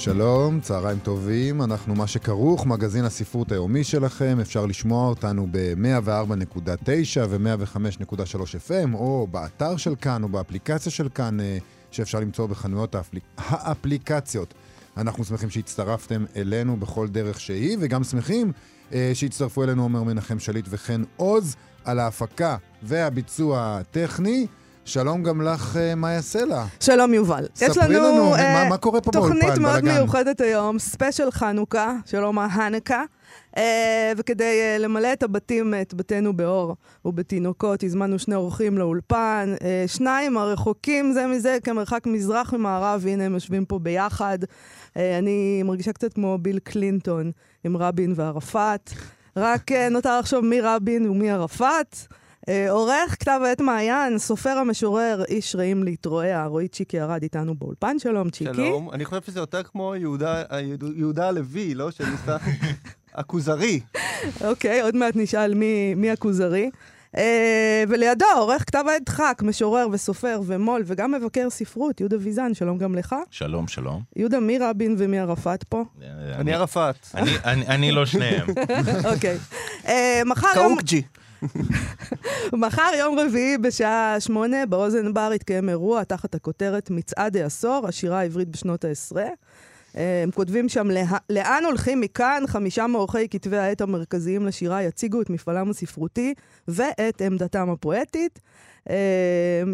שלום, 0.00 0.60
צהריים 0.60 0.98
טובים, 0.98 1.62
אנחנו 1.62 1.94
מה 1.94 2.06
שכרוך, 2.06 2.66
מגזין 2.66 3.04
הספרות 3.04 3.52
היומי 3.52 3.84
שלכם, 3.84 4.38
אפשר 4.40 4.66
לשמוע 4.66 5.08
אותנו 5.08 5.46
ב-104.9 5.50 7.20
ו-105.3 7.28 8.40
FM, 8.68 8.94
או 8.94 9.26
באתר 9.30 9.76
של 9.76 9.94
כאן, 10.00 10.22
או 10.22 10.28
באפליקציה 10.28 10.92
של 10.92 11.08
כאן, 11.08 11.40
אה, 11.40 11.58
שאפשר 11.90 12.20
למצוא 12.20 12.46
בחנויות 12.46 12.94
האפליק... 12.94 13.22
האפליקציות. 13.38 14.54
אנחנו 14.96 15.24
שמחים 15.24 15.50
שהצטרפתם 15.50 16.24
אלינו 16.36 16.76
בכל 16.76 17.08
דרך 17.08 17.40
שהיא, 17.40 17.76
וגם 17.80 18.04
שמחים 18.04 18.52
אה, 18.92 19.10
שהצטרפו 19.14 19.64
אלינו 19.64 19.82
עומר 19.82 20.02
מנחם 20.02 20.38
שליט 20.38 20.66
וכן 20.68 21.00
עוז 21.16 21.56
על 21.84 21.98
ההפקה 21.98 22.56
והביצוע 22.82 23.78
הטכני. 23.80 24.46
שלום 24.84 25.22
גם 25.22 25.42
לך, 25.42 25.76
אה, 25.76 25.94
מאיה 25.94 26.22
סלע. 26.22 26.64
שלום 26.80 27.14
יובל. 27.14 27.46
יש 27.62 27.70
ספרי 27.72 27.94
לנו 27.94 28.08
לנו, 28.12 28.34
אה, 28.34 28.62
מה- 28.64 28.68
מה 28.70 28.76
קורה 28.76 29.00
פה 29.00 29.10
באולפן, 29.10 29.34
תוכנית 29.40 29.58
מאוד 29.58 29.72
בלאגן? 29.72 29.94
מיוחדת 29.98 30.40
היום, 30.40 30.78
special 30.78 31.30
חנוכה, 31.30 31.94
שלום 32.06 32.38
ההנקה. 32.38 33.04
אה, 33.56 34.12
וכדי 34.16 34.44
אה, 34.60 34.76
למלא 34.78 35.12
את 35.12 35.22
הבתים, 35.22 35.74
את 35.82 35.94
בתינו 35.94 36.36
באור 36.36 36.76
ובתינוקות, 37.04 37.82
הזמנו 37.84 38.18
שני 38.18 38.34
אורחים 38.34 38.78
לאולפן, 38.78 39.54
אה, 39.64 39.84
שניים 39.86 40.36
הרחוקים 40.36 41.12
זה 41.12 41.26
מזה 41.26 41.58
כמרחק 41.64 42.06
מזרח 42.06 42.52
ממערב, 42.54 43.00
והנה 43.04 43.24
הם 43.24 43.34
יושבים 43.34 43.64
פה 43.64 43.78
ביחד. 43.78 44.38
אה, 44.96 45.18
אני 45.18 45.62
מרגישה 45.62 45.92
קצת 45.92 46.12
כמו 46.12 46.38
ביל 46.42 46.58
קלינטון 46.58 47.30
עם 47.64 47.76
רבין 47.76 48.12
וערפאת. 48.16 48.90
רק 49.36 49.72
אה, 49.72 49.88
נותר 49.88 50.18
לחשוב 50.18 50.44
מי 50.44 50.60
רבין 50.60 51.08
ומי 51.08 51.30
ערפאת. 51.30 51.96
אה, 52.50 52.70
עורך 52.70 53.16
כתב 53.20 53.40
העת 53.44 53.60
מעיין, 53.60 54.18
סופר 54.18 54.50
המשורר, 54.58 55.22
איש 55.28 55.56
רעים 55.56 55.82
להתרועע, 55.82 56.44
רועי 56.46 56.68
צ'יקי 56.68 57.00
ארד 57.00 57.22
איתנו 57.22 57.54
באולפן, 57.54 57.98
שלום 57.98 58.30
צ'יקי. 58.30 58.54
שלום, 58.54 58.90
אני 58.92 59.04
חושב 59.04 59.22
שזה 59.22 59.40
יותר 59.40 59.62
כמו 59.62 59.94
יהודה, 59.96 61.28
הלוי, 61.28 61.74
לא? 61.74 61.90
שניסה... 61.90 62.36
הכוזרי. 63.14 63.80
אוקיי, 64.44 64.80
עוד 64.80 64.96
מעט 64.96 65.16
נשאל 65.16 65.54
מי, 65.96 66.10
הכוזרי. 66.10 66.70
אה, 67.16 67.84
ולידו 67.88 68.26
עורך 68.36 68.64
כתב 68.66 68.84
העת 68.88 69.02
דחק, 69.06 69.42
משורר 69.44 69.86
וסופר 69.92 70.40
ומו"ל 70.46 70.82
וגם 70.86 71.12
מבקר 71.12 71.50
ספרות, 71.50 72.00
יהודה 72.00 72.16
ויזן, 72.20 72.54
שלום 72.54 72.78
גם 72.78 72.94
לך. 72.94 73.14
שלום, 73.30 73.68
שלום. 73.68 74.02
יהודה, 74.16 74.40
מי 74.40 74.58
רבין 74.58 74.94
ומי 74.98 75.18
ערפאת 75.18 75.64
פה? 75.64 75.84
אני 76.34 76.54
ערפאת. 76.54 76.96
אני, 77.14 77.30
אני, 77.44 77.66
אני 77.66 77.92
לא 77.92 78.06
שניהם. 78.06 78.46
אוקיי. 79.14 79.38
אה, 79.86 80.22
מחר 80.26 80.48
יום... 80.56 80.68
קאוקג'י. 80.68 81.02
מחר, 82.52 82.90
יום 82.98 83.18
רביעי, 83.18 83.58
בשעה 83.58 84.16
שמונה, 84.20 84.66
באוזן 84.66 85.14
בר 85.14 85.30
יתקיים 85.34 85.68
אירוע 85.68 86.04
תחת 86.04 86.34
הכותרת 86.34 86.90
מצעד 86.90 87.36
העשור, 87.36 87.86
השירה 87.88 88.18
העברית 88.20 88.48
בשנות 88.48 88.84
העשרה. 88.84 89.26
אה, 89.96 90.22
הם 90.22 90.30
כותבים 90.30 90.68
שם, 90.68 90.90
"לה- 90.90 91.18
לאן 91.30 91.62
הולכים 91.66 92.00
מכאן? 92.00 92.42
חמישה 92.46 92.86
מעורכי 92.86 93.28
כתבי 93.28 93.56
העת 93.56 93.80
המרכזיים 93.80 94.46
לשירה 94.46 94.82
יציגו 94.82 95.20
את 95.22 95.30
מפעלם 95.30 95.70
הספרותי 95.70 96.34
ואת 96.68 97.20
עמדתם 97.22 97.70
הפואטית. 97.70 98.40
אה, 98.90 98.96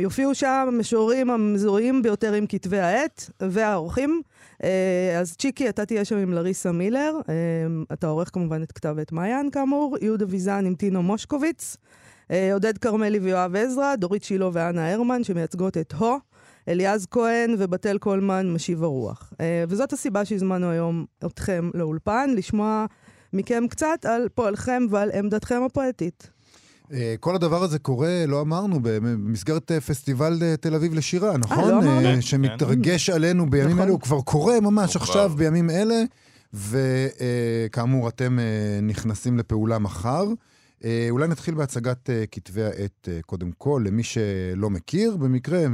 יופיעו 0.01 0.35
שם 0.35 0.65
המשוררים 0.69 1.31
המזוהים 1.31 2.03
ביותר 2.03 2.33
עם 2.33 2.47
כתבי 2.49 2.79
העת 2.81 3.31
והעורכים. 3.41 4.23
אה, 4.65 5.19
אז 5.21 5.37
צ'יקי, 5.37 5.69
אתה 5.69 5.87
תהיה 5.87 6.05
שם 6.05 6.17
עם 6.17 6.33
לריסה 6.33 6.73
מילר. 6.73 7.15
אה, 7.29 7.35
אתה 7.93 8.07
עורך 8.07 8.31
כמובן 8.33 8.63
את 8.63 8.73
כתב 8.73 8.97
עת 9.01 9.13
מעיין, 9.13 9.51
כאמור. 9.51 9.97
יהודה 10.01 10.25
ויזן 10.29 10.67
עם 10.67 10.75
טינו 10.75 11.03
מושקוביץ. 11.03 11.77
אה, 12.31 12.53
עודד 12.53 12.79
כרמלי 12.79 13.19
ויואב 13.19 13.57
עזרא, 13.57 13.95
דורית 13.95 14.25
שילה 14.25 14.49
ואנה 14.53 14.93
הרמן, 14.93 15.25
שמייצגות 15.25 15.77
את 15.77 15.93
הו, 15.93 16.19
אליעז 16.69 17.07
כהן 17.11 17.55
ובתל 17.59 17.99
קולמן, 17.99 18.51
משיב 18.51 18.83
הרוח. 18.83 19.33
וזאת 19.69 19.93
הסיבה 19.93 20.25
שהזמנו 20.25 20.71
היום 20.71 21.05
אתכם 21.27 21.71
לאולפן, 21.75 22.31
לשמוע 22.37 22.87
מכם 23.33 23.65
קצת 23.71 24.05
על 24.05 24.29
פועלכם 24.35 24.83
ועל 24.91 25.11
עמדתכם 25.15 25.63
הפואטית. 25.67 26.36
אה, 26.93 27.15
כל 27.21 27.35
הדבר 27.35 27.63
הזה 27.63 27.79
קורה, 27.79 28.25
לא 28.27 28.41
אמרנו, 28.41 28.79
במסגרת 28.83 29.73
אה, 29.73 29.81
פסטיבל 29.81 30.39
אה, 30.43 30.57
תל 30.57 30.75
אביב 30.75 30.95
לשירה, 30.95 31.37
נכון? 31.37 31.71
לא 31.71 31.79
אמרנו? 31.79 32.07
אה, 32.07 32.23
שמתרגש 32.23 33.11
עלינו 33.11 33.51
בימים 33.51 33.71
נכון. 33.71 33.83
אלה, 33.83 33.91
הוא 33.91 34.01
כבר 34.01 34.21
קורה 34.21 34.61
ממש 34.61 34.95
הוא 34.95 35.03
עכשיו, 35.03 35.29
כבר. 35.29 35.37
בימים 35.39 35.71
אלה, 35.71 36.03
וכאמור, 36.55 38.09
אתם 38.09 38.39
אה, 38.39 38.81
נכנסים 38.83 39.39
לפעולה 39.39 39.79
מחר. 39.79 40.25
אה, 40.85 41.07
אולי 41.11 41.29
נתחיל 41.29 41.55
בהצגת 41.55 42.11
אה, 42.11 42.25
כתבי 42.31 42.63
העת 42.63 43.09
אה, 43.09 43.19
קודם 43.27 43.51
כל, 43.59 43.83
למי 43.87 44.03
שלא 44.03 44.71
מכיר, 44.71 45.17
במקרה, 45.17 45.59
אה, 45.59 45.67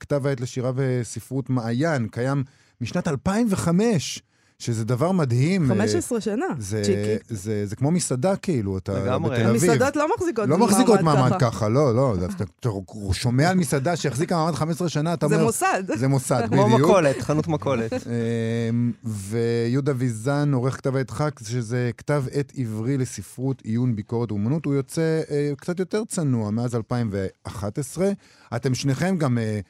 כתב 0.00 0.26
העת 0.26 0.40
לשירה 0.40 0.72
וספרות 0.74 1.50
מעיין 1.50 2.08
קיים 2.08 2.44
משנת 2.80 3.08
2005, 3.08 4.22
שזה 4.58 4.84
דבר 4.84 5.12
מדהים. 5.12 5.62
אה, 5.62 5.76
15 5.76 6.20
שנה, 6.20 6.46
זה, 6.58 6.82
צ'יקי. 6.84 7.34
זה, 7.34 7.66
זה 7.66 7.76
כמו 7.76 7.90
מסעדה 7.90 8.36
כאילו, 8.36 8.78
אתה 8.78 8.92
לגמרי. 9.04 9.30
בתל 9.30 9.48
אביב. 9.48 9.70
המסעדות 9.70 9.96
לא 9.96 10.06
מחזיקות 10.16 10.48
לא 10.48 10.58
מחזיקות 10.58 11.00
מעמד 11.00 11.30
ככה. 11.30 11.50
ככה, 11.50 11.68
לא, 11.68 11.94
לא. 11.94 12.14
אתה, 12.36 12.44
אתה 12.60 12.68
שומע 13.12 13.48
על 13.50 13.56
מסעדה 13.56 13.96
שהחזיקה 13.96 14.36
מעמד 14.36 14.54
15 14.54 14.88
שנה, 14.88 15.14
אתה 15.14 15.28
זה 15.28 15.34
אומר... 15.34 15.46
מוסד. 15.46 15.82
זה 15.96 16.08
מוסד, 16.08 16.42
כמו 16.48 16.66
בדיוק. 16.66 16.80
מכולת, 16.80 17.22
חנות 17.22 17.48
מכולת. 17.48 17.92
אמ, 18.06 18.92
ויהודה 19.04 19.92
ויזן, 19.96 20.52
עורך 20.52 20.76
כתב 20.76 20.96
עת 20.96 21.10
חג, 21.10 21.30
שזה 21.42 21.90
כתב 21.96 22.24
עת 22.32 22.52
עברי 22.56 22.98
לספרות, 22.98 23.62
עיון, 23.64 23.96
ביקורת 23.96 24.32
ואומנות. 24.32 24.64
הוא 24.64 24.74
יוצא 24.74 25.20
אה, 25.30 25.52
קצת 25.56 25.78
יותר 25.78 26.02
צנוע, 26.08 26.50
מאז 26.50 26.74
2011. 26.74 28.10
אתם 28.56 28.74
שניכם 28.74 29.16
גם 29.18 29.38
אה, 29.38 29.42
אה, 29.44 29.60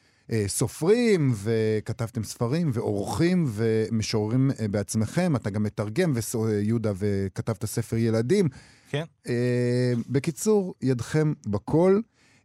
סופרים, 0.47 1.33
וכתבתם 1.43 2.25
ספרים, 2.25 2.71
ועורכים, 2.73 3.45
ומשוררים 3.49 4.51
אה, 4.61 4.69
בעצמכם. 4.69 5.37
אתה 5.37 5.51
גם 5.51 5.63
מתרגם, 5.63 6.13
וסו- 6.15 6.47
אה, 6.49 6.61
וכתבת 6.97 7.65
ספר 7.65 7.97
ילדים. 7.97 8.49
כן. 8.91 9.05
אה, 9.29 9.93
בקיצור, 10.09 10.75
ידכם 10.83 11.33
בכל. 11.47 12.01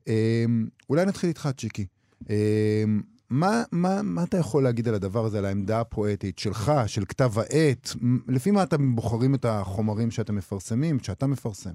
אה, 0.08 0.46
אולי 0.90 1.06
נתחיל 1.06 1.28
איתך, 1.30 1.50
צ'יקי. 1.58 1.86
אה, 2.30 2.84
מה, 3.30 3.64
מה, 3.72 4.02
מה 4.02 4.24
אתה 4.24 4.38
יכול 4.38 4.64
להגיד 4.64 4.88
על 4.88 4.94
הדבר 4.96 5.26
הזה, 5.26 5.38
על 5.38 5.46
העמדה 5.46 5.80
הפואטית 5.82 6.40
שלך, 6.40 6.72
של 6.88 7.06
כתב 7.06 7.32
העת? 7.40 7.90
לפי 8.28 8.52
מה 8.52 8.64
אתם 8.64 8.96
בוחרים 8.96 9.36
את 9.36 9.46
החומרים 9.46 10.12
שאתם 10.12 10.36
מפרסמים, 10.36 11.00
שאתה 11.00 11.28
מפרסם? 11.28 11.74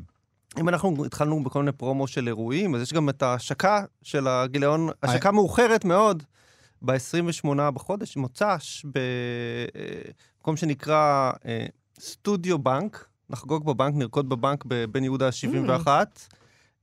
אם 0.60 0.68
אנחנו 0.68 1.04
התחלנו 1.04 1.44
בכל 1.44 1.58
מיני 1.58 1.72
פרומו 1.72 2.06
של 2.06 2.28
אירועים, 2.28 2.74
אז 2.74 2.82
יש 2.82 2.92
גם 2.92 3.08
את 3.08 3.22
ההשקה 3.22 3.84
של 4.02 4.28
הגיליון, 4.28 4.88
השקה 5.02 5.32
מאוחרת 5.32 5.84
מאוד, 5.84 6.22
ב-28 6.82 7.70
בחודש, 7.74 8.16
מוצ"ש, 8.16 8.86
במקום 10.38 10.56
שנקרא 10.56 11.32
אה, 11.46 11.66
סטודיו 12.00 12.58
בנק, 12.58 13.08
נחגוג 13.30 13.66
בבנק, 13.66 13.94
נרקוד 13.94 14.28
בבנק 14.28 14.64
בבן 14.66 15.04
יהודה 15.04 15.26
ה-71, 15.26 15.88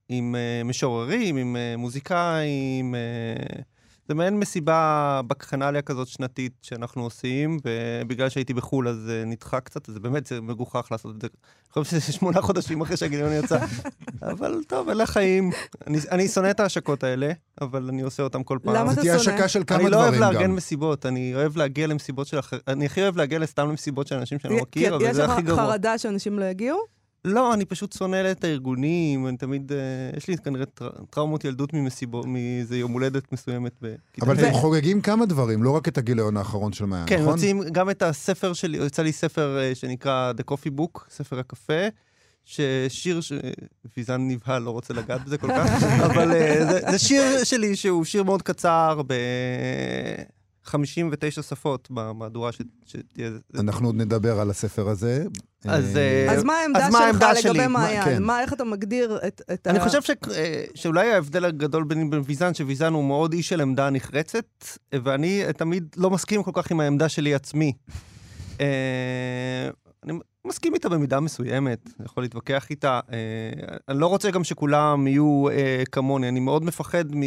עם 0.10 0.36
אה, 0.36 0.64
משוררים, 0.64 1.38
עם 1.38 1.56
אה, 1.56 1.78
מוזיקאים, 1.78 2.96
אה, 2.96 3.62
זה 4.08 4.14
מעין 4.14 4.40
מסיבה 4.40 5.22
בקחנליה 5.28 5.82
כזאת 5.82 6.08
שנתית 6.08 6.54
שאנחנו 6.62 7.04
עושים, 7.04 7.58
ובגלל 7.66 8.30
שהייתי 8.30 8.54
בחו"ל 8.54 8.88
אז 8.88 8.98
זה 8.98 9.24
נדחה 9.26 9.60
קצת, 9.60 9.90
אז 9.90 10.00
באמת, 10.00 10.26
זה 10.26 10.42
מגוחך 10.42 10.88
לעשות 10.92 11.16
את 11.16 11.22
זה. 11.22 11.28
אני 11.28 11.84
חושב 11.84 12.00
שזה 12.00 12.14
שמונה 12.18 12.42
חודשים 12.42 12.82
אחרי 12.82 12.98
שהגיליון 12.98 13.32
יצא, 13.34 13.60
אבל 14.32 14.62
טוב, 14.68 14.90
אלה 14.90 15.04
החיים. 15.04 15.52
אני, 15.88 15.98
אני 16.12 16.28
שונא 16.28 16.50
את 16.52 16.60
ההשקות 16.60 17.04
האלה, 17.04 17.32
אבל 17.62 17.90
אני 17.90 18.02
עושה 18.02 18.24
אותם 18.24 18.44
כל 18.44 18.58
פעם. 18.64 18.76
למה 18.76 18.88
זו 18.88 18.94
אתה 18.94 19.02
תהיה 19.02 19.20
שונא? 19.20 19.36
השקה 19.36 19.48
של 19.48 19.64
כמה 19.68 19.78
אני 19.80 19.90
דברים 19.90 20.02
לא 20.02 20.08
גם. 20.08 20.24
אוהב 20.24 20.34
לארגן 20.34 20.52
מסיבות, 20.52 21.06
אני 21.06 21.36
אוהב 21.36 21.58
להגיע 21.58 21.88
למסיבות 21.88 22.28
של 22.28 22.40
אחרים, 22.40 22.62
אני 22.68 22.86
הכי 22.86 23.02
אוהב 23.02 23.18
להגיע 23.18 23.46
סתם 23.46 23.70
למסיבות 23.70 24.08
של 24.08 24.16
אנשים 24.16 24.40
שאני 24.40 24.56
לא 24.56 24.62
מכיר, 24.62 24.96
אבל 24.96 25.06
יש 25.06 25.16
זה 25.16 25.24
לך 25.24 25.30
הכי 25.30 25.42
גרוע. 25.42 25.66
חרדה 25.66 25.98
שאנשים 25.98 26.40
לא 26.40 26.46
יגיעו? 26.46 27.03
לא, 27.26 27.54
אני 27.54 27.66
פשוט 27.66 27.94
שונא 27.94 28.32
את 28.32 28.44
הארגונים, 28.44 29.28
אני 29.28 29.38
תמיד, 29.38 29.72
אה, 29.72 30.18
יש 30.18 30.28
לי 30.28 30.38
כנראה 30.38 30.66
טר, 30.66 30.90
טראומות 31.10 31.46
ילדות 31.46 31.74
ממסיבות, 31.74 32.26
מאיזה 32.26 32.78
יום 32.78 32.92
הולדת 32.92 33.32
מסוימת. 33.32 33.84
אבל. 34.22 34.40
אתם 34.40 34.54
חוגגים 34.54 35.02
כמה 35.02 35.26
דברים, 35.26 35.64
לא 35.64 35.72
רק 35.72 35.88
את 35.88 35.98
הגיליון 35.98 36.38
האחרון 36.38 36.74
של 36.74 36.86
מעיין, 36.86 37.08
כן, 37.08 37.22
נכון? 37.22 37.34
מוצאים 37.34 37.64
גם 37.72 37.90
את 37.90 38.02
הספר 38.02 38.54
שלי, 38.54 38.78
יצא 38.78 39.04
לי 39.04 39.12
ספר 39.12 39.58
אה, 39.60 39.76
שנקרא 39.76 40.34
The 40.38 40.52
Coffee 40.52 40.80
Book, 40.80 41.00
ספר 41.10 41.40
הקפה, 41.40 41.88
ששיר, 42.46 43.22
ש... 43.22 43.34
ויזן 43.98 44.28
נבהל, 44.28 44.62
לא 44.62 44.72
רוצה 44.72 44.94
לגעת 44.94 45.26
בזה 45.26 45.38
כל 45.38 45.48
כך, 45.48 45.84
אבל 46.08 46.32
אה, 46.32 46.66
זה, 46.66 46.80
זה 46.92 47.00
שיר 47.00 47.44
שלי 47.44 47.76
שהוא 47.76 48.06
שיר 48.06 48.24
מאוד 48.24 48.42
קצר, 48.42 49.02
ב... 49.08 49.14
59 50.64 51.42
שפות 51.42 51.88
במהדורה 51.92 52.52
ש- 52.52 52.62
שתהיה... 52.86 53.30
אנחנו 53.60 53.88
עוד 53.88 53.96
נדבר 53.96 54.40
על 54.40 54.50
הספר 54.50 54.90
הזה. 54.90 55.26
אז, 55.66 55.98
אה, 55.98 56.28
אה, 56.28 56.34
אז 56.34 56.44
מה 56.44 56.54
העמדה 56.54 56.80
אז 56.88 56.94
שלך 56.94 57.02
העמדה? 57.02 57.32
לגבי 57.34 57.68
מה- 57.68 57.68
מעיין? 57.68 58.04
כן. 58.04 58.24
מה, 58.24 58.42
איך 58.42 58.54
אתה 58.54 58.64
מגדיר 58.64 59.20
את, 59.28 59.42
את 59.54 59.68
אני 59.68 59.80
ה... 59.80 59.84
חושב 59.84 60.02
ש, 60.02 60.10
אה, 60.32 60.64
שאולי 60.76 61.12
ההבדל 61.14 61.46
הגדול 61.46 61.84
ביני 61.84 62.04
לבין 62.04 62.22
ויזן, 62.26 62.54
שוויזן 62.54 62.94
הוא 62.94 63.04
מאוד 63.06 63.34
איש 63.34 63.50
של 63.50 63.62
עמדה 63.62 63.90
נחרצת, 63.90 64.46
ואני 64.94 65.44
תמיד 65.58 65.96
לא 65.98 66.10
מסכים 66.10 66.44
כל 66.44 66.52
כך 66.54 66.72
עם 66.72 66.80
העמדה 66.80 67.10
שלי 67.10 67.34
עצמי. 67.36 67.74
אני 70.04 70.14
מסכים 70.48 70.74
איתה 70.74 70.90
במידה 70.90 71.20
מסוימת, 71.20 71.90
אני 72.00 72.06
יכול 72.06 72.24
להתווכח 72.24 72.70
איתה. 72.70 73.00
אני 73.90 74.00
לא 74.00 74.08
רוצה 74.08 74.32
גם 74.32 74.44
שכולם 74.44 75.08
יהיו 75.08 75.46
כמוני, 75.92 76.30
אני 76.30 76.40
מאוד 76.40 76.64
מפחד 76.64 77.16
מ, 77.16 77.22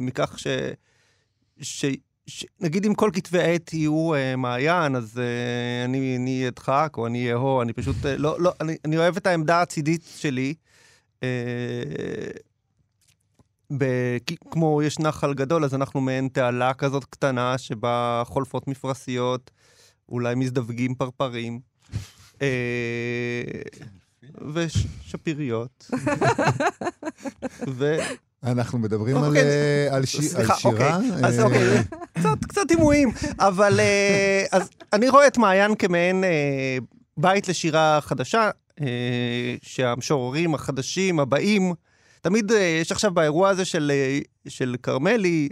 מכך 0.00 0.38
ש... 0.38 0.46
ש... 2.26 2.44
נגיד 2.60 2.86
אם 2.86 2.94
כל 2.94 3.10
כתבי 3.12 3.42
עת 3.42 3.74
יהיו 3.74 4.14
אה, 4.14 4.36
מעיין, 4.36 4.96
אז 4.96 5.18
אה, 5.18 5.84
אני 5.84 6.16
אני 6.16 6.48
אדחק 6.48 6.94
או 6.98 7.06
אני 7.06 7.32
אהיה 7.32 7.62
אני 7.62 7.72
פשוט, 7.72 7.96
אה, 8.06 8.16
לא, 8.16 8.40
לא, 8.40 8.52
אני, 8.60 8.76
אני 8.84 8.98
אוהב 8.98 9.16
את 9.16 9.26
העמדה 9.26 9.62
הצידית 9.62 10.02
שלי. 10.16 10.54
אה, 11.22 11.28
ב- 13.78 14.16
כמו 14.50 14.82
יש 14.82 14.98
נחל 14.98 15.34
גדול, 15.34 15.64
אז 15.64 15.74
אנחנו 15.74 16.00
מעין 16.00 16.28
תעלה 16.28 16.74
כזאת 16.74 17.04
קטנה 17.04 17.58
שבה 17.58 18.22
חולפות 18.26 18.68
מפרשיות, 18.68 19.50
אולי 20.08 20.34
מזדווגים 20.34 20.94
פרפרים. 20.94 21.60
אה, 22.42 23.42
ושפיריות. 24.54 25.90
ו... 27.78 27.96
אנחנו 28.42 28.78
מדברים 28.78 29.16
על, 29.16 29.24
אוקיי, 29.24 29.88
על, 29.90 30.04
ש... 30.04 30.16
על 30.16 30.22
סליחה, 30.22 30.54
שירה. 30.54 30.96
אוקיי. 30.96 31.26
אז 31.28 31.40
אוקיי, 31.40 31.82
קצת, 32.22 32.44
קצת 32.44 32.66
דימויים, 32.68 33.10
אבל 33.38 33.80
אה, 33.80 34.44
אז 34.52 34.70
אני 34.92 35.08
רואה 35.08 35.26
את 35.26 35.38
מעיין 35.38 35.74
כמעין 35.74 36.24
אה, 36.24 36.78
בית 37.16 37.48
לשירה 37.48 37.98
חדשה, 38.00 38.50
אה, 38.80 39.54
שהמשוררים 39.62 40.54
החדשים, 40.54 41.20
הבאים, 41.20 41.74
תמיד 42.20 42.50
יש 42.80 42.92
עכשיו 42.92 43.10
באירוע 43.10 43.48
הזה 43.48 43.64
של, 44.48 44.76
כרמלי, 44.82 45.48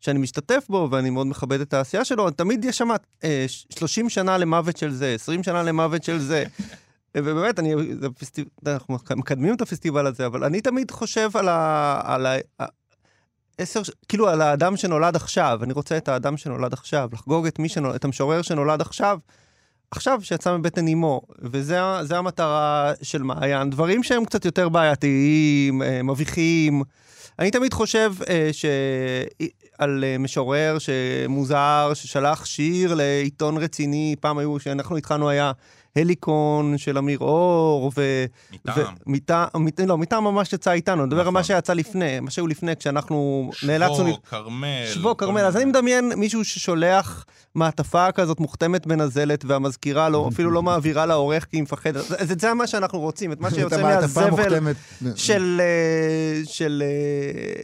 שאני 0.00 0.18
משתתף 0.18 0.66
בו, 0.68 0.88
ואני 0.90 1.10
מאוד 1.10 1.26
מכבד 1.26 1.60
את 1.60 1.74
העשייה 1.74 2.04
שלו, 2.04 2.30
תמיד 2.30 2.64
יש 2.64 2.78
שם 2.78 2.88
אה, 3.24 3.44
30 3.70 4.08
שנה 4.08 4.38
למוות 4.38 4.76
של 4.76 4.92
זה, 4.92 5.14
20 5.14 5.42
שנה 5.42 5.62
למוות 5.62 6.04
של 6.04 6.18
זה. 6.18 6.44
ובאמת, 7.16 7.58
אני, 7.58 7.74
זה 8.00 8.10
פסטיב... 8.10 8.46
אנחנו 8.66 8.96
מקדמים 9.16 9.54
את 9.54 9.60
הפסטיבל 9.60 10.06
הזה, 10.06 10.26
אבל 10.26 10.44
אני 10.44 10.60
תמיד 10.60 10.90
חושב 10.90 11.30
על 11.34 11.48
ה... 11.48 12.00
על. 12.04 12.26
עשר, 13.58 13.80
כאילו 14.08 14.28
על 14.28 14.40
האדם 14.40 14.76
שנולד 14.76 15.16
עכשיו, 15.16 15.60
אני 15.62 15.72
רוצה 15.72 15.96
את 15.96 16.08
האדם 16.08 16.36
שנולד 16.36 16.72
עכשיו, 16.72 17.08
לחגוג 17.12 17.46
את, 17.46 17.58
מי 17.58 17.68
שנולד, 17.68 17.94
את 17.94 18.04
המשורר 18.04 18.42
שנולד 18.42 18.80
עכשיו, 18.80 19.18
עכשיו 19.90 20.20
שיצא 20.22 20.56
מבטן 20.56 20.86
אימו, 20.86 21.20
וזה 21.38 21.78
המטרה 22.10 22.92
של 23.02 23.22
מעיין. 23.22 23.70
דברים 23.70 24.02
שהם 24.02 24.24
קצת 24.24 24.44
יותר 24.44 24.68
בעייתיים, 24.68 25.82
אה, 25.82 26.02
מביכים. 26.02 26.82
אני 27.38 27.50
תמיד 27.50 27.74
חושב 27.74 28.12
אה, 28.28 28.48
ש... 28.52 28.64
על 29.78 30.04
אה, 30.04 30.18
משורר 30.18 30.76
שמוזר, 30.78 31.90
ששלח 31.94 32.44
שיר 32.44 32.94
לעיתון 32.94 33.56
רציני, 33.56 34.16
פעם 34.20 34.38
היו, 34.38 34.56
כשאנחנו 34.58 34.96
התחלנו 34.96 35.28
היה 35.28 35.52
הליקון 35.96 36.78
של 36.78 36.98
אמיר 36.98 37.18
אור, 37.18 37.92
ו... 37.96 38.24
מטעם. 38.52 38.94
ומטעם, 39.06 39.48
מת- 39.54 39.80
לא, 39.80 39.98
מטעם 39.98 40.24
ממש 40.24 40.52
יצא 40.52 40.72
איתנו, 40.72 41.02
אני 41.02 41.06
מדבר 41.06 41.20
על 41.20 41.30
מה 41.30 41.40
נכון. 41.40 41.42
שיצא 41.56 41.72
לפני, 41.72 42.20
מה 42.20 42.30
שהיו 42.30 42.46
לפני, 42.46 42.76
כשאנחנו 42.76 43.50
נאלצנו... 43.66 44.06
שבו, 44.08 44.22
כרמל. 44.30 44.86
שבו, 44.94 45.16
כרמל. 45.16 45.40
אז 45.40 45.56
אני. 45.56 45.64
מדמיין 45.64 46.12
מישהו 46.16 46.44
ששולח 46.44 47.24
מעטפה 47.54 48.12
כזאת 48.12 48.40
מוכתמת 48.40 48.86
בנזלת, 48.86 49.44
והמזכירה 49.44 50.08
לא, 50.08 50.28
אפילו 50.32 50.50
לא 50.50 50.62
מעבירה 50.62 51.06
לעורך 51.06 51.44
כי 51.44 51.56
היא 51.56 51.62
מפחדת. 51.62 52.04
זה, 52.08 52.16
זה, 52.20 52.34
זה 52.38 52.54
מה 52.54 52.66
שאנחנו 52.66 52.98
רוצים, 53.00 53.32
את 53.32 53.40
מה 53.40 53.50
שיוצא 53.54 53.82
מהזבל. 53.82 54.72
של... 55.16 55.60
אה, 55.60 56.40
של 56.44 56.82
אה, 56.86 57.62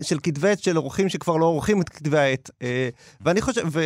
של 0.00 0.18
כתבי 0.22 0.48
עת 0.48 0.62
של 0.62 0.76
עורכים 0.76 1.08
שכבר 1.08 1.36
לא 1.36 1.44
עורכים 1.44 1.80
את 1.80 1.88
כתבי 1.88 2.18
העת. 2.18 2.50
אה, 2.62 2.88
ואני 3.20 3.40
חושב, 3.40 3.62
ו, 3.72 3.84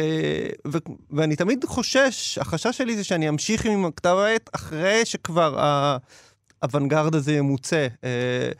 ו, 0.66 0.78
ואני 1.10 1.36
תמיד 1.36 1.64
חושש, 1.64 2.38
החשש 2.38 2.78
שלי 2.78 2.96
זה 2.96 3.04
שאני 3.04 3.28
אמשיך 3.28 3.66
עם 3.66 3.90
כתב 3.96 4.16
העת 4.18 4.50
אחרי 4.54 5.04
שכבר 5.04 5.58
האוונגרד 6.62 7.14
הזה 7.14 7.32
ימוצה. 7.32 7.86
אה, 8.04 8.08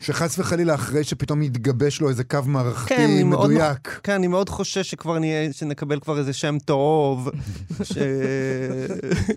שחס 0.00 0.38
וחלילה, 0.38 0.74
אחרי 0.74 1.04
שפתאום 1.04 1.42
יתגבש 1.42 2.00
לו 2.00 2.08
איזה 2.08 2.24
קו 2.24 2.42
כן, 2.42 2.50
מערכתי 2.50 3.04
אני 3.04 3.22
מאוד 3.22 3.50
מדויק. 3.50 4.00
כן, 4.02 4.12
אני 4.12 4.26
מאוד 4.26 4.48
חושש 4.48 4.90
שכבר 4.90 5.18
נהיה, 5.18 5.52
שנקבל 5.52 6.00
כבר 6.00 6.18
איזה 6.18 6.32
שם 6.32 6.56
טוב, 6.64 7.30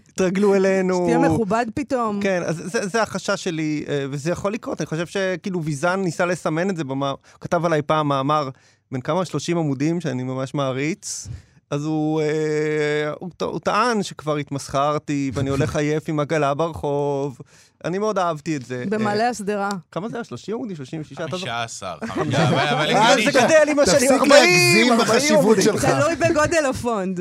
שיתרגלו 0.08 0.56
אלינו. 0.56 0.96
שתהיה 0.96 1.20
מכובד 1.30 1.66
פתאום. 1.74 2.20
כן, 2.22 2.42
אז 2.46 2.56
זה, 2.66 2.88
זה 2.88 3.02
החשש 3.02 3.44
שלי, 3.44 3.86
אה, 3.90 4.06
וזה 4.12 4.32
יכול 4.32 4.54
לקרות. 4.54 4.82
אני 4.82 4.88
חושב 4.88 5.06
שכאילו 5.06 5.64
ויזן 5.64 6.00
ניסה 6.00 6.26
לסמן 6.26 6.70
את 6.70 6.78
זה, 6.78 6.84
במה, 6.84 7.10
הוא 7.10 7.18
כתב 7.42 7.66
עליי 7.66 7.82
פעם 7.82 8.08
מאמר 8.08 8.50
בן 8.92 9.02
כמה 9.02 9.26
30 9.26 9.58
עמודים 9.58 10.02
שאני 10.02 10.24
ממש 10.24 10.54
מעריץ. 10.54 11.28
אז 11.72 11.86
הוא, 11.86 12.22
אה, 12.22 13.12
הוא, 13.20 13.30
הוא 13.42 13.60
טען 13.60 14.04
שכבר 14.04 14.38
התמסחרתי 14.38 15.32
ואני 15.34 15.50
הולך 15.50 15.76
עייף 15.76 16.04
עם 16.10 16.20
עגלה 16.20 16.54
ברחוב. 16.54 17.38
אני 17.86 17.98
מאוד 17.98 18.18
אהבתי 18.18 18.56
את 18.56 18.66
זה. 18.66 18.84
במעלה 18.90 19.24
אה, 19.24 19.30
השדרה. 19.30 19.70
כמה 19.92 20.10
זה 20.10 20.18
היה? 20.18 20.24
30 20.24 20.56
עמודים? 20.56 20.76
36? 20.76 21.14
אתה 21.14 21.38
זוכר? 21.38 21.38
15, 21.38 21.98
חמישה, 22.08 22.50
אבל- 22.50 22.58
אה, 22.96 23.12
הגיוני 23.14 23.32
זה 23.32 23.40
גדל 23.40 23.70
עם 23.70 23.80
השנים, 23.80 24.00
תפסיק 24.00 24.12
40, 24.12 24.32
להגזים 24.32 24.92
40 24.94 25.00
בחשיבות. 25.00 25.58
שלך. 25.62 25.86
תלוי 25.86 26.16
בגודל 26.16 26.66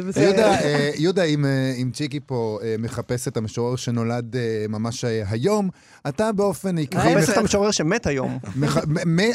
בסדר. 0.08 0.22
יהודה, 0.24 0.60
אה, 0.60 0.90
יהודה, 0.94 1.22
אם, 1.22 1.44
צ'יקי 1.92 2.20
פה 2.26 2.58
מחפש 2.78 3.28
את 3.28 3.36
המשורר 3.36 3.76
שנולד 3.76 4.36
ממש 4.68 5.04
היום, 5.04 5.68
אתה 6.08 6.32
באופן 6.32 6.78
עקבי... 6.78 7.00
ההפך. 7.00 7.16
מחפש 7.16 7.30
את 7.30 7.36
המשורר 7.36 7.70
שמת 7.70 8.06
היום. 8.06 8.38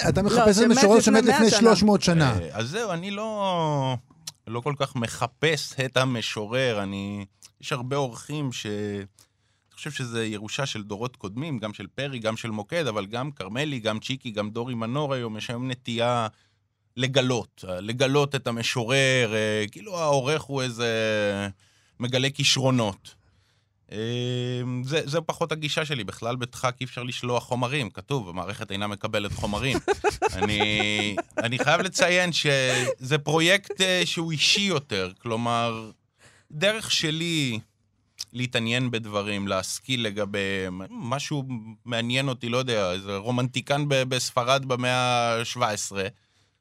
אתה 0.10 0.22
מחפש 0.22 0.60
את 0.60 0.64
המשורר 0.64 1.00
שמת 1.00 1.24
100 1.24 1.36
לפני 1.36 1.50
שנה. 1.50 1.60
300 1.60 2.02
שנה. 2.02 2.36
אז 2.52 2.70
זהו, 2.70 2.92
אני 2.92 3.12
לא, 3.12 3.96
לא 4.48 4.60
כל 4.60 4.74
כך 4.80 4.96
מחפש 4.96 5.76
את 5.86 5.98
המשורר. 5.98 6.84
אני... 6.84 7.26
יש 7.62 7.72
הרבה 7.74 7.96
אורחים 7.96 8.52
ש... 8.52 8.68
אני 9.74 9.78
חושב 9.78 9.92
שזה 9.92 10.26
ירושה 10.26 10.66
של 10.66 10.84
דורות 10.84 11.16
קודמים, 11.16 11.60
גם 11.60 11.74
של 11.74 11.88
פרי, 11.96 12.20
גם 12.20 12.38
של 12.38 12.52
מוקד, 12.52 12.88
אבל 12.88 13.06
גם 13.06 13.32
כרמלי, 13.32 13.80
גם 13.80 14.00
צ'יקי, 14.00 14.32
גם 14.32 14.50
דורי 14.50 14.74
מנור 14.74 15.14
היום, 15.14 15.38
יש 15.38 15.50
היום 15.50 15.72
נטייה 15.72 16.28
לגלות, 16.98 17.66
לגלות 17.68 18.36
את 18.36 18.48
המשורר, 18.48 19.34
אה, 19.34 19.66
כאילו 19.72 20.00
העורך 20.00 20.42
הוא 20.42 20.62
איזה 20.62 20.90
מגלה 22.00 22.30
כישרונות. 22.30 23.16
אה, 23.92 23.98
זה, 24.84 25.02
זה 25.06 25.22
פחות 25.22 25.52
הגישה 25.52 25.86
שלי, 25.86 26.04
בכלל 26.04 26.36
בדחק 26.36 26.76
אי 26.80 26.86
אפשר 26.86 27.04
לשלוח 27.04 27.44
חומרים, 27.44 27.90
כתוב, 27.90 28.30
המערכת 28.30 28.72
אינה 28.72 28.88
מקבלת 28.88 29.34
חומרים. 29.34 29.78
אני, 30.38 31.16
אני 31.38 31.60
חייב 31.60 31.82
לציין 31.82 32.32
שזה 32.34 33.18
פרויקט 33.18 33.82
אה, 33.82 34.02
שהוא 34.06 34.32
אישי 34.32 34.62
יותר, 34.62 35.12
כלומר, 35.22 35.92
דרך 36.52 36.92
שלי 36.92 37.60
להתעניין 38.34 38.92
בדברים, 38.92 39.48
להשכיל 39.48 40.06
לגביהם, 40.06 40.82
משהו 40.90 41.44
מעניין 41.86 42.30
אותי, 42.30 42.50
לא 42.50 42.58
יודע, 42.58 42.92
איזה 42.92 43.18
רומנטיקן 43.18 43.86
בספרד 43.88 44.66
במאה 44.66 45.40
ה-17. 45.40 45.96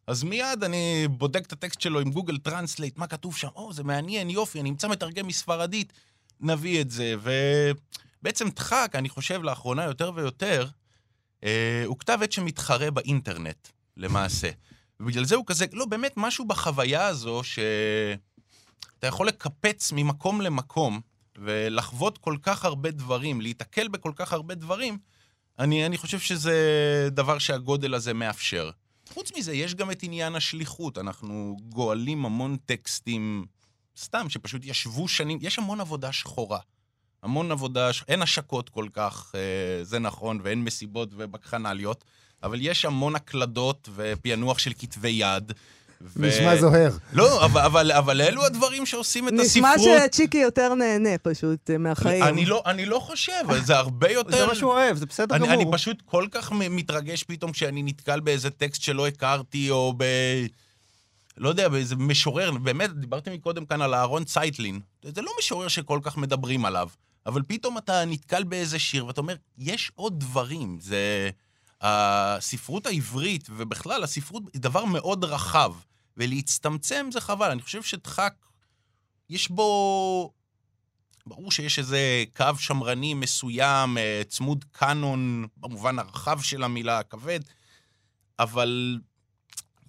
אז 0.07 0.23
מיד 0.23 0.65
אני 0.65 1.09
בודק 1.11 1.47
את 1.47 1.53
הטקסט 1.53 1.81
שלו 1.81 2.01
עם 2.01 2.11
Google 2.11 2.39
Translate, 2.39 2.99
מה 2.99 3.07
כתוב 3.07 3.37
שם, 3.37 3.49
או, 3.57 3.73
זה 3.73 3.85
מעניין, 3.85 4.31
יופי, 4.31 4.61
אני 4.61 4.71
אמצא 4.71 4.89
מתרגם 4.89 5.27
מספרדית, 5.27 5.93
נביא 6.41 6.81
את 6.81 6.91
זה. 6.91 7.15
ובעצם 7.23 8.49
דחק, 8.49 8.93
אני 8.95 9.09
חושב, 9.09 9.43
לאחרונה 9.43 9.85
יותר 9.85 10.13
ויותר, 10.15 10.69
אה, 11.45 11.83
הוא 11.87 11.99
כתב 11.99 12.19
עת 12.23 12.33
שמתחרה 12.33 12.91
באינטרנט, 12.91 13.69
למעשה. 13.97 14.51
ובגלל 15.01 15.25
זה 15.25 15.35
הוא 15.35 15.45
כזה, 15.47 15.67
לא, 15.73 15.85
באמת 15.85 16.13
משהו 16.17 16.45
בחוויה 16.45 17.07
הזו, 17.07 17.41
שאתה 17.43 19.07
יכול 19.07 19.29
לקפץ 19.29 19.93
ממקום 19.93 20.41
למקום, 20.41 21.01
ולחוות 21.39 22.19
כל 22.19 22.37
כך 22.43 22.65
הרבה 22.65 22.91
דברים, 22.91 23.41
להיתקל 23.41 23.89
בכל 23.89 24.13
כך 24.17 24.33
הרבה 24.33 24.55
דברים, 24.55 24.99
אני, 25.59 25.87
אני 25.87 25.97
חושב 25.97 26.19
שזה 26.19 26.59
דבר 27.11 27.39
שהגודל 27.39 27.95
הזה 27.95 28.15
מאפשר. 28.15 28.71
חוץ 29.09 29.31
מזה, 29.37 29.53
יש 29.53 29.75
גם 29.75 29.91
את 29.91 30.03
עניין 30.03 30.35
השליחות. 30.35 30.99
אנחנו 30.99 31.57
גואלים 31.69 32.25
המון 32.27 32.57
טקסטים, 32.67 33.47
סתם, 33.99 34.31
שפשוט 34.31 34.63
ישבו 34.65 35.09
שנים, 35.09 35.39
יש 35.41 35.59
המון 35.59 35.81
עבודה 35.81 36.13
שחורה. 36.13 36.59
המון 37.23 37.53
עבודה, 37.53 37.93
ש- 37.93 38.05
אין 38.09 38.23
השקות 38.23 38.69
כל 38.69 38.87
כך, 38.93 39.33
אה, 39.35 39.85
זה 39.85 39.99
נכון, 39.99 40.41
ואין 40.43 40.65
מסיבות 40.65 41.09
ובקחנליות, 41.17 42.05
אבל 42.43 42.59
יש 42.61 42.85
המון 42.85 43.17
הקלדות 43.17 43.89
ופענוח 43.95 44.59
של 44.59 44.73
כתבי 44.79 45.09
יד. 45.09 45.53
ו- 46.17 46.27
נשמע 46.27 46.57
זוהר. 46.57 46.91
לא, 47.13 47.45
אבל, 47.45 47.61
אבל, 47.61 47.93
אבל 47.93 48.21
אלו 48.21 48.45
הדברים 48.45 48.87
שעושים 48.87 49.29
את 49.29 49.33
נשמע 49.33 49.71
הספרות. 49.71 49.99
שצ'יקי 50.05 50.39
יותר 50.39 50.75
נהנה 50.75 51.19
פשוט 51.23 51.71
אה, 51.71 51.79
מהחיים. 51.79 52.23
אני 52.23 52.47
לא, 52.47 52.63
אני 52.67 52.87
לא 52.87 52.99
חושב, 52.99 53.63
זה 53.65 53.77
הרבה 53.77 54.11
יותר... 54.11 54.37
זה 54.37 54.47
מה 54.47 54.55
שהוא 54.55 54.73
אוהב, 54.73 54.97
זה 54.97 55.07
בסדר 55.07 55.35
אני, 55.35 55.47
גמור. 55.47 55.63
אני 55.63 55.73
פשוט 55.73 56.03
כל 56.05 56.27
כך 56.31 56.53
מתרגש 56.53 57.23
פתאום 57.23 57.53
כשאני 57.53 57.83
נתקל 57.83 58.21
באיזה 58.21 58.51
טקסט 58.51 58.83
שלא 58.83 59.07
הכרתי, 59.07 59.71
או 59.71 59.95
ב... 59.97 60.05
לא 61.37 61.49
יודע, 61.49 61.69
באיזה 61.69 61.97
משורר, 61.97 62.51
באמת, 62.51 62.93
דיברתי 62.93 63.31
מקודם 63.31 63.65
כאן 63.65 63.83
על 63.83 63.95
אהרון 63.95 64.25
צייטלין. 64.25 64.81
זה 65.03 65.23
לא 65.23 65.31
משורר 65.39 65.69
שכל 65.69 65.99
כך 66.03 66.17
מדברים 66.17 66.65
עליו, 66.65 66.89
אבל 67.27 67.43
פתאום 67.47 67.79
אתה 67.79 68.05
נתקל 68.05 68.45
באיזה 68.45 68.79
שיר 68.79 69.07
ואתה 69.07 69.21
אומר, 69.21 69.35
יש 69.59 69.93
עוד 69.95 70.21
דברים. 70.21 70.79
זה... 70.81 71.31
הספרות 71.83 72.87
העברית, 72.87 73.49
ובכלל, 73.57 74.05
הספרות 74.05 74.43
היא 74.53 74.63
דבר 74.63 74.85
מאוד 74.85 75.25
רחב, 75.25 75.73
ולהצטמצם 76.17 77.09
זה 77.13 77.21
חבל. 77.21 77.51
אני 77.51 77.63
חושב 77.63 77.83
שדחק, 77.83 78.35
יש 79.31 79.51
בו... 79.51 80.33
ברור 81.27 81.51
שיש 81.51 81.79
איזה 81.79 82.25
קו 82.37 82.47
שמרני 82.59 83.15
מסוים, 83.15 83.99
אה, 83.99 84.23
צמוד 84.29 84.65
קאנון, 84.73 85.47
במובן 85.57 85.99
הרחב 85.99 86.41
של 86.41 86.63
המילה, 86.63 86.99
הכבד, 86.99 87.41
אבל 88.39 88.99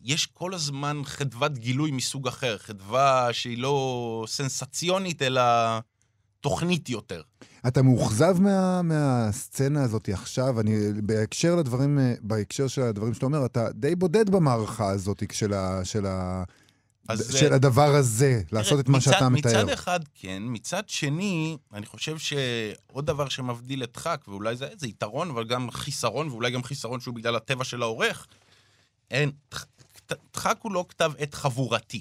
יש 0.03 0.25
כל 0.25 0.53
הזמן 0.53 1.01
חדוות 1.05 1.57
גילוי 1.57 1.91
מסוג 1.91 2.27
אחר, 2.27 2.57
חדווה 2.57 3.33
שהיא 3.33 3.57
לא 3.57 4.25
סנסציונית, 4.27 5.21
אלא 5.21 5.41
תוכנית 6.41 6.89
יותר. 6.89 7.21
אתה 7.67 7.81
מאוכזב 7.81 8.41
מה, 8.41 8.81
מהסצנה 8.81 9.83
הזאת 9.83 10.09
עכשיו? 10.09 10.59
אני, 10.59 10.71
בהקשר 11.03 11.55
לדברים, 11.55 11.99
אה, 11.99 12.13
בהקשר 12.21 12.67
של 12.67 12.81
הדברים 12.81 13.13
שאתה 13.13 13.25
אומר, 13.25 13.45
אתה 13.45 13.67
די 13.73 13.95
בודד 13.95 14.29
במערכה 14.29 14.89
הזאת 14.89 15.23
של, 15.31 15.53
ה, 15.53 15.85
של, 15.85 16.05
ה, 16.05 16.43
אז 17.09 17.33
של 17.33 17.49
זה- 17.49 17.55
הדבר 17.55 17.95
הזה, 17.95 18.41
לעשות 18.51 18.79
את 18.79 18.89
מה 18.89 18.97
מצד- 18.97 19.11
שאתה 19.11 19.29
מתאר. 19.29 19.51
מצד 19.63 19.69
אחד 19.69 19.99
כן, 20.15 20.43
מצד 20.45 20.83
שני, 20.87 21.57
אני 21.73 21.85
חושב 21.85 22.17
שעוד 22.17 23.05
דבר 23.05 23.29
שמבדיל 23.29 23.83
את 23.83 23.95
חק, 23.97 24.21
ואולי 24.27 24.55
זה, 24.55 24.67
זה 24.77 24.87
יתרון, 24.87 25.29
אבל 25.29 25.47
גם 25.47 25.71
חיסרון, 25.71 26.27
ואולי 26.29 26.51
גם 26.51 26.63
חיסרון 26.63 26.99
שהוא 26.99 27.15
בגלל 27.15 27.35
הטבע 27.35 27.63
של 27.63 27.81
העורך, 27.81 28.27
אין, 29.11 29.31
דחק 30.33 30.57
הוא 30.61 30.71
לא 30.71 30.85
כתב 30.89 31.11
עת 31.17 31.33
חבורתי. 31.33 31.99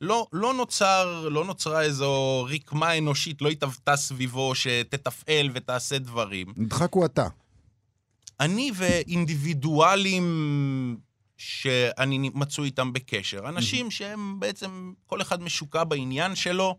לא, 0.00 0.26
לא 0.32 0.54
נוצר, 0.54 1.28
לא 1.28 1.44
נוצרה 1.44 1.82
איזו 1.82 2.42
רקמה 2.50 2.98
אנושית, 2.98 3.42
לא 3.42 3.48
התהוותה 3.48 3.96
סביבו 3.96 4.54
שתתפעל 4.54 5.50
ותעשה 5.54 5.98
דברים. 5.98 6.46
נדחק 6.56 6.92
הוא 6.92 7.04
אתה. 7.04 7.28
אני 8.40 8.70
ואינדיבידואלים 8.74 10.26
שאני 11.36 12.30
מצוי 12.34 12.66
איתם 12.66 12.92
בקשר. 12.92 13.48
אנשים 13.48 13.90
שהם 13.90 14.40
בעצם, 14.40 14.92
כל 15.06 15.22
אחד 15.22 15.42
משוקע 15.42 15.84
בעניין 15.84 16.34
שלו, 16.34 16.78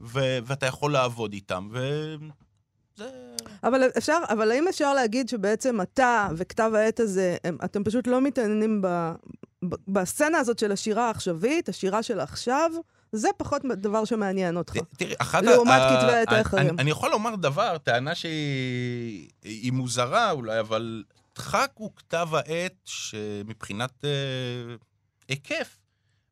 ו- 0.00 0.38
ואתה 0.44 0.66
יכול 0.66 0.92
לעבוד 0.92 1.32
איתם. 1.32 1.68
וזה... 1.72 3.10
אבל 3.62 3.82
אפשר, 3.98 4.18
אבל 4.28 4.50
האם 4.50 4.68
אפשר 4.68 4.94
להגיד 4.94 5.28
שבעצם 5.28 5.80
אתה 5.80 6.28
וכתב 6.36 6.70
העת 6.74 7.00
הזה, 7.00 7.36
הם, 7.44 7.56
אתם 7.64 7.84
פשוט 7.84 8.06
לא 8.06 8.20
מתעניינים 8.20 8.82
ב, 8.82 8.86
ב, 8.86 9.12
בסצנה 9.88 10.38
הזאת 10.38 10.58
של 10.58 10.72
השירה 10.72 11.06
העכשווית, 11.06 11.68
השירה 11.68 12.02
של 12.02 12.20
עכשיו? 12.20 12.70
זה 13.12 13.28
פחות 13.36 13.62
דבר 13.64 14.04
שמעניין 14.04 14.56
אותך. 14.56 14.72
תראי, 14.96 15.14
אחת 15.18 15.42
לעומת 15.42 15.72
ה- 15.80 15.96
כתבי 16.00 16.12
העת 16.12 16.28
אני- 16.28 16.38
האחרים. 16.38 16.68
אני, 16.68 16.78
אני 16.82 16.90
יכול 16.90 17.10
לומר 17.10 17.36
דבר, 17.36 17.78
טענה 17.78 18.14
שהיא 18.14 19.28
היא 19.44 19.72
מוזרה 19.72 20.30
אולי, 20.30 20.60
אבל 20.60 21.04
דחק 21.34 21.70
הוא 21.74 21.90
כתב 21.96 22.28
העת 22.32 22.74
שמבחינת 22.84 24.04
אה, 24.04 24.10
היקף, 25.28 25.78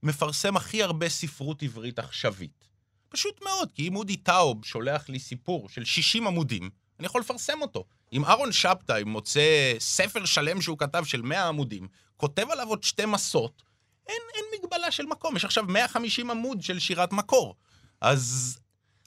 מפרסם 0.03 0.57
הכי 0.57 0.83
הרבה 0.83 1.09
ספרות 1.09 1.63
עברית 1.63 1.99
עכשווית. 1.99 2.65
פשוט 3.09 3.43
מאוד, 3.45 3.69
כי 3.75 3.89
אם 3.89 3.97
אודי 3.97 4.17
טאוב 4.17 4.65
שולח 4.65 5.09
לי 5.09 5.19
סיפור 5.19 5.69
של 5.69 5.85
60 5.85 6.27
עמודים, 6.27 6.71
אני 6.99 7.07
יכול 7.07 7.21
לפרסם 7.21 7.63
אותו. 7.63 7.85
אם 8.13 8.25
אהרון 8.25 8.53
שבתאי 8.53 9.05
מוצא 9.05 9.75
ספר 9.79 10.25
שלם 10.25 10.61
שהוא 10.61 10.79
כתב 10.79 11.05
של 11.05 11.23
100 11.23 11.49
עמודים, 11.49 11.89
כותב 12.17 12.51
עליו 12.51 12.69
עוד 12.69 12.83
שתי 12.83 13.07
מסות, 13.07 13.63
אין, 14.09 14.17
אין 14.35 14.45
מגבלה 14.59 14.91
של 14.91 15.07
מקום. 15.07 15.37
יש 15.37 15.45
עכשיו 15.45 15.65
150 15.69 16.31
עמוד 16.31 16.63
של 16.63 16.79
שירת 16.79 17.13
מקור. 17.13 17.55
אז, 18.01 18.59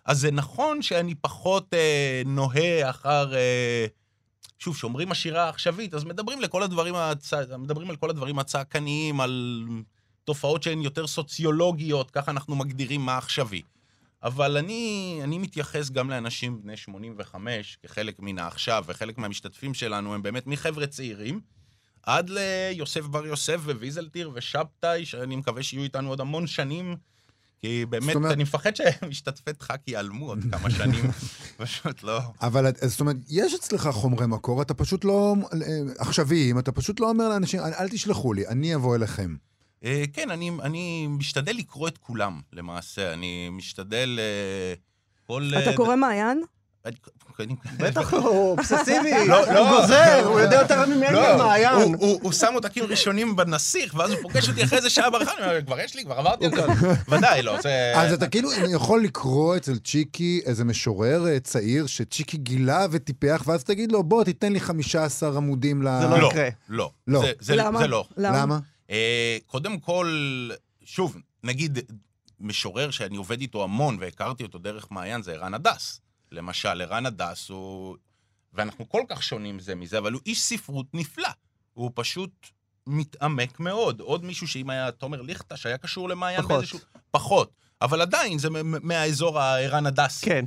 אז 0.05 0.19
זה 0.19 0.31
נכון 0.31 0.81
שאני 0.81 1.15
פחות 1.15 1.73
אה, 1.73 2.21
נוהה 2.25 2.89
אחר... 2.89 3.35
אה, 3.35 3.85
שוב, 4.59 4.75
כשאומרים 4.75 5.11
השירה 5.11 5.45
העכשווית, 5.45 5.93
אז 5.93 6.03
מדברים, 6.03 6.41
לכל 6.41 6.63
הדברים 6.63 6.95
הצ... 6.95 7.33
מדברים 7.57 7.89
על 7.89 7.95
כל 7.95 8.09
הדברים 8.09 8.39
הצעקניים, 8.39 9.21
על 9.21 9.65
תופעות 10.23 10.63
שהן 10.63 10.81
יותר 10.81 11.07
סוציולוגיות, 11.07 12.11
ככה 12.11 12.31
אנחנו 12.31 12.55
מגדירים 12.55 13.01
מה 13.01 13.17
עכשווי. 13.17 13.61
אבל 14.23 14.57
אני, 14.57 15.19
אני 15.23 15.37
מתייחס 15.37 15.89
גם 15.89 16.09
לאנשים 16.09 16.61
בני 16.61 16.77
85 16.77 17.77
כחלק 17.83 18.15
מן 18.19 18.39
העכשיו, 18.39 18.83
וחלק 18.87 19.17
מהמשתתפים 19.17 19.73
שלנו 19.73 20.13
הם 20.13 20.21
באמת 20.21 20.47
מחבר'ה 20.47 20.87
צעירים, 20.87 21.39
עד 22.03 22.29
ליוסף 22.29 23.01
בר 23.05 23.25
יוסף 23.25 23.59
וויזלטיר 23.65 24.31
ושבתאי, 24.35 25.05
שאני 25.05 25.35
מקווה 25.35 25.63
שיהיו 25.63 25.83
איתנו 25.83 26.09
עוד 26.09 26.21
המון 26.21 26.47
שנים, 26.47 26.95
כי 27.59 27.85
באמת, 27.89 28.15
אומרת- 28.15 28.31
אני 28.31 28.43
מפחד 28.43 28.71
שמשתתפי 28.75 29.51
דחק 29.51 29.81
ייעלמו 29.87 30.27
עוד 30.27 30.39
כמה 30.51 30.69
שנים, 30.69 31.05
פשוט 31.57 32.03
לא. 32.03 32.19
אבל 32.41 32.69
את- 32.69 32.77
זאת 32.87 32.99
אומרת, 32.99 33.15
יש 33.29 33.53
אצלך 33.53 33.87
חומרי 33.91 34.27
מקור, 34.27 34.61
אתה 34.61 34.73
פשוט 34.73 35.05
לא... 35.05 35.35
אה, 35.53 35.57
עכשוויים, 35.97 36.59
אתה 36.59 36.71
פשוט 36.71 36.99
לא 36.99 37.09
אומר 37.09 37.29
לאנשים, 37.29 37.59
אל 37.59 37.89
תשלחו 37.89 38.33
לי, 38.33 38.47
אני 38.47 38.75
אבוא 38.75 38.95
אליכם. 38.95 39.35
אה, 39.85 40.03
כן, 40.13 40.29
אני, 40.31 40.51
אני 40.61 41.07
משתדל 41.09 41.55
לקרוא 41.55 41.87
את 41.87 41.97
כולם, 41.97 42.41
למעשה. 42.53 43.13
אני 43.13 43.49
משתדל... 43.51 44.19
אה, 44.19 44.73
כל... 45.27 45.51
אתה 45.61 45.69
אה, 45.69 45.75
קורא 45.75 45.95
מעיין? 45.95 46.43
בטח, 47.77 48.13
הוא 48.13 48.49
אובססיבי, 48.51 49.27
לא, 49.27 49.45
הוא 49.45 49.53
לא. 49.53 49.81
גוזר, 49.81 50.25
הוא 50.25 50.39
יודע 50.39 50.55
יותר 50.55 50.85
ממני 50.85 51.13
לא, 51.13 51.27
על 51.27 51.37
מעיין. 51.37 51.75
הוא- 51.75 51.95
הוא- 51.99 52.19
הוא 52.21 52.31
שם 52.31 52.53
עותקים 52.53 52.83
ראשונים 52.83 53.35
בנסיך, 53.35 53.95
ואז 53.95 54.11
הוא 54.11 54.19
פוגש 54.21 54.49
אותי 54.49 54.63
אחרי 54.63 54.77
איזה 54.77 54.89
שעה 54.89 55.07
אומר, 55.07 55.61
כבר 55.65 55.79
יש 55.79 55.95
לי, 55.95 56.03
כבר 56.03 56.13
עברתי 56.13 56.45
אותו. 56.45 56.61
ודאי, 57.09 57.41
לא, 57.41 57.61
זה... 57.61 57.93
אז 57.95 58.13
אתה 58.13 58.27
כאילו 58.27 58.49
יכול 58.73 59.03
לקרוא 59.03 59.57
אצל 59.57 59.77
צ'יקי 59.77 60.41
איזה 60.45 60.65
משורר 60.65 61.39
צעיר 61.39 61.87
שצ'יקי 61.87 62.37
גילה 62.37 62.85
וטיפח, 62.91 63.43
ואז 63.45 63.63
תגיד 63.63 63.91
לו, 63.91 64.03
בוא, 64.03 64.23
תיתן 64.23 64.53
לי 64.53 64.59
15 64.59 65.37
עמודים 65.37 65.83
ל... 65.83 65.87
זה 66.01 66.07
לא 66.07 66.19
לא, 66.19 66.27
יקרה. 66.27 66.49
לא. 66.69 66.91
לא. 67.07 67.23
זה 67.39 67.55
לא. 67.55 68.05
למה? 68.17 68.59
אה, 68.89 69.37
קודם 69.45 69.79
כל, 69.79 70.49
שוב, 70.83 71.17
נגיד, 71.43 71.79
משורר 72.39 72.91
שאני 72.91 73.17
עובד 73.17 73.41
איתו 73.41 73.63
המון, 73.63 73.97
והכרתי 73.99 74.43
אותו 74.43 74.57
דרך 74.57 74.91
מעיין, 74.91 75.21
זה 75.21 75.33
ערן 75.33 75.53
הדס. 75.53 76.01
למשל, 76.31 76.81
ערן 76.81 77.05
הדס 77.05 77.49
הוא... 77.49 77.97
ואנחנו 78.53 78.89
כל 78.89 79.03
כך 79.09 79.23
שונים 79.23 79.59
זה 79.59 79.75
מזה, 79.75 79.97
אבל 79.97 80.13
הוא 80.13 80.21
איש 80.25 80.41
ספרות 80.41 80.85
נפלא. 80.93 81.29
הוא 81.73 81.91
פשוט 81.93 82.31
מתעמק 82.87 83.59
מאוד. 83.59 83.99
עוד 83.99 84.25
מישהו 84.25 84.47
שאם 84.47 84.69
היה 84.69 84.91
תומר 84.91 85.21
ליכטה, 85.21 85.57
שהיה 85.57 85.77
קשור 85.77 86.09
למעיין 86.09 86.41
פחות. 86.41 86.51
באיזשהו... 86.51 86.79
פחות. 87.11 87.51
אבל 87.81 88.01
עדיין, 88.01 88.37
זה 88.37 88.49
מהאזור 88.63 89.39
הערן 89.39 89.85
הדס. 89.85 90.23
כן. 90.23 90.45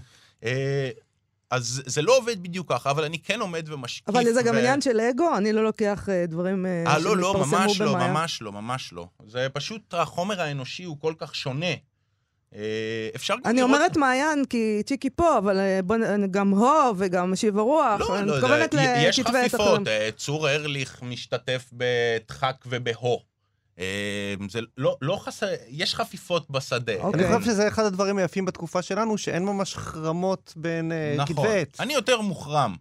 אז 1.52 1.82
זה 1.86 2.02
לא 2.02 2.16
עובד 2.16 2.42
בדיוק 2.42 2.72
ככה, 2.72 2.90
אבל 2.90 3.04
אני 3.04 3.18
כן 3.18 3.40
עומד 3.40 3.68
ומשקיף. 3.68 4.08
אבל 4.08 4.32
זה 4.32 4.42
גם 4.42 4.54
ו- 4.54 4.58
עניין 4.58 4.80
של 4.80 5.00
אגו? 5.00 5.36
אני 5.36 5.52
לא 5.52 5.64
לוקח 5.64 6.08
אה, 6.08 6.26
דברים 6.26 6.66
אה, 6.66 6.84
אה, 6.86 6.98
לא, 6.98 7.16
לא, 7.16 7.32
שמתפרסמו 7.32 7.58
ממש 7.58 7.80
לא, 7.80 7.92
במעיין. 7.92 8.10
ממש 8.12 8.42
לא, 8.42 8.52
ממש 8.52 8.92
לא. 8.92 9.06
זה 9.26 9.46
פשוט, 9.52 9.94
החומר 9.94 10.40
האנושי 10.40 10.84
הוא 10.84 10.96
כל 11.00 11.14
כך 11.18 11.34
שונה. 11.34 11.66
אפשר 13.16 13.34
גם 13.34 13.40
אני 13.44 13.56
לראות... 13.56 13.70
אומרת 13.70 13.96
מעיין 13.96 14.44
כי 14.44 14.82
צ'יקי 14.86 15.10
פה, 15.10 15.38
אבל 15.38 15.58
בוא, 15.84 15.96
גם 16.30 16.50
הו 16.50 16.94
וגם 16.96 17.32
משיב 17.32 17.58
הרוח. 17.58 18.00
לא, 18.00 18.18
אני 18.18 18.28
לא, 18.28 18.36
מתכוונת 18.36 18.74
יש 18.96 19.18
לכתבי 19.18 19.46
אחרים. 19.46 19.48
חפיפות, 19.48 19.88
צור 20.16 20.48
ארליך 20.48 21.02
משתתף 21.02 21.70
בדחק 21.72 22.56
ובהו. 22.66 23.31
אה, 23.82 24.46
זה 24.50 24.60
לא, 24.78 24.96
לא 25.02 25.16
חסר, 25.24 25.46
יש 25.68 25.94
חפיפות 25.94 26.50
בשדה. 26.50 26.92
אוקיי. 27.00 27.26
אני 27.26 27.38
חושב 27.38 27.50
שזה 27.50 27.68
אחד 27.68 27.84
הדברים 27.84 28.18
היפים 28.18 28.44
בתקופה 28.44 28.82
שלנו, 28.82 29.18
שאין 29.18 29.44
ממש 29.44 29.76
חרמות 29.76 30.52
בין 30.56 30.92
אה, 30.92 31.14
נכון. 31.18 31.36
כתבי 31.36 31.60
עת. 31.60 31.76
אני 31.80 31.92
יותר 31.94 32.20
מוחרם. 32.20 32.76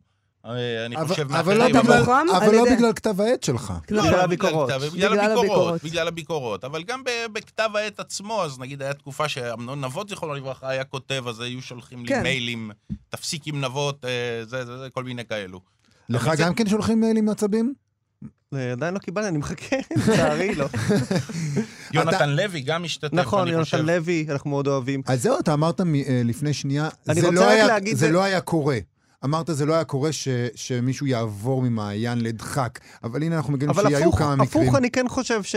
אה, 0.46 0.86
אני 0.86 0.96
אבל- 0.98 1.08
חושב 1.08 1.32
אבל 1.36 1.58
לא 1.58 1.68
בגלל- 1.68 2.04
אבל 2.38 2.56
לא 2.56 2.66
בגלל 2.76 2.94
כתב 2.94 3.22
העת 3.22 3.44
שלך. 3.44 3.74
לא, 3.92 4.02
בגלל 4.02 4.12
לא 4.18 4.22
הביקורות. 4.24 4.70
בגלל, 4.70 4.90
בגלל 4.90 5.10
בגלל 5.12 5.20
הביקורות, 5.20 5.46
הביקורות. 5.50 5.84
בגלל 5.84 6.08
הביקורות. 6.08 6.64
אבל 6.64 6.84
גם 6.84 7.04
בכתב 7.34 7.70
העת 7.76 8.00
עצמו, 8.00 8.44
אז 8.44 8.60
נגיד 8.60 8.82
היה 8.82 8.94
תקופה 8.94 9.28
שאמנון 9.30 9.86
נבות, 9.86 10.10
זיכרונו 10.10 10.34
לברכה, 10.34 10.70
היה 10.70 10.84
כותב, 10.84 11.24
אז 11.28 11.40
היו 11.40 11.62
שולחים 11.62 12.02
לי 12.02 12.08
כן. 12.08 12.24
מיילים, 12.24 12.72
תפסיק 13.10 13.48
עם 13.48 13.62
נבות, 13.62 14.06
אה, 14.06 14.10
זה, 14.46 14.66
זה, 14.66 14.78
זה, 14.78 14.88
כל 14.94 15.04
מיני 15.04 15.26
כאלו. 15.26 15.60
לך 16.10 16.32
גם 16.38 16.54
כן 16.54 16.68
שולחים 16.70 17.02
מיילים 17.02 17.26
מעצבים? 17.26 17.74
אה, 18.54 18.72
עדיין 18.72 18.94
לא 18.94 19.00
קיבלתי, 19.00 19.28
אני 19.28 19.38
מחכה, 19.38 19.76
לצערי 19.98 20.56
לא. 20.56 20.68
יונתן 21.94 22.30
לוי 22.30 22.62
גם 22.62 22.84
משתתף, 22.84 23.14
נכון, 23.14 23.48
אני 23.48 23.64
חושב. 23.64 23.78
יונתן 23.78 23.94
לוי, 23.94 24.26
אנחנו 24.30 24.50
מאוד 24.50 24.68
אוהבים. 24.68 25.02
אז 25.08 25.22
זהו, 25.24 25.40
אתה 25.40 25.54
אמרת 25.54 25.82
אה, 25.82 25.86
לפני 26.26 26.54
שנייה, 26.54 26.90
זה 27.04 27.14
רוצה 27.14 27.32
לא 27.32 27.50
היה- 27.50 28.12
לא 28.12 28.24
היה 28.24 28.42
קורה. 28.42 28.78
אמרת 29.26 29.50
זה 29.52 29.66
לא 29.66 29.74
היה 29.74 29.84
קורה 29.84 30.12
ש, 30.12 30.28
שמישהו 30.56 31.06
יעבור 31.08 31.62
ממעיין 31.62 32.22
לדחק, 32.22 32.80
אבל 33.04 33.24
הנה 33.24 33.36
אנחנו 33.38 33.58
אבל 33.68 33.84
שהיו 33.84 33.98
הפוך, 34.00 34.18
כמה 34.20 34.36
מקרים. 34.36 34.64
הפוך, 34.64 34.76
אני 34.76 34.92
כן 34.92 35.06
חושב 35.10 35.44
ש... 35.44 35.56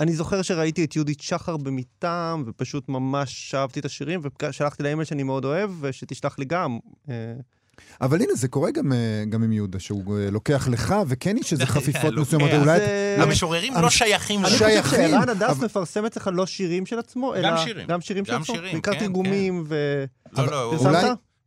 אני 0.00 0.12
זוכר 0.12 0.42
שראיתי 0.42 0.84
את 0.84 0.96
יהודית 0.96 1.20
שחר 1.20 1.56
במיטם, 1.56 2.42
ופשוט 2.46 2.88
ממש 2.88 3.54
אהבתי 3.54 3.80
את 3.80 3.84
השירים, 3.84 4.20
ושלחתי 4.42 4.82
לה 4.82 4.88
אימייל 4.88 5.04
שאני 5.04 5.22
מאוד 5.22 5.44
אוהב, 5.44 5.70
ושתשלח 5.80 6.38
לי 6.38 6.44
גם. 6.44 6.78
אבל 8.00 8.22
הנה, 8.22 8.34
זה 8.34 8.48
קורה 8.48 8.70
גם, 8.70 8.92
אה, 8.92 8.98
גם 9.28 9.42
עם 9.42 9.52
יהודה, 9.52 9.78
שהוא 9.80 10.18
אה, 10.18 10.30
לוקח 10.30 10.68
לך, 10.68 10.94
וכן 11.08 11.36
יש 11.36 11.52
איזה 11.52 11.66
חפיפות. 11.66 12.14
מסוימות, 12.14 12.50
אולי... 12.60 12.80
אה, 12.80 13.22
המשוררים 13.22 13.72
המש- 13.76 13.82
לא 13.82 13.90
שייכים 13.90 14.40
אני 14.40 14.54
לזה. 14.54 14.54
חושב 14.54 14.68
שייכים, 14.70 15.10
שערן 15.10 15.28
הדס 15.28 15.42
אבל- 15.50 15.64
מפרסם 15.64 16.04
אצלך 16.06 16.30
לא 16.32 16.46
שירים 16.46 16.86
של 16.86 16.98
עצמו, 16.98 17.34
אלא... 17.34 17.50
גם 17.50 17.56
שירים. 17.64 17.86
גם 17.86 18.00
שירים 18.00 18.24
של 18.24 18.32
גם 18.32 18.42
עצמו? 18.42 18.54
שירים, 18.54 18.72
בעיקר 18.72 18.92
כן, 18.92 18.98
תרגומים 18.98 19.64
ו... 19.68 20.04
לא, 20.32 20.46
לא, 20.46 20.62
הוא-? 20.62 20.76
אולי- 20.88 21.02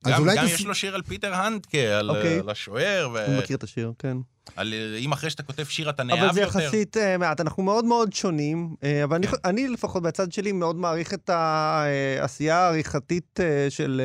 גם 0.07 0.21
אולי 0.21 0.35
גם 0.37 0.45
יש 0.45 0.65
לו 0.65 0.75
שיר 0.75 0.95
על 0.95 1.01
פיטר 1.01 1.33
הנדקה, 1.33 1.77
על 1.99 2.09
אוקיי. 2.09 2.39
על 2.39 2.49
השוער, 2.49 3.25
אני 3.25 3.37
מכיר 3.37 3.57
את 3.57 3.63
השיר, 3.63 3.91
כן. 3.99 4.17
אה, 4.57 4.63
אם 4.99 5.11
אחרי 5.11 5.29
שאתה 5.29 5.43
כותב 5.43 5.63
שיר 5.63 5.89
אתה 5.89 6.03
נאהב 6.03 6.17
אבל 6.19 6.27
יותר. 6.27 6.51
זה 6.51 6.63
יחסית 6.63 6.97
אה, 6.97 7.17
מעט, 7.17 7.41
אנחנו 7.41 7.63
מאוד 7.63 7.85
מאוד 7.85 8.13
שונים, 8.13 8.75
אבל 9.03 9.15
אני, 9.15 9.27
כן. 9.27 9.35
אני 9.45 9.67
לפחות 9.67 10.03
בצד 10.03 10.31
שלי 10.31 10.51
מאוד 10.51 10.75
מעריך 10.75 11.13
את 11.13 11.29
העשייה 11.29 12.57
העריכתית 12.57 13.39
של 13.69 14.01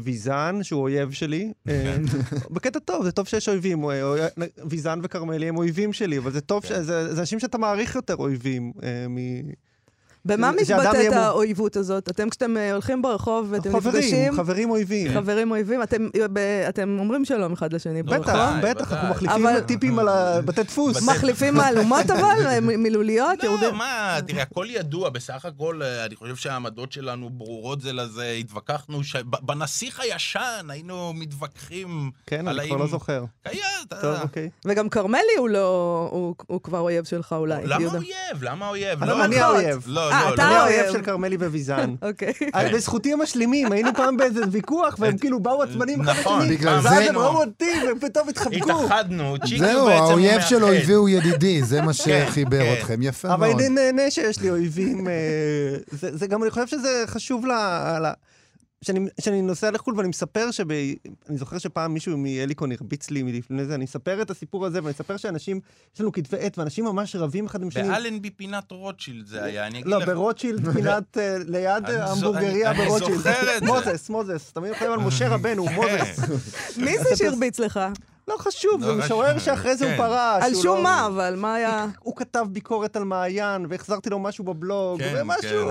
ויזן, 0.00 0.58
שהוא 0.62 0.82
אויב 0.82 1.10
שלי. 1.10 1.52
אה, 1.68 1.96
בקטע 2.50 2.78
טוב, 2.78 3.04
זה 3.04 3.12
טוב 3.12 3.28
שיש 3.28 3.48
אויבים. 3.48 3.84
אה, 3.84 4.28
ויזן 4.68 5.00
וכרמלי 5.02 5.48
הם 5.48 5.56
אויבים 5.56 5.92
שלי, 5.92 6.18
אבל 6.18 6.32
זה 6.32 6.40
טוב, 6.40 6.62
כן. 6.62 6.82
זה 6.82 7.20
אנשים 7.20 7.40
שאתה 7.40 7.58
מעריך 7.58 7.94
יותר 7.94 8.16
אויבים 8.16 8.72
אה. 8.82 9.06
במה 10.24 10.50
מתבטאת 10.52 11.12
האויבות 11.12 11.76
הזאת? 11.76 12.08
אתם 12.08 12.30
כשאתם 12.30 12.56
אה, 12.56 12.72
הולכים 12.72 13.02
ברחוב 13.02 13.46
ואתם 13.50 13.72
חברים, 13.72 13.94
נפגשים, 14.02 14.32
חברים 14.36 14.70
אויבים. 14.70 15.14
חברים 15.14 15.50
אויבים, 15.50 15.82
אתם, 15.82 16.08
ב- 16.32 16.38
אתם 16.68 16.96
אומרים 17.00 17.24
שלום 17.24 17.52
אחד 17.52 17.72
לשני. 17.72 18.02
בטח, 18.02 18.34
בטח, 18.62 18.92
אנחנו. 18.92 19.08
מחליפים 19.10 19.46
אבל- 19.46 19.60
טיפים 19.60 19.98
על 19.98 20.08
הבתי 20.08 20.62
דפוס. 20.62 20.96
בתי- 20.96 21.06
מחליפים 21.06 21.54
מהלומות 21.60 22.10
אבל? 22.10 22.46
אה, 22.46 22.60
מילוליות? 22.60 23.38
לא, 23.44 23.48
יורדים- 23.48 23.74
מה, 23.74 24.18
תראה, 24.26 24.42
הכל 24.42 24.66
ידוע, 24.70 25.08
בסך 25.10 25.44
הכל, 25.44 25.80
אה, 25.82 26.04
אני 26.04 26.16
חושב 26.16 26.36
שהעמדות 26.36 26.92
שלנו 26.92 27.30
ברורות 27.30 27.80
זה 27.80 27.92
לזה, 27.92 28.30
התווכחנו, 28.40 29.00
בנסיך 29.42 30.00
הישן 30.00 30.40
היינו 30.68 31.12
מתווכחים 31.14 32.10
כן, 32.26 32.48
אני 32.48 32.68
כבר 32.68 32.76
לא 32.76 32.86
זוכר. 32.86 33.24
טוב, 34.00 34.16
אוקיי. 34.22 34.50
וגם 34.64 34.88
כרמלי 34.88 35.20
הוא 35.38 35.48
לא... 35.48 36.08
הוא- 36.12 36.60
כבר 36.62 36.78
אויב 36.78 37.04
שלך 37.04 37.32
אולי. 37.32 37.62
למה. 37.64 37.86
אויב? 37.86 38.42
למה 38.42 38.68
אויב? 38.68 39.04
לא, 39.04 39.24
אני 39.24 39.36
לא, 39.36 39.40
האויב. 39.44 39.84
לא, 39.86 40.09
לא, 40.10 40.34
אתה 40.34 40.42
לא. 40.42 40.48
אני 40.50 40.54
האויב 40.56 40.78
האויב. 40.80 40.92
של 40.92 41.02
כרמלי 41.02 41.36
וויזן. 41.36 41.94
אוקיי. 42.02 42.32
אה, 42.54 42.72
בזכותי 42.74 43.12
הם 43.12 43.22
משלימים, 43.22 43.72
היינו 43.72 43.90
פעם 43.96 44.16
באיזה 44.16 44.40
ויכוח, 44.50 44.96
והם 44.98 45.18
כאילו 45.18 45.40
באו 45.40 45.62
עצבנים 45.62 46.00
אחד 46.00 46.20
נכון, 46.20 46.42
לשני, 46.42 46.56
בגלל 46.56 46.74
ואז 46.74 46.82
זה- 46.82 47.08
הם 47.10 47.18
ראו 47.18 47.40
אותי, 47.42 47.70
והם 47.86 47.98
פתאום 47.98 48.28
התחבקו. 48.28 48.70
התאחדנו, 48.84 49.34
צ'יקי 49.44 49.58
זהו, 49.58 49.80
הוא 49.80 49.88
בעצם 49.88 50.02
הוא 50.02 50.10
האויב 50.10 50.40
של 50.40 50.54
מאחד. 50.58 50.68
אויבי 50.68 50.92
הוא 50.92 51.08
ידידי, 51.08 51.62
זה 51.62 51.80
מה 51.82 51.92
כן, 52.04 52.24
שחיבר 52.28 52.58
כן. 52.64 52.74
אתכם, 52.78 53.02
יפה 53.02 53.34
אבל 53.34 53.46
מאוד. 53.48 53.60
אני 53.60 53.68
נהנה 53.68 54.10
שיש 54.10 54.40
לי 54.40 54.50
אויבים. 54.50 55.08
אה, 55.08 55.12
זה 55.90 56.16
זה 56.16 56.26
גם, 56.26 56.42
אני 56.42 56.50
חושב 56.50 56.66
שזה 56.66 57.04
חשוב 57.06 57.46
ל... 57.46 57.50
ל- 58.82 58.86
שאני, 58.86 59.08
שאני 59.20 59.42
נוסע 59.42 59.70
לחו"ל 59.70 59.94
ואני 59.96 60.08
מספר 60.08 60.50
שב... 60.50 60.70
אני 61.28 61.36
זוכר 61.38 61.58
שפעם 61.58 61.94
מישהו 61.94 62.18
מהליקון 62.18 62.72
הרביץ 62.72 63.10
לי 63.10 63.22
מלפני 63.22 63.64
זה, 63.64 63.74
אני 63.74 63.84
אספר 63.84 64.22
את 64.22 64.30
הסיפור 64.30 64.66
הזה, 64.66 64.78
ואני 64.82 64.90
אספר 64.92 65.16
שאנשים, 65.16 65.60
יש 65.94 66.00
לנו 66.00 66.12
כתבי 66.12 66.36
עת, 66.40 66.58
ואנשים 66.58 66.84
ממש 66.84 67.16
רבים 67.16 67.46
אחד 67.46 67.62
עם 67.62 67.68
השני. 67.68 67.88
באלנבי 67.88 68.30
פינת 68.30 68.70
רוטשילד 68.70 69.26
זה 69.26 69.44
היה, 69.44 69.66
אני 69.66 69.74
אגיד 69.78 69.86
לא, 69.86 69.98
לך. 69.98 70.08
ברוטשילד, 70.08 70.68
פינת 70.74 71.18
אה, 71.18 71.36
ליד 71.46 71.86
זו- 71.86 71.92
ההמבורגריה 71.92 72.70
אני- 72.70 72.84
ברוטשילד. 72.84 73.16
זוכר 73.16 73.56
את 73.56 73.62
זה. 73.62 73.66
מוזס, 73.66 74.10
מוזס, 74.10 74.52
תמיד 74.52 74.72
יכולים 74.72 74.92
על 74.92 74.98
משה 74.98 75.28
רבנו, 75.34 75.66
מוזס. 75.66 76.18
מי 76.84 76.98
זה 76.98 77.16
שהרביץ 77.16 77.58
לך? 77.58 77.80
לא 78.28 78.36
חשוב, 78.38 78.80
זה 78.80 78.86
לא 78.86 78.94
משורר 78.96 79.28
חשוב, 79.28 79.38
שאחרי 79.44 79.76
זה 79.76 79.84
הוא 79.84 79.92
כן. 79.92 79.98
פרש. 79.98 80.42
על 80.44 80.54
שום 80.54 80.76
לא- 80.76 80.82
מה, 80.82 81.06
אבל 81.06 81.34
מה 81.38 81.54
היה? 81.54 81.86
הוא 82.00 82.16
כתב 82.16 82.46
ביקורת 82.50 82.96
על 82.96 83.04
מעיין, 83.04 83.66
והחזרתי 83.68 84.10
לו 84.10 84.18
משהו 84.18 84.44
בבלוג, 84.44 84.98
כן, 85.00 85.14
ומשהו... 85.20 85.70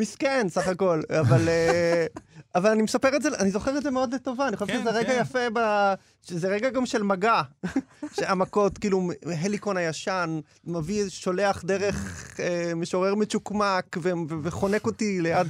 מסכן, 0.00 0.46
סך 0.48 0.68
הכל. 0.68 1.00
אבל... 1.20 1.48
אה, 1.48 2.06
אבל 2.54 2.70
אני 2.70 2.82
מספר 2.82 3.16
את 3.16 3.22
זה, 3.22 3.28
אני 3.38 3.50
זוכר 3.50 3.78
את 3.78 3.82
זה 3.82 3.90
מאוד 3.90 4.14
לטובה, 4.14 4.48
אני 4.48 4.56
חושב 4.56 4.72
כן, 4.72 4.80
שזה 4.80 4.90
רגע 4.90 5.08
כן. 5.08 5.18
יפה, 5.20 5.50
ב... 5.54 5.58
שזה 6.22 6.48
רגע 6.48 6.70
גם 6.70 6.86
של 6.86 7.02
מגע. 7.02 7.42
שהמכות, 8.16 8.78
כאילו, 8.78 9.10
הליקון 9.26 9.76
הישן, 9.76 10.40
מביא, 10.64 11.08
שולח 11.08 11.64
דרך 11.64 12.26
אה, 12.40 12.72
משורר 12.76 13.14
מצ'וקמק, 13.14 13.96
ו- 14.02 14.12
ו- 14.28 14.34
וחונק 14.42 14.86
אותי 14.86 15.20
ליד, 15.20 15.46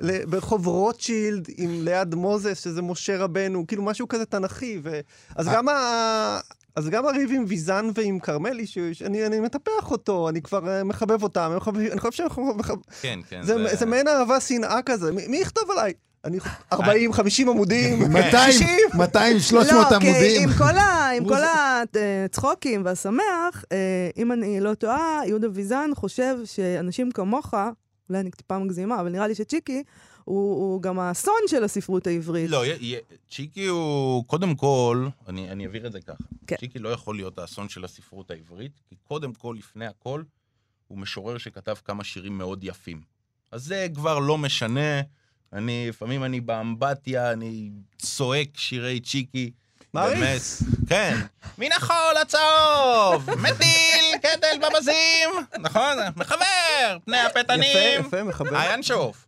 ל- 0.00 0.26
ברחוב 0.26 0.66
רוטשילד, 0.66 1.48
עם 1.56 1.84
ליד 1.84 2.14
מוזס, 2.14 2.64
שזה 2.64 2.82
משה 2.82 3.18
רבנו, 3.18 3.66
כאילו 3.66 3.82
משהו 3.82 4.08
כזה 4.08 4.26
תנכי. 4.26 4.80
ו... 4.82 5.00
אז 5.36 5.48
גם 5.48 5.68
ה... 5.68 6.40
אז 6.80 6.88
גם 6.88 7.06
הריב 7.06 7.30
עם 7.32 7.44
ויזן 7.48 7.90
ועם 7.94 8.18
כרמלי, 8.18 8.66
שאני 8.92 9.26
אני 9.26 9.40
מטפח 9.40 9.90
אותו, 9.90 10.28
אני 10.28 10.42
כבר 10.42 10.68
אה, 10.68 10.84
מחבב 10.84 11.22
אותם, 11.22 11.50
אני 11.92 12.00
חושב 12.00 12.12
שאנחנו... 12.12 12.54
מחב- 12.54 12.74
כן, 13.02 13.18
כן. 13.28 13.42
זה, 13.42 13.54
זה 13.76 13.86
מעין 13.86 14.08
אהבה 14.08 14.40
שנאה 14.40 14.82
כזה, 14.86 15.12
מי, 15.12 15.26
מי 15.26 15.36
יכתוב 15.36 15.70
עליי? 15.70 15.92
אני 16.24 16.38
40, 16.72 17.12
50 17.12 17.48
עמודים, 17.48 17.98
200, 18.12 18.52
60. 18.52 18.68
200, 18.94 19.38
300 19.38 19.72
לא, 19.92 19.98
כי 20.00 20.08
עמודים. 20.10 20.48
עם 20.48 20.54
כל 20.58 20.76
ה- 20.78 21.10
עם 21.16 21.24
כל 21.28 21.42
הצחוקים 22.24 22.82
והשמח, 22.84 23.64
אה, 23.72 23.76
אם 24.16 24.32
אני 24.32 24.60
לא 24.60 24.74
טועה, 24.74 25.20
יהודה 25.26 25.48
ויזן 25.52 25.90
חושב 25.94 26.36
שאנשים 26.44 27.10
כמוך, 27.10 27.54
אולי 28.08 28.20
אני 28.20 28.30
טיפה 28.30 28.58
מגזימה, 28.58 29.00
אבל 29.00 29.08
נראה 29.10 29.26
לי 29.28 29.34
שצ'יקי, 29.34 29.82
הוא 30.30 30.54
הוא 30.72 30.82
גם 30.82 30.98
האסון 30.98 31.34
של 31.46 31.64
הספרות 31.64 32.06
העברית. 32.06 32.50
לא, 32.50 32.66
י- 32.66 32.94
י- 32.94 32.98
צ'יקי 33.30 33.66
הוא, 33.66 34.24
קודם 34.26 34.54
כל, 34.54 35.08
אני, 35.28 35.50
אני 35.50 35.64
אעביר 35.66 35.86
את 35.86 35.92
זה 35.92 36.00
ככה. 36.00 36.24
כן. 36.46 36.56
צ'יקי 36.56 36.78
לא 36.78 36.88
יכול 36.88 37.16
להיות 37.16 37.38
האסון 37.38 37.68
של 37.68 37.84
הספרות 37.84 38.30
העברית, 38.30 38.72
כי 38.88 38.96
קודם 39.08 39.32
כל, 39.34 39.56
לפני 39.58 39.86
הכל, 39.86 40.22
הוא 40.88 40.98
משורר 40.98 41.38
שכתב 41.38 41.74
כמה 41.84 42.04
שירים 42.04 42.38
מאוד 42.38 42.64
יפים. 42.64 43.00
אז 43.52 43.64
זה 43.64 43.86
כבר 43.94 44.18
לא 44.18 44.38
משנה. 44.38 45.00
אני, 45.52 45.86
לפעמים 45.88 46.24
אני 46.24 46.40
באמבטיה, 46.40 47.32
אני 47.32 47.70
צועק 47.98 48.48
שירי 48.56 49.00
צ'יקי. 49.00 49.50
מעריץ. 49.94 50.18
באמת, 50.62 50.80
כן. 50.88 51.16
מן 51.58 51.72
החול 51.72 52.16
הצהוב, 52.22 53.30
מטיל 53.30 54.18
קטל 54.22 54.56
בבזים, 54.62 55.30
נכון? 55.60 55.98
מחבר, 56.16 56.96
פני 57.04 57.18
הפתנים. 57.18 57.76
יפה, 58.00 58.06
יפה, 58.06 58.22
מחבר. 58.24 58.56
עיין 58.56 58.82
שוף. 58.82 59.26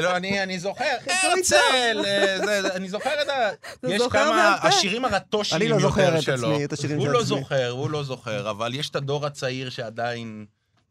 לא, 0.00 0.16
אני 0.16 0.42
אני 0.42 0.58
זוכר, 0.58 0.84
הרצל, 1.22 2.00
אה, 2.04 2.60
אני 2.76 2.88
זוכר 2.88 3.22
את 3.22 3.28
ה... 3.28 3.50
יש 3.88 4.02
כמה? 4.10 4.56
השירים 4.62 5.04
הרטושיים 5.04 5.62
אני 5.62 5.70
לא 5.70 5.74
יותר 5.74 5.88
זוכר 5.88 6.18
את 6.18 6.22
שלו. 6.22 6.50
עצמי, 6.52 6.64
את 6.64 6.72
השירים 6.72 6.98
הוא 6.98 7.06
של 7.06 7.12
לא 7.12 7.18
עצמי. 7.18 7.26
זוכר, 7.28 7.68
הוא 7.70 7.90
לא 7.90 8.02
זוכר, 8.02 8.50
אבל 8.50 8.74
יש 8.74 8.90
את 8.90 8.96
הדור 8.96 9.26
הצעיר 9.26 9.70
שעדיין 9.70 10.46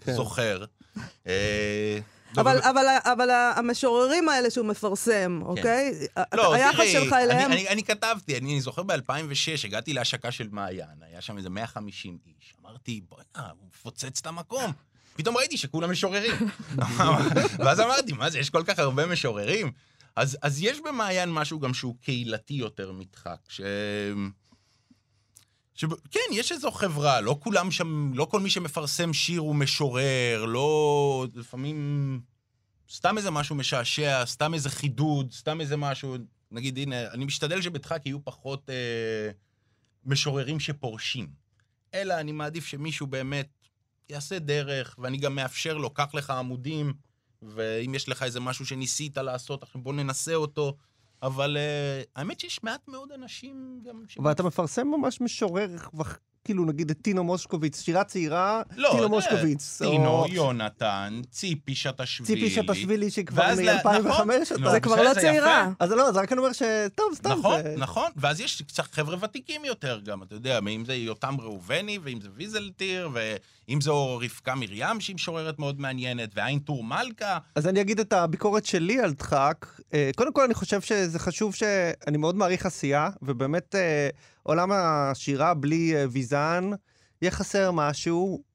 כן. 0.05 0.13
זוכר. 0.13 0.65
אה, 1.27 1.97
לא, 2.37 2.41
אבל, 2.41 2.59
אבל, 2.61 2.85
אבל 3.03 3.29
המשוררים 3.55 4.29
האלה 4.29 4.49
שהוא 4.49 4.65
מפרסם, 4.65 5.41
אוקיי? 5.45 5.93
לא, 6.33 6.53
היחס 6.53 6.75
תראי, 6.75 6.91
שלך 6.91 7.13
אני- 7.13 7.23
אליהם... 7.23 7.51
אני, 7.51 7.67
אני 7.69 7.83
כתבתי, 7.83 8.37
אני 8.37 8.61
זוכר 8.61 8.83
ב-2006, 8.83 8.97
הגעתי 9.63 9.93
להשקה 9.93 10.31
של 10.31 10.47
מעיין, 10.51 10.87
היה 11.01 11.21
שם 11.21 11.37
איזה 11.37 11.49
150 11.49 12.17
איש. 12.27 12.53
אמרתי, 12.61 13.01
בוא'נה, 13.09 13.23
הוא 13.49 13.67
מפוצץ 13.73 14.19
את 14.21 14.25
המקום. 14.27 14.71
פתאום 15.15 15.37
ראיתי 15.37 15.57
שכולם 15.57 15.91
משוררים. 15.91 16.35
ואז 17.59 17.79
אמרתי, 17.79 18.13
מה 18.13 18.29
זה, 18.29 18.39
יש 18.39 18.49
כל 18.49 18.63
כך 18.65 18.79
הרבה 18.79 19.05
משוררים? 19.05 19.71
אז, 20.15 20.37
אז 20.41 20.61
יש 20.61 20.79
במעיין 20.79 21.31
משהו 21.31 21.59
גם 21.59 21.73
שהוא 21.73 21.95
קהילתי 22.01 22.53
יותר 22.53 22.91
מדחק, 22.91 23.39
ש... 23.47 23.61
ש... 25.73 25.85
כן, 26.11 26.19
יש 26.31 26.51
איזו 26.51 26.71
חברה, 26.71 27.21
לא 27.21 27.37
כולם 27.39 27.71
שם, 27.71 28.11
לא 28.13 28.25
כל 28.25 28.39
מי 28.39 28.49
שמפרסם 28.49 29.13
שיר 29.13 29.41
הוא 29.41 29.55
משורר, 29.55 30.45
לא... 30.45 31.27
לפעמים 31.35 32.21
סתם 32.91 33.17
איזה 33.17 33.31
משהו 33.31 33.55
משעשע, 33.55 34.25
סתם 34.25 34.53
איזה 34.53 34.69
חידוד, 34.69 35.33
סתם 35.33 35.61
איזה 35.61 35.77
משהו, 35.77 36.15
נגיד, 36.51 36.77
הנה, 36.77 37.11
אני 37.11 37.25
משתדל 37.25 37.61
שבדחק 37.61 38.01
יהיו 38.05 38.23
פחות 38.23 38.69
אה, 38.69 39.31
משוררים 40.05 40.59
שפורשים. 40.59 41.27
אלא 41.93 42.19
אני 42.19 42.31
מעדיף 42.31 42.65
שמישהו 42.65 43.07
באמת 43.07 43.60
יעשה 44.11 44.39
דרך, 44.39 44.95
ואני 44.99 45.17
גם 45.17 45.35
מאפשר 45.35 45.77
לו, 45.77 45.89
קח 45.89 46.13
לך 46.13 46.29
עמודים, 46.29 46.93
ואם 47.41 47.95
יש 47.95 48.09
לך 48.09 48.23
איזה 48.23 48.39
משהו 48.39 48.65
שניסית 48.65 49.17
לעשות, 49.17 49.63
עכשיו 49.63 49.81
בוא 49.81 49.93
ננסה 49.93 50.33
אותו. 50.35 50.75
אבל 51.23 51.57
אה, 51.57 52.01
האמת 52.15 52.39
שיש 52.39 52.59
מעט 52.63 52.87
מאוד 52.87 53.09
אנשים 53.11 53.79
גם... 53.87 54.03
ש- 54.07 54.17
ואתה 54.23 54.43
מפרסם 54.43 54.87
ממש 54.87 55.21
משורר, 55.21 55.69
כאילו 56.43 56.65
נגיד 56.65 56.89
את 56.91 56.97
טינו 57.01 57.23
מושקוביץ, 57.23 57.81
שירה 57.81 58.03
צעירה, 58.03 58.61
לא, 58.75 58.89
טינו 58.91 59.01
זה- 59.03 59.07
מושקוביץ. 59.07 59.77
טינו, 59.81 60.07
או 60.09 60.25
יונתן, 60.27 61.21
ציפי 61.31 61.75
שטשווילי. 61.75 62.49
ציפי 62.49 62.61
שטשווילי 62.61 63.11
שכבר 63.11 63.41
ואז 63.41 63.59
ל- 63.59 63.75
מ-2005 63.75 63.99
נכון. 64.07 64.27
לא, 64.59 64.71
זה 64.71 64.79
כבר 64.79 65.03
לא 65.03 65.13
זה 65.13 65.21
צעירה. 65.21 65.61
יפה. 65.71 65.71
אז 65.85 65.91
לא, 65.91 66.09
אז 66.09 66.17
רק 66.17 66.31
אני 66.31 66.39
אומר 66.39 66.51
שטוב, 66.53 67.13
סתם. 67.15 67.29
נכון, 67.39 67.63
זה- 67.63 67.75
נכון, 67.77 68.11
ואז 68.15 68.39
יש 68.39 68.61
קצת 68.61 68.83
חבר'ה 68.93 69.17
ותיקים 69.21 69.65
יותר 69.65 69.99
גם, 70.03 70.23
אתה 70.23 70.35
יודע, 70.35 70.59
אם 70.59 70.85
זה 70.85 70.95
יותם 70.95 71.35
ראובני, 71.39 71.99
ואם 72.03 72.21
זה 72.21 72.29
ויזלטיר, 72.35 73.09
ואם 73.71 73.81
זו 73.81 74.17
רבקה 74.17 74.55
מרים, 74.55 74.99
שהיא 74.99 75.15
משוררת 75.15 75.59
מאוד 75.59 75.79
מעניינת, 75.79 76.29
ועין 76.35 76.59
טור 76.59 76.83
מלכה. 76.83 77.37
אז 77.55 77.67
אני 77.67 77.81
אגיד 77.81 77.99
את 77.99 78.13
הביקורת 78.13 78.65
שלי 78.65 78.99
על 78.99 79.13
דחק. 79.13 79.65
אה, 79.93 80.09
קודם 80.15 80.33
כל, 80.33 80.43
אני 80.43 80.53
חושב 80.53 80.81
שזה 80.81 81.19
חשוב 81.19 81.55
שאני 81.55 82.17
מאוד 82.17 82.35
מעריך 82.35 82.65
עשייה, 82.65 83.09
ובאמת 83.21 83.75
אה, 83.75 84.09
עולם 84.43 84.71
השירה 84.71 85.53
בלי 85.53 85.95
אה, 85.95 86.05
ויזן, 86.11 86.69
יהיה 87.21 87.31
חסר 87.31 87.71
משהו. 87.71 88.51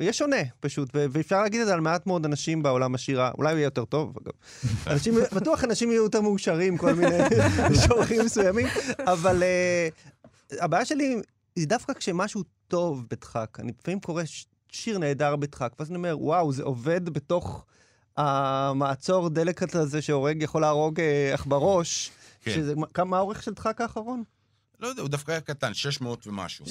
יהיה 0.00 0.12
שונה 0.12 0.36
פשוט, 0.60 0.88
ואפשר 0.94 1.42
להגיד 1.42 1.60
את 1.60 1.66
זה 1.66 1.74
על 1.74 1.80
מעט 1.80 2.06
מאוד 2.06 2.24
אנשים 2.24 2.62
בעולם 2.62 2.94
השירה, 2.94 3.30
אולי 3.38 3.50
הוא 3.50 3.56
יהיה 3.58 3.66
יותר 3.66 3.84
טוב, 3.84 4.16
אגב. 4.22 4.32
אנשים, 4.92 5.14
בטוח 5.32 5.64
אנשים 5.64 5.90
יהיו 5.90 6.02
יותר 6.02 6.20
מאושרים, 6.20 6.76
כל 6.76 6.92
מיני 6.92 7.18
שורים 7.86 8.24
מסוימים, 8.24 8.66
אבל 8.98 9.42
אה, 9.42 9.88
הבעיה 10.60 10.84
שלי 10.84 11.16
היא 11.56 11.66
דווקא 11.66 11.92
כשמשהו 11.92 12.42
טוב 12.70 13.06
בדחק. 13.10 13.56
אני 13.60 13.72
לפעמים 13.80 14.00
קורא 14.00 14.24
ש- 14.24 14.46
שיר 14.72 14.98
נהדר 14.98 15.36
בדחק, 15.36 15.72
ואז 15.78 15.88
אני 15.88 15.96
אומר, 15.96 16.16
וואו, 16.20 16.52
זה 16.52 16.62
עובד 16.62 17.08
בתוך 17.08 17.64
המעצור 18.16 19.28
דלק 19.28 19.76
הזה 19.76 20.02
שהורג, 20.02 20.42
יכול 20.42 20.60
להרוג 20.60 21.00
אה, 21.00 21.34
עכברוש. 21.34 22.10
כן. 22.42 22.50
שזה, 22.50 22.74
כמה 22.94 23.16
האורך 23.16 23.42
של 23.42 23.52
דחק 23.52 23.80
האחרון? 23.80 24.22
לא 24.80 24.88
יודע, 24.88 25.02
הוא 25.02 25.08
דווקא 25.08 25.30
היה 25.32 25.40
קטן, 25.40 25.74
600 25.74 26.26
ומשהו. 26.26 26.64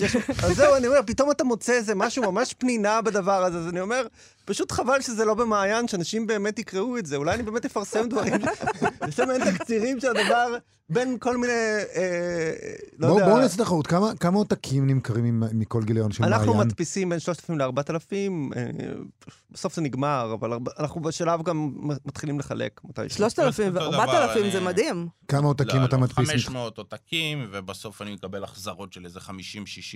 אז 0.43 0.55
זהו, 0.55 0.75
אני 0.75 0.87
אומר, 0.87 0.99
פתאום 1.05 1.31
אתה 1.31 1.43
מוצא 1.43 1.73
איזה 1.73 1.95
משהו 1.95 2.31
ממש 2.31 2.53
פנינה 2.53 3.01
בדבר 3.01 3.43
הזה, 3.43 3.57
אז 3.57 3.67
אני 3.67 3.79
אומר, 3.79 4.07
פשוט 4.49 4.71
חבל 4.71 5.01
שזה 5.01 5.25
לא 5.25 5.33
במעיין, 5.33 5.87
שאנשים 5.87 6.27
באמת 6.27 6.59
יקראו 6.59 6.97
את 6.97 7.05
זה. 7.05 7.15
אולי 7.15 7.33
אני 7.35 7.43
באמת 7.43 7.65
אפרסם 7.65 8.09
דברים, 8.09 8.33
יש 9.09 9.19
לנו 9.19 9.31
אין 9.31 9.51
תקצירים 9.51 9.99
של 9.99 10.07
הדבר 10.07 10.55
בין 10.91 11.17
כל 11.19 11.37
מיני, 11.37 11.53
אה, 11.95 12.51
לא 12.99 13.07
בואו 13.07 13.19
יודע. 13.19 13.29
בואו 13.29 13.41
נעשה 13.41 13.57
תחרות, 13.57 13.87
כמה- 13.87 14.11
כמה 14.19 14.37
עותקים 14.37 14.87
נמכרים 14.87 15.43
מכל 15.53 15.83
גיליון 15.83 16.11
של 16.11 16.23
אנחנו 16.23 16.53
מעיין? 16.53 16.67
מדפיסים 16.67 17.09
בין 17.09 17.19
3,000 17.19 17.57
ל-4,000, 17.57 18.31
בסוף 19.51 19.75
זה 19.75 19.81
נגמר, 19.81 20.35
אבל 20.39 20.53
אנחנו 20.79 21.01
בשלב 21.01 21.43
גם 21.43 21.71
מתחילים 22.05 22.39
לחלק 22.39 22.81
מתישהו. 22.83 23.17
3,000 23.17 23.77
אותו 23.77 23.91
ו-4,000 23.91 24.05
דבר, 24.39 24.51
זה 24.51 24.59
מדהים. 24.61 25.07
כמה 25.27 25.47
עותקים 25.47 25.79
לא, 25.81 25.85
אתה 25.85 25.95
לא, 25.95 26.01
מדפיס? 26.01 26.29
500 26.29 26.77
עותקים, 26.77 27.47
ובסוף 27.51 28.01
אני 28.01 28.13
מקבל 28.13 28.43
החזרות 28.43 28.93
של 28.93 29.05
איזה 29.05 29.19
50-60 29.19 29.31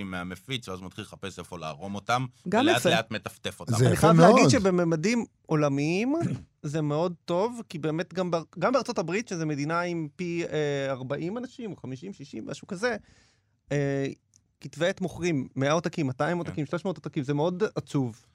מהמפיץ, 0.06 0.68
ואז 0.70 0.82
מתחיל 0.82 1.04
לחפש 1.04 1.40
איפה 1.40 1.58
לערום 1.60 1.96
אותם. 1.96 2.26
גם 2.50 2.62
ולאט 2.62 2.78
יפה. 2.78 2.90
לאט 2.90 3.12
מטפטף 3.12 3.60
אותם. 3.60 3.76
זה 3.78 3.86
יפה 3.86 4.14
מאוד. 4.14 4.36
להגיד 4.44 4.60
שבממדים 4.60 5.26
עולמיים 5.46 6.16
זה 6.64 6.82
מאוד 6.82 7.14
טוב, 7.26 7.62
כי 7.70 7.80
באמת 7.80 8.14
גם, 8.14 8.32
בר- 8.32 8.44
גם 8.60 8.74
בארצות 8.74 8.98
הברית, 9.00 9.28
שזו 9.28 9.46
מדינה 9.46 9.82
עם 9.82 10.08
פי 10.16 10.44
אה, 10.52 10.92
40 10.92 11.38
אנשים, 11.38 11.72
או 11.72 11.76
50, 11.76 12.14
60, 12.14 12.46
משהו 12.48 12.68
כזה, 12.68 12.96
אה, 13.72 14.06
כתבי 14.62 14.88
עת 14.88 15.02
מוכרים 15.02 15.48
100 15.56 15.72
עותקים, 15.72 16.08
200 16.08 16.38
עותקים, 16.38 16.66
300 16.66 16.98
עותקים, 16.98 17.24
זה 17.24 17.34
מאוד 17.34 17.64
עצוב. 17.76 18.26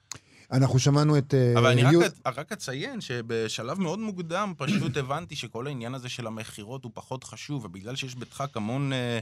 אנחנו 0.51 0.79
שמענו 0.79 1.17
את... 1.17 1.33
אה, 1.33 1.53
אבל 1.59 1.67
אני 1.67 1.83
רק 2.25 2.51
אציין 2.51 3.01
שבשלב 3.01 3.79
מאוד 3.79 3.99
מוקדם 3.99 4.53
פשוט 4.57 4.97
הבנתי 4.97 5.35
שכל 5.35 5.67
העניין 5.67 5.95
הזה 5.95 6.09
של 6.09 6.27
המכירות 6.27 6.83
הוא 6.83 6.91
פחות 6.95 7.23
חשוב, 7.23 7.65
ובגלל 7.65 7.95
שיש 7.95 8.15
בדחק 8.15 8.57
המון 8.57 8.93
אה, 8.93 9.19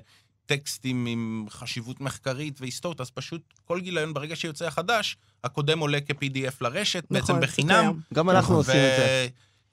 טקסטים 0.48 1.06
עם 1.06 1.46
חשיבות 1.50 2.02
מחקרית 2.02 2.62
והיסטורית, 2.62 3.02
אז 3.02 3.10
פשוט 3.10 3.42
כל 3.66 3.80
גיליון, 3.80 4.14
ברגע 4.14 4.36
שיוצא 4.36 4.66
החדש, 4.68 5.18
הקודם 5.44 5.80
עולה 5.80 5.98
כ-PDF 6.08 6.54
לרשת, 6.62 7.04
נכון, 7.12 7.36
בעצם 7.36 7.52
בחינם. 7.52 7.82
קיים. 7.82 8.00
גם 8.14 8.30
אנחנו 8.30 8.56
עושים 8.56 8.76
את 8.76 8.98
זה. 8.98 9.28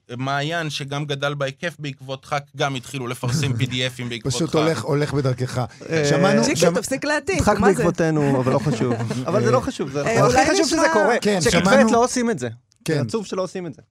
ומעיין, 0.08 0.70
שגם 0.70 1.04
גדל 1.04 1.34
בהיקף 1.34 1.76
בעקבות 1.78 2.22
דחק, 2.22 2.42
גם 2.56 2.74
התחילו 2.74 3.06
לפרסם 3.06 3.52
PDFים 3.60 4.04
בעקבות 4.08 4.32
דחק. 4.32 4.42
פשוט 4.42 4.54
הולך, 4.54 4.82
הולך 4.82 5.14
בדרכך. 5.14 5.58
אה, 5.90 6.04
שמענו, 6.10 6.42
שמע- 6.54 6.70
תפסיק 6.80 7.04
להעתיק, 7.04 7.38
דחק 7.38 7.58
מה 7.58 7.68
זה? 7.72 7.74
בעקבותינו, 7.76 8.40
אבל 8.40 8.52
לא 8.52 8.58
חשוב. 8.58 8.94
אבל 9.28 9.44
זה 9.44 9.50
לא 9.50 9.60
חשוב, 9.60 9.90
זה 9.90 10.02
אה, 10.06 10.12
הכי 10.12 10.20
אולי 10.22 10.46
חשוב 10.50 10.66
שזה 10.68 10.86
קורה. 10.92 11.16
כן, 11.20 11.40
שכתבי 11.40 11.58
עת 11.58 11.64
שמענו- 11.64 11.92
לא 11.92 12.04
עושים 12.04 12.30
את 12.30 12.38
זה. 12.38 12.48
כן. 12.84 12.94
זה 12.94 13.00
עצוב 13.00 13.26
שלא 13.26 13.42
עושים 13.42 13.66
את 13.66 13.74
זה. 13.74 13.82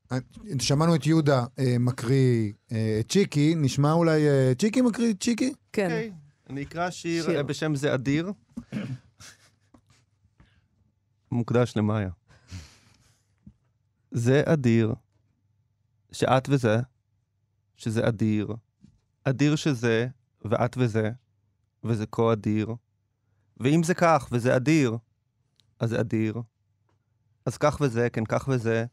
שמענו 0.60 0.96
את 0.96 1.06
יהודה 1.08 1.44
אה, 1.60 1.76
מקריא 1.80 2.52
אה, 2.72 2.98
את 3.00 3.12
צ'יקי, 3.12 3.54
נשמע 3.58 3.92
אולי 3.92 4.28
אה, 4.28 4.52
צ'יקי 4.60 4.82
מקריא 4.82 5.10
את 5.12 5.24
צ'יקי? 5.24 5.54
כן. 5.74 6.02
אני 6.50 6.64
אקרא 6.64 6.90
שיר 6.90 7.26
שיר. 7.26 7.44
בשם 7.44 7.76
זה 7.76 7.94
אדיר. 7.94 8.32
מוקדש 11.32 11.78
למאיה. 11.78 12.10
זה 14.12 14.42
אדיר, 14.46 14.94
שאת 16.12 16.50
וזה, 16.50 16.78
שזה 17.78 18.08
אדיר. 18.08 18.48
אדיר 19.24 19.56
שזה, 19.56 20.08
ואת 20.46 20.78
וזה, 20.78 21.12
וזה 21.84 22.06
כה 22.12 22.34
אדיר. 22.34 22.76
ואם 23.58 23.84
זה 23.84 23.94
כך, 23.94 24.30
וזה 24.32 24.56
אדיר, 24.56 24.98
אז 25.80 25.90
זה 25.90 26.00
אדיר. 26.00 26.42
אז 27.46 27.58
כך 27.58 27.78
וזה, 27.82 28.10
כן 28.10 28.26
כך 28.26 28.48
וזה, 28.52 28.86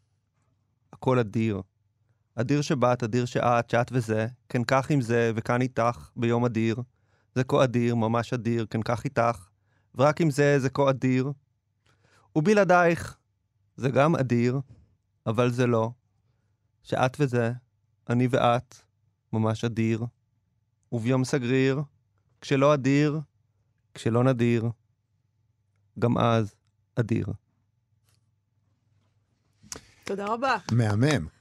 הכל 0.93 1.19
אדיר. 1.19 1.63
אדיר 2.35 2.63
שבאת, 2.63 3.03
אדיר 3.03 3.25
שאת, 3.25 3.71
שאת 3.71 3.91
וזה, 3.93 4.27
כן 4.49 4.65
כך 4.65 4.91
עם 4.91 5.01
זה, 5.01 5.33
וכאן 5.37 5.63
איתך, 5.63 6.11
ביום 6.17 6.45
אדיר. 6.45 6.77
זה 7.35 7.45
כה 7.45 7.65
אדיר, 7.65 7.95
ממש 7.95 8.33
אדיר, 8.33 8.67
כן 8.71 8.83
כך 8.83 9.05
איתך, 9.05 9.49
ורק 9.95 10.21
עם 10.21 10.31
זה, 10.31 10.59
זה 10.59 10.71
כה 10.71 10.91
אדיר. 10.91 11.33
ובלעדייך, 12.37 13.17
זה 13.77 13.91
גם 13.91 14.17
אדיר, 14.17 14.61
אבל 15.27 15.51
זה 15.51 15.67
לא. 15.67 15.91
שאת 16.83 17.17
וזה, 17.21 17.53
אני 18.09 18.29
ואת, 18.31 18.75
ממש 19.33 19.65
אדיר. 19.65 20.05
וביום 20.93 21.25
סגריר, 21.25 21.83
כשלא 22.41 22.75
אדיר, 22.75 23.21
כשלא 23.95 24.25
נדיר, 24.25 24.71
גם 25.99 26.19
אז 26.19 26.55
אדיר. 26.95 27.27
תודה 30.05 30.27
רבה. 30.27 30.57
מהמם. 30.73 31.40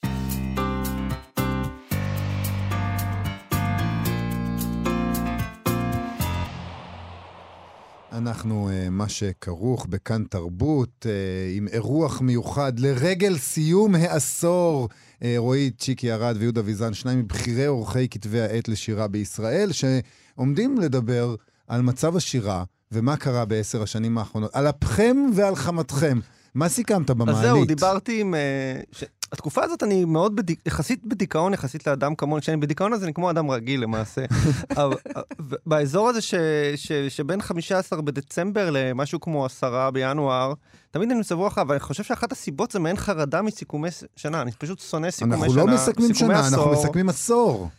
אנחנו, 8.19 8.69
אה, 8.69 8.89
מה 8.89 9.09
שכרוך 9.09 9.85
בכאן 9.85 10.23
תרבות, 10.23 11.05
אה, 11.09 11.51
עם 11.57 11.67
אירוח 11.67 12.21
מיוחד 12.21 12.79
לרגל 12.79 13.37
סיום 13.37 13.95
העשור. 13.95 14.89
אה, 15.23 15.33
רועי 15.37 15.71
צ'יקי 15.71 16.11
ארד 16.11 16.35
ויהודה 16.39 16.61
ויזן, 16.65 16.93
שניים 16.93 17.19
מבכירי 17.19 17.65
עורכי 17.65 18.09
כתבי 18.09 18.41
העת 18.41 18.67
לשירה 18.67 19.07
בישראל, 19.07 19.69
שעומדים 19.71 20.77
לדבר 20.77 21.35
על 21.67 21.81
מצב 21.81 22.15
השירה 22.15 22.63
ומה 22.91 23.17
קרה 23.17 23.45
בעשר 23.45 23.83
השנים 23.83 24.17
האחרונות, 24.17 24.55
על 24.55 24.69
אפכם 24.69 25.17
ועל 25.35 25.55
חמתכם. 25.55 26.19
מה 26.55 26.69
סיכמת 26.69 27.09
במעלית? 27.09 27.35
אז 27.35 27.41
זהו, 27.41 27.65
דיברתי 27.65 28.21
עם... 28.21 28.35
ש... 28.91 29.03
התקופה 29.31 29.63
הזאת 29.63 29.83
אני 29.83 30.05
מאוד 30.05 30.35
בדיק... 30.35 30.59
יחסית 30.65 31.05
בדיכאון, 31.05 31.53
יחסית 31.53 31.87
לאדם 31.87 32.15
כמוני, 32.15 32.41
כשאני 32.41 32.57
בדיכאון 32.57 32.93
אז 32.93 33.03
אני 33.03 33.13
כמו 33.13 33.29
אדם 33.29 33.51
רגיל 33.51 33.81
למעשה. 33.81 34.25
אבל, 34.77 34.95
באזור 35.65 36.09
הזה 36.09 36.21
ש... 36.21 36.33
ש... 36.75 36.91
שבין 36.91 37.41
15 37.41 38.01
בדצמבר 38.01 38.69
למשהו 38.71 39.19
כמו 39.19 39.45
10 39.45 39.89
בינואר, 39.93 40.53
תמיד 40.91 41.11
אני 41.11 41.19
מסבור 41.19 41.47
אחריו, 41.47 41.65
אבל 41.65 41.75
אני 41.75 41.79
חושב 41.79 42.03
שאחת 42.03 42.31
הסיבות 42.31 42.71
זה 42.71 42.79
מעין 42.79 42.97
חרדה 42.97 43.41
מסיכומי 43.41 43.89
שנה, 44.15 44.41
אני 44.41 44.51
פשוט 44.51 44.79
שונא 44.79 45.11
סיכומי 45.11 45.35
אנחנו 45.35 45.53
שנה. 45.53 45.65
לא 45.65 45.67
מסכמים 45.73 46.13
שנה, 46.13 46.39
אנחנו 46.39 46.71
עשור. 46.71 46.83
מסכמים 46.83 47.09
עשור. 47.09 47.69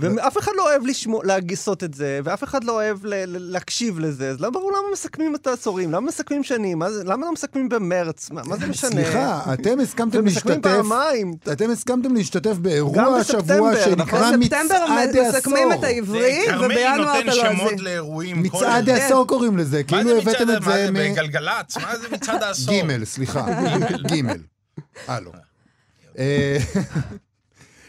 ואף 0.00 0.38
אחד 0.38 0.52
לא 0.56 0.70
אוהב 0.70 0.86
לשמוע, 0.86 1.20
לעשות 1.24 1.84
את 1.84 1.94
זה, 1.94 2.20
ואף 2.24 2.44
אחד 2.44 2.64
לא 2.64 2.72
אוהב 2.72 3.06
ל- 3.06 3.14
ל- 3.14 3.52
להקשיב 3.52 3.98
לזה, 3.98 4.30
אז 4.30 4.40
לא 4.40 4.50
ברור 4.50 4.70
למה 4.72 4.92
מסכמים 4.92 5.34
את 5.34 5.46
העשורים, 5.46 5.92
למה 5.92 6.00
מסכמים 6.06 6.44
שנים, 6.44 6.78
מה 6.78 6.90
זה- 6.90 7.04
למה 7.04 7.26
לא 7.26 7.32
מסכמים 7.32 7.68
במרץ, 7.68 8.30
מה, 8.30 8.42
מה 8.44 8.56
זה 8.56 8.66
משנה? 8.66 8.90
סליחה, 8.90 9.52
אתם 9.54 9.80
הסכמתם 9.80 10.18
ומסכמים 10.18 10.54
להשתתף... 10.54 10.70
פעמיים. 10.76 11.32
אתם 11.52 11.70
הסכמתם 11.70 12.14
להשתתף 12.14 12.56
באירוע 12.56 13.18
בספטמבר, 13.18 13.44
השבוע 13.54 13.70
נכון? 13.72 13.84
שנקרא 13.84 14.30
בספטמבר 14.38 14.84
מצעד 14.86 15.36
מסכמים 15.36 15.72
את 15.72 15.84
העשור. 15.84 15.86
העברי, 15.86 16.38
ובינואר 16.64 17.18
אתה 17.20 17.24
לא 17.24 17.32
שמות 17.32 17.78
זה. 17.78 17.82
לאירועים. 17.84 18.42
מצעד 18.42 18.88
העשור 18.88 19.26
קוראים 19.26 19.56
לזה, 19.58 19.76
מה 19.78 19.84
כאילו 19.84 20.10
זה 20.10 20.18
הבאתם 20.18 20.50
את 20.50 20.60
מה 20.66 20.72
זה 20.72 20.84
זה 20.86 20.90
מ... 20.90 20.94
בגלגלצ? 20.94 21.76
מה 21.76 21.98
זה 21.98 22.08
מצעד 22.12 22.42
העשור? 22.44 22.74
גימל, 22.74 23.04
סליחה. 23.04 23.46
גימל. 24.06 24.38
הלו. 25.08 25.32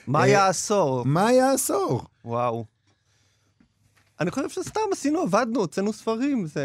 אה, 0.10 0.14
מה 0.14 0.24
היה 0.24 0.46
העשור? 0.46 1.04
מה 1.06 1.28
היה 1.28 1.50
העשור? 1.52 2.02
וואו. 2.26 2.79
אני 4.22 4.32
חושב 4.32 4.50
שסתם 4.50 4.80
עשינו, 4.92 5.22
עבדנו, 5.22 5.60
הוצאנו 5.60 5.94
ספרים, 5.94 6.46
זה... 6.48 6.64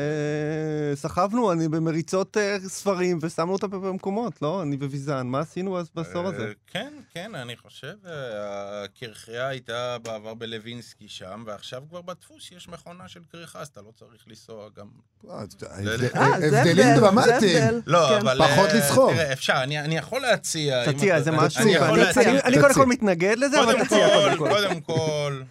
סחבנו, 0.95 1.53
אני 1.53 1.69
במריצות 1.69 2.37
אה, 2.37 2.57
ספרים, 2.61 3.19
ושמנו 3.23 3.53
אותם 3.53 3.71
במקומות, 3.71 4.43
לא? 4.43 4.63
אני 4.63 4.77
וויזן, 4.77 5.27
מה 5.27 5.41
עשינו 5.41 5.79
אז 5.79 5.91
בעשור 5.95 6.27
הזה? 6.27 6.45
אה, 6.47 6.53
כן, 6.67 6.93
כן, 7.15 7.35
אני 7.35 7.57
חושב, 7.57 7.95
אה, 8.07 8.85
הקרחייה 8.85 9.49
הייתה 9.49 9.97
בעבר 10.03 10.35
בלווינסקי 10.35 11.09
שם, 11.09 11.43
ועכשיו 11.47 11.83
כבר 11.89 12.03
בדפוס 12.03 12.53
יש 12.53 12.69
מכונה 12.69 13.09
של 13.09 13.21
כריכה, 13.33 13.61
אז 13.61 13.69
אתה 13.69 13.81
לא 13.81 13.91
צריך 13.99 14.25
לנסוע 14.29 14.69
גם... 14.79 14.87
זה 15.23 15.67
הבדלים 15.81 16.11
הבדל, 16.15 16.75
זה 16.75 16.95
דרמטיים. 17.01 17.81
לא, 17.87 18.09
כן. 18.09 18.21
אבל... 18.21 18.39
פחות 18.39 18.69
לסחוב. 18.75 19.13
תראה, 19.15 19.33
אפשר, 19.33 19.61
אני 19.63 19.97
יכול 19.97 20.21
להציע... 20.21 20.93
תציע 20.93 21.17
אני 21.17 21.37
משהו. 21.37 21.63
אני- 21.63 22.61
קודם. 22.61 22.75
כל 22.75 22.87
מתנגד 22.87 23.37
לזה, 23.39 23.63
אבל 23.63 23.85
תציע 23.85 24.09
קודם 24.15 24.39
כל, 24.39 24.49
כל. 24.49 24.49
קודם 24.49 24.81
כל, 24.81 25.43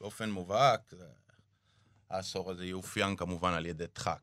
באופן 0.00 0.30
מובהק, 0.30 0.80
זה- 0.90 1.17
העשור 2.10 2.50
הזה 2.50 2.64
יאופיין 2.64 3.16
כמובן 3.16 3.52
על 3.52 3.66
ידי 3.66 3.84
דחק. 3.96 4.18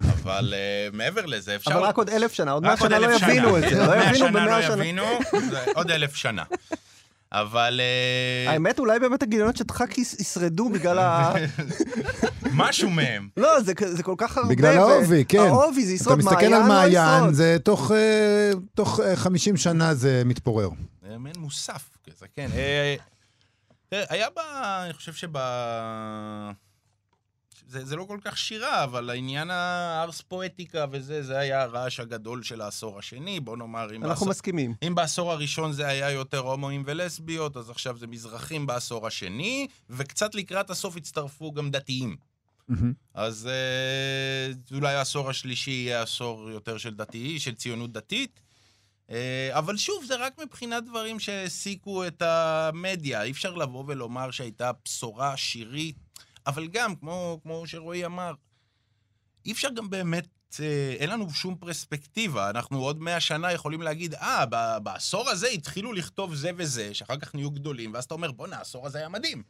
אבל 0.00 0.54
אה, 0.56 0.88
מעבר 0.92 1.26
לזה, 1.26 1.56
אפשר... 1.56 1.70
אבל 1.70 1.80
רק 1.82 1.96
עוד 1.96 2.10
אלף 2.10 2.32
שנה, 2.32 2.52
עוד 2.52 2.62
מאה 2.62 2.76
שנה 2.76 2.98
לא 2.98 3.12
יבינו 3.14 3.58
את 3.58 3.62
כן, 3.64 3.74
זה, 3.74 3.80
עוד 3.80 3.88
לא 3.90 3.96
מאה 3.96 4.02
יבינו 4.04 4.18
שנה 4.18 4.30
במאה 4.30 4.46
לא 4.60 4.62
שנה. 4.66 4.74
יבינו, 4.74 5.04
זה 5.50 5.64
עוד 5.74 5.90
אלף 5.90 6.14
שנה. 6.14 6.42
אבל 7.32 7.80
אה, 8.46 8.52
האמת, 8.52 8.78
אולי 8.78 8.98
באמת 8.98 9.22
הגיליונות 9.22 9.56
של 9.56 9.64
דחק 9.64 9.98
יש- 9.98 10.14
ישרדו 10.14 10.68
בגלל 10.68 10.98
ה... 10.98 11.32
משהו 12.52 12.90
מהם. 12.90 13.28
לא, 13.36 13.60
זה 13.60 14.02
כל 14.02 14.14
כך 14.18 14.36
הרבה. 14.36 14.48
בגלל 14.48 14.78
ו- 14.78 14.80
העובי, 14.82 15.24
כן. 15.24 15.38
העובי, 15.38 15.84
זה 15.86 15.92
אתה 15.94 16.02
ישרוד. 16.02 16.18
מסתכל 16.18 16.44
על 16.44 16.52
לא 16.62 16.68
מעיין, 16.68 17.18
ישרוד. 17.18 17.34
זה 17.34 17.56
תוך, 17.64 17.92
אה, 17.92 18.50
תוך 18.74 19.00
אה, 19.00 19.16
50 19.16 19.56
שנה 19.56 19.94
זה 19.94 20.22
מתפורר. 20.24 20.68
זה 21.10 21.18
מעין 21.18 21.36
מוסף 21.38 21.82
כזה, 22.06 22.26
כן. 22.36 22.48
היה 23.90 24.26
ב... 24.36 24.38
אני 24.84 24.92
חושב 24.92 25.12
שב... 25.12 25.28
זה, 27.68 27.84
זה 27.84 27.96
לא 27.96 28.04
כל 28.04 28.18
כך 28.24 28.38
שירה, 28.38 28.84
אבל 28.84 29.10
העניין 29.10 29.50
הארס 29.50 30.20
פואטיקה 30.20 30.86
וזה, 30.90 31.22
זה 31.22 31.38
היה 31.38 31.62
הרעש 31.62 32.00
הגדול 32.00 32.42
של 32.42 32.60
העשור 32.60 32.98
השני, 32.98 33.40
בוא 33.40 33.56
נאמר, 33.56 33.90
אם, 33.90 34.04
אנחנו 34.04 34.08
בעשור, 34.08 34.28
מסכימים. 34.28 34.74
אם 34.86 34.94
בעשור 34.94 35.32
הראשון 35.32 35.72
זה 35.72 35.86
היה 35.86 36.10
יותר 36.10 36.38
הומואים 36.38 36.82
ולסביות, 36.86 37.56
אז 37.56 37.70
עכשיו 37.70 37.98
זה 37.98 38.06
מזרחים 38.06 38.66
בעשור 38.66 39.06
השני, 39.06 39.66
וקצת 39.90 40.34
לקראת 40.34 40.70
הסוף 40.70 40.96
הצטרפו 40.96 41.52
גם 41.52 41.70
דתיים. 41.70 42.16
אז 43.14 43.46
אה, 43.46 44.76
אולי 44.76 44.94
העשור 44.94 45.30
השלישי 45.30 45.70
יהיה 45.70 46.02
עשור 46.02 46.50
יותר 46.50 46.78
של 46.78 46.94
דתיי, 46.94 47.40
של 47.40 47.54
ציונות 47.54 47.92
דתית. 47.92 48.40
אה, 49.10 49.50
אבל 49.52 49.76
שוב, 49.76 50.04
זה 50.04 50.16
רק 50.16 50.38
מבחינת 50.42 50.84
דברים 50.84 51.20
שהעסיקו 51.20 52.06
את 52.06 52.22
המדיה. 52.22 53.22
אי 53.22 53.30
אפשר 53.30 53.54
לבוא 53.54 53.84
ולומר 53.86 54.30
שהייתה 54.30 54.70
בשורה 54.84 55.36
שירית, 55.36 55.96
אבל 56.48 56.66
גם, 56.66 56.96
כמו, 56.96 57.40
כמו 57.42 57.66
שרועי 57.66 58.06
אמר, 58.06 58.34
אי 59.46 59.52
אפשר 59.52 59.68
גם 59.70 59.90
באמת, 59.90 60.28
אה, 60.60 60.94
אין 60.98 61.10
לנו 61.10 61.30
שום 61.30 61.56
פרספקטיבה. 61.56 62.50
אנחנו 62.50 62.78
עוד 62.78 63.00
מאה 63.00 63.20
שנה 63.20 63.52
יכולים 63.52 63.82
להגיד, 63.82 64.14
אה, 64.14 64.46
ב- 64.50 64.78
בעשור 64.82 65.28
הזה 65.28 65.48
התחילו 65.48 65.92
לכתוב 65.92 66.34
זה 66.34 66.50
וזה, 66.56 66.94
שאחר 66.94 67.16
כך 67.16 67.34
נהיו 67.34 67.50
גדולים, 67.50 67.94
ואז 67.94 68.04
אתה 68.04 68.14
אומר, 68.14 68.32
בואנה, 68.32 68.56
העשור 68.56 68.86
הזה 68.86 68.98
היה 68.98 69.08
מדהים. 69.08 69.42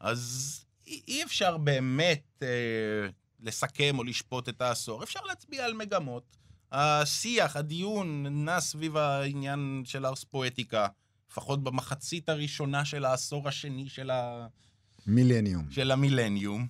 אז 0.00 0.60
אי, 0.86 1.22
אפשר 1.24 1.56
באמת 1.56 2.42
אה, 2.42 3.08
לסכם 3.40 3.98
או 3.98 4.04
לשפוט 4.04 4.48
את 4.48 4.60
העשור. 4.60 5.02
אפשר 5.02 5.20
להצביע 5.20 5.64
על 5.64 5.72
מגמות. 5.72 6.36
השיח, 6.72 7.56
הדיון, 7.56 8.26
נע 8.44 8.60
סביב 8.60 8.96
העניין 8.96 9.82
של 9.84 10.06
ארס 10.06 10.24
פואטיקה, 10.24 10.86
לפחות 11.30 11.64
במחצית 11.64 12.28
הראשונה 12.28 12.84
של 12.84 13.04
העשור 13.04 13.48
השני 13.48 13.88
של, 13.88 14.10
ה... 14.10 14.46
מילניום. 15.06 15.64
של 15.70 15.90
המילניום. 15.90 16.66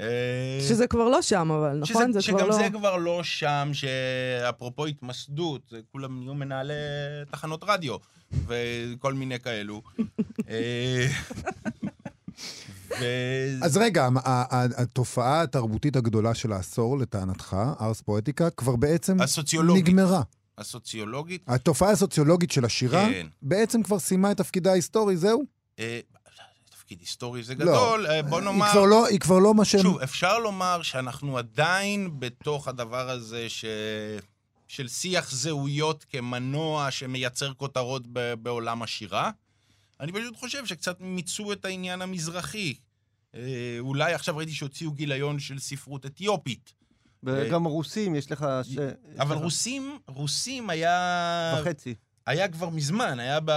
אה, 0.00 0.58
שזה 0.68 0.86
כבר 0.86 1.08
לא 1.08 1.22
שם, 1.22 1.50
אבל, 1.50 1.80
שזה, 1.84 1.94
נכון? 1.94 2.12
זה 2.12 2.18
כבר 2.18 2.38
שגם 2.38 2.48
לא... 2.48 2.54
זה 2.56 2.68
כבר 2.72 2.96
לא 2.96 3.22
שם, 3.22 3.70
שאפרופו 3.72 4.86
התמסדות, 4.86 5.72
כולם 5.92 6.20
נהיו 6.20 6.34
מנהלי 6.34 6.74
תחנות 7.30 7.64
רדיו 7.66 7.96
וכל 8.46 9.14
מיני 9.14 9.40
כאלו. 9.40 9.82
אה, 10.48 11.06
ו- 13.00 13.58
אז 13.62 13.76
רגע, 13.76 14.08
התופעה 14.52 15.42
התרבותית 15.42 15.96
הגדולה 15.96 16.34
של 16.34 16.52
העשור, 16.52 16.98
לטענתך, 16.98 17.56
ארס 17.80 18.00
פואטיקה, 18.00 18.50
כבר 18.50 18.76
בעצם 18.76 19.20
הסוציולוגית. 19.20 19.88
נגמרה. 19.88 20.22
הסוציולוגית, 20.58 21.42
התופעה 21.46 21.90
הסוציולוגית 21.90 22.50
של 22.50 22.64
השירה 22.64 23.08
כן. 23.08 23.26
בעצם 23.42 23.82
כבר 23.82 23.98
סיימה 23.98 24.30
את 24.30 24.36
תפקידה 24.36 24.70
ההיסטורי, 24.70 25.16
זהו? 25.16 25.44
תפקיד 26.88 27.00
היסטורי 27.00 27.42
זה 27.42 27.54
לא. 27.54 27.64
גדול, 27.64 28.06
אה, 28.06 28.22
בוא 28.22 28.38
היא 28.38 28.44
נאמר... 28.44 28.70
כבר 28.70 28.84
לא, 28.84 29.06
היא 29.06 29.20
כבר 29.20 29.38
לא 29.38 29.54
מה 29.54 29.64
שהם... 29.64 29.82
שוב, 29.82 30.00
אפשר 30.00 30.38
לומר 30.38 30.82
שאנחנו 30.82 31.38
עדיין 31.38 32.20
בתוך 32.20 32.68
הדבר 32.68 33.10
הזה 33.10 33.48
ש... 33.48 33.64
של 34.68 34.88
שיח 34.88 35.30
זהויות 35.30 36.04
כמנוע 36.08 36.90
שמייצר 36.90 37.52
כותרות 37.54 38.02
ב... 38.12 38.34
בעולם 38.34 38.82
השירה. 38.82 39.30
אני 40.00 40.12
פשוט 40.12 40.36
חושב 40.36 40.66
שקצת 40.66 41.00
מיצו 41.00 41.52
את 41.52 41.64
העניין 41.64 42.02
המזרחי. 42.02 42.74
אה, 43.34 43.76
אולי 43.78 44.14
עכשיו 44.14 44.36
ראיתי 44.36 44.52
שהוציאו 44.52 44.92
גיליון 44.92 45.38
של 45.38 45.58
ספרות 45.58 46.06
אתיופית. 46.06 46.72
וגם 47.22 47.64
רוסים, 47.64 48.14
יש 48.14 48.32
לך... 48.32 48.46
ש- 48.62 48.78
אבל 49.18 49.34
יש 49.34 49.38
לך 49.38 49.42
רוסים, 49.42 49.98
רוסים 50.06 50.70
היה... 50.70 51.58
וחצי. 51.60 51.94
היה 52.28 52.48
כבר 52.48 52.68
מזמן, 52.68 53.20
היה 53.20 53.38
ב... 53.44 53.50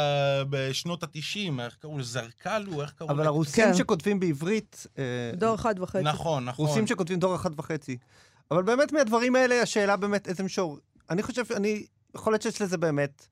בשנות 0.50 1.04
ה-90, 1.04 1.62
איך 1.62 1.76
קראו 1.76 1.98
לזה? 1.98 2.12
זרקלו, 2.12 2.82
איך 2.82 2.92
קראו 2.92 3.10
אבל 3.10 3.20
לזה? 3.20 3.28
הרוסים 3.28 3.66
כן. 3.66 3.74
שכותבים 3.74 4.20
בעברית... 4.20 4.88
אה, 4.98 5.04
דור 5.38 5.56
אחד 5.56 5.76
וחצי. 5.80 6.04
נכון, 6.04 6.46
נכון. 6.46 6.66
רוסים 6.66 6.88
שכותבים 6.88 7.20
דור 7.20 7.36
אחד 7.36 7.60
וחצי. 7.60 7.98
אבל 8.52 8.64
באמת 8.64 8.92
מהדברים 8.92 9.36
האלה, 9.36 9.62
השאלה 9.62 9.98
באמת 9.98 10.28
איזה 10.28 10.44
מישור. 10.44 10.78
אני 11.10 11.24
חושב, 11.24 11.44
אני, 11.56 11.86
יכול 12.16 12.34
להיות 12.34 12.42
שיש 12.42 12.62
לזה 12.62 12.78
באמת, 12.78 13.28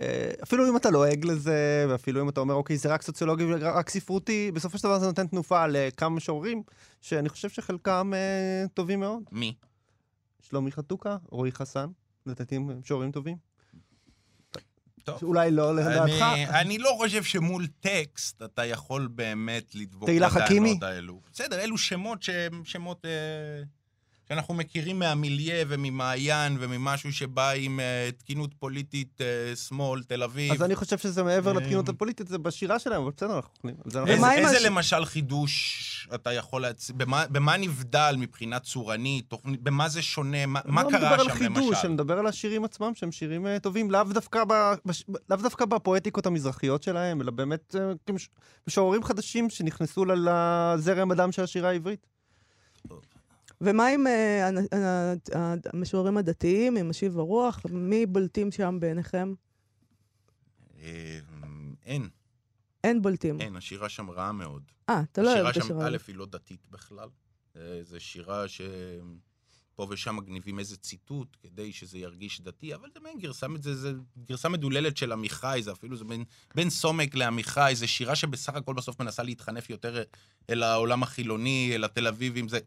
אה, 0.00 0.30
אפילו 0.42 0.68
אם 0.68 0.76
אתה 0.76 0.90
לועג 0.90 1.24
לזה, 1.24 1.86
ואפילו 1.88 2.22
אם 2.22 2.28
אתה 2.28 2.40
אומר, 2.40 2.54
אוקיי, 2.54 2.76
זה 2.76 2.88
רק 2.88 3.02
סוציולוגי 3.02 3.44
ורק 3.44 3.90
ספרותי, 3.90 4.50
בסופו 4.54 4.78
של 4.78 4.84
דבר 4.84 4.98
זה 4.98 5.06
נותן 5.06 5.26
תנופה 5.26 5.66
לכמה 5.66 6.16
משוררים, 6.16 6.62
שאני 7.00 7.28
חושב 7.28 7.48
שחלקם 7.48 8.12
אה, 8.14 8.68
טובים 8.74 9.00
מאוד. 9.00 9.22
מי? 9.32 9.54
שלומי 10.40 10.72
חתוקה, 10.72 11.16
רועי 11.30 11.52
חסן, 11.52 11.86
לדעתי 12.26 12.56
הם 12.56 12.80
משוררים 12.80 13.12
טובים. 13.12 13.53
טוב. 15.04 15.22
אולי 15.22 15.50
לא 15.50 15.76
לדעתך. 15.76 16.22
אני, 16.22 16.46
אני 16.48 16.78
לא 16.78 16.94
חושב 16.96 17.24
שמול 17.24 17.66
טקסט 17.80 18.42
אתה 18.42 18.64
יכול 18.64 19.08
באמת 19.14 19.74
לדבוק? 19.74 20.10
בטענות 20.10 20.82
האלו. 20.82 21.20
בסדר, 21.32 21.60
אלו 21.60 21.78
שמות 21.78 22.22
שהם 22.22 22.62
שמות 22.64 23.04
אה, 23.04 23.62
שאנחנו 24.28 24.54
מכירים 24.54 24.98
מהמיליה 24.98 25.64
וממעיין 25.68 26.56
וממשהו 26.60 27.12
שבא 27.12 27.50
עם 27.50 27.80
אה, 27.80 28.10
תקינות 28.18 28.54
פוליטית 28.58 29.20
אה, 29.20 29.56
שמאל, 29.56 30.02
תל 30.02 30.22
אביב. 30.22 30.52
אז 30.52 30.62
אני 30.62 30.74
חושב 30.76 30.98
שזה 30.98 31.22
מעבר 31.22 31.50
אה, 31.50 31.56
לתקינות 31.60 31.88
הפוליטית, 31.88 32.28
זה 32.28 32.38
בשירה 32.38 32.78
שלהם, 32.78 33.02
אבל 33.02 33.10
בסדר, 33.16 33.36
אנחנו 33.36 33.50
יכולים. 33.58 33.76
איזה, 33.86 34.32
איזה 34.32 34.56
הש- 34.56 34.64
למשל 34.64 35.04
חידוש 35.04 35.84
אתה 36.14 36.32
יכול 36.32 36.62
להציג? 36.62 36.96
במה, 36.96 37.24
במה 37.30 37.56
נבדל 37.56 38.14
מבחינה 38.18 38.58
צורנית? 38.58 39.32
במה 39.62 39.88
זה 39.88 40.02
שונה? 40.02 40.46
מה, 40.46 40.60
מה 40.64 40.80
אני 40.80 40.90
קרה 40.90 41.00
לא 41.00 41.24
מדבר 41.24 41.24
שם 41.24 41.30
על 41.30 41.36
חידוש, 41.38 41.66
למשל? 41.68 41.86
אני 41.86 41.94
מדבר 41.94 42.18
על 42.18 42.26
השירים 42.26 42.64
עצמם, 42.64 42.92
שהם 42.94 43.12
שירים 43.12 43.46
אה, 43.46 43.58
טובים, 43.58 43.90
לאו 43.90 44.02
דווקא, 44.04 44.44
ב, 44.44 44.52
בש, 44.84 45.04
לאו 45.30 45.38
דווקא 45.42 45.64
בפואטיקות 45.64 46.26
המזרחיות 46.26 46.82
שלהם, 46.82 47.20
אלא 47.20 47.30
באמת 47.30 47.76
אה, 47.78 47.92
כמש- 48.06 48.28
משוררים 48.68 49.04
חדשים 49.04 49.50
שנכנסו 49.50 50.04
לזרם 50.04 51.10
הדם 51.10 51.32
של 51.32 51.42
השירה 51.42 51.68
העברית. 51.68 52.13
ומה 53.64 53.86
עם 53.86 54.06
אה, 54.06 54.48
הנ- 54.48 54.74
ה- 54.76 55.12
ה- 55.38 55.54
המשוררים 55.72 56.16
הדתיים, 56.16 56.76
עם 56.76 56.88
משיב 56.88 57.18
הרוח? 57.18 57.60
מי 57.70 58.06
בולטים 58.06 58.50
שם 58.52 58.76
בעיניכם? 58.80 59.34
אה, 60.82 61.18
אין, 61.84 62.08
אין 62.84 63.02
בולטים. 63.02 63.40
אין, 63.40 63.56
השירה 63.56 63.88
שם 63.88 64.10
רעה 64.10 64.32
מאוד. 64.32 64.62
אה, 64.88 65.02
אתה 65.12 65.22
לא 65.22 65.26
אוהב 65.26 65.36
השירה 65.46 65.50
את 65.50 65.54
שם, 65.54 65.60
השירה 65.60 65.86
א', 65.86 65.94
הזאת. 65.94 66.08
היא 66.08 66.16
לא 66.16 66.26
דתית 66.26 66.66
בכלל. 66.70 67.08
אה, 67.56 67.80
זו 67.82 68.00
שירה 68.00 68.44
שפה 69.74 69.86
ושם 69.90 70.16
מגניבים 70.16 70.58
איזה 70.58 70.76
ציטוט 70.76 71.36
כדי 71.42 71.72
שזה 71.72 71.98
ירגיש 71.98 72.40
דתי, 72.40 72.74
אבל 72.74 72.88
זה 72.94 73.00
מעין 73.00 73.18
גרסה, 73.18 73.46
זה, 73.60 73.74
זה 73.74 73.92
גרסה 74.28 74.48
מדוללת 74.48 74.96
של 74.96 75.12
עמיחי, 75.12 75.60
זה 75.62 75.72
אפילו, 75.72 75.96
זה 75.96 76.04
בין, 76.04 76.24
בין 76.54 76.70
סומק 76.70 77.14
לעמיחי, 77.14 77.72
זו 77.74 77.88
שירה 77.88 78.16
שבסך 78.16 78.54
הכל 78.54 78.74
בסוף 78.74 79.00
מנסה 79.00 79.22
להתחנף 79.22 79.70
יותר 79.70 80.02
אל 80.50 80.62
העולם 80.62 81.02
החילוני, 81.02 81.70
אל 81.74 81.84
התל 81.84 82.06
אביבים. 82.06 82.48
זה... 82.48 82.58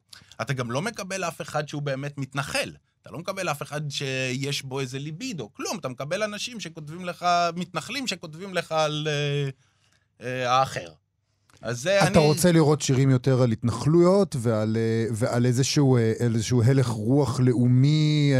אתה 0.41 0.53
גם 0.53 0.71
לא 0.71 0.81
מקבל 0.81 1.23
אף 1.23 1.41
אחד 1.41 1.67
שהוא 1.67 1.81
באמת 1.81 2.17
מתנחל. 2.17 2.71
אתה 3.01 3.11
לא 3.11 3.19
מקבל 3.19 3.49
אף 3.49 3.61
אחד 3.61 3.81
שיש 3.89 4.61
בו 4.63 4.79
איזה 4.79 4.99
ליבידו, 4.99 5.53
כלום. 5.53 5.77
אתה 5.77 5.89
מקבל 5.89 6.23
אנשים 6.23 6.59
שכותבים 6.59 7.05
לך, 7.05 7.25
מתנחלים 7.55 8.07
שכותבים 8.07 8.53
לך 8.53 8.71
על 8.71 9.07
אה, 9.07 9.49
אה, 10.21 10.51
האחר. 10.51 10.93
אז 11.61 11.81
זה 11.81 12.01
אני... 12.01 12.11
אתה 12.11 12.19
רוצה 12.19 12.51
לראות 12.51 12.81
שירים 12.81 13.09
יותר 13.09 13.41
על 13.41 13.51
התנחלויות 13.51 14.35
ועל, 14.39 14.77
אה, 14.77 15.05
ועל 15.11 15.45
איזשהו, 15.45 15.97
אה, 15.97 16.13
איזשהו 16.19 16.63
הלך 16.63 16.87
רוח 16.87 17.39
לאומי 17.39 18.31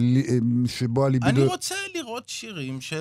לי- 0.00 0.26
אה, 0.28 0.38
שבו 0.68 1.06
הליבידו... 1.06 1.40
אני 1.40 1.44
רוצה 1.44 1.74
לראות 1.94 2.28
שירים 2.28 2.80
ש... 2.80 2.92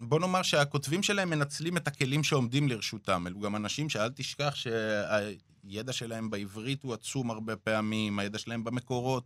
בוא 0.00 0.20
נאמר 0.20 0.42
שהכותבים 0.42 1.02
שלהם 1.02 1.30
מנצלים 1.30 1.76
את 1.76 1.88
הכלים 1.88 2.24
שעומדים 2.24 2.68
לרשותם. 2.68 3.26
אלו 3.26 3.40
גם 3.40 3.56
אנשים 3.56 3.88
שאל 3.88 4.10
תשכח 4.14 4.54
שהידע 4.54 5.92
שלהם 5.92 6.30
בעברית 6.30 6.82
הוא 6.82 6.94
עצום 6.94 7.30
הרבה 7.30 7.56
פעמים, 7.56 8.18
הידע 8.18 8.38
שלהם 8.38 8.64
במקורות, 8.64 9.24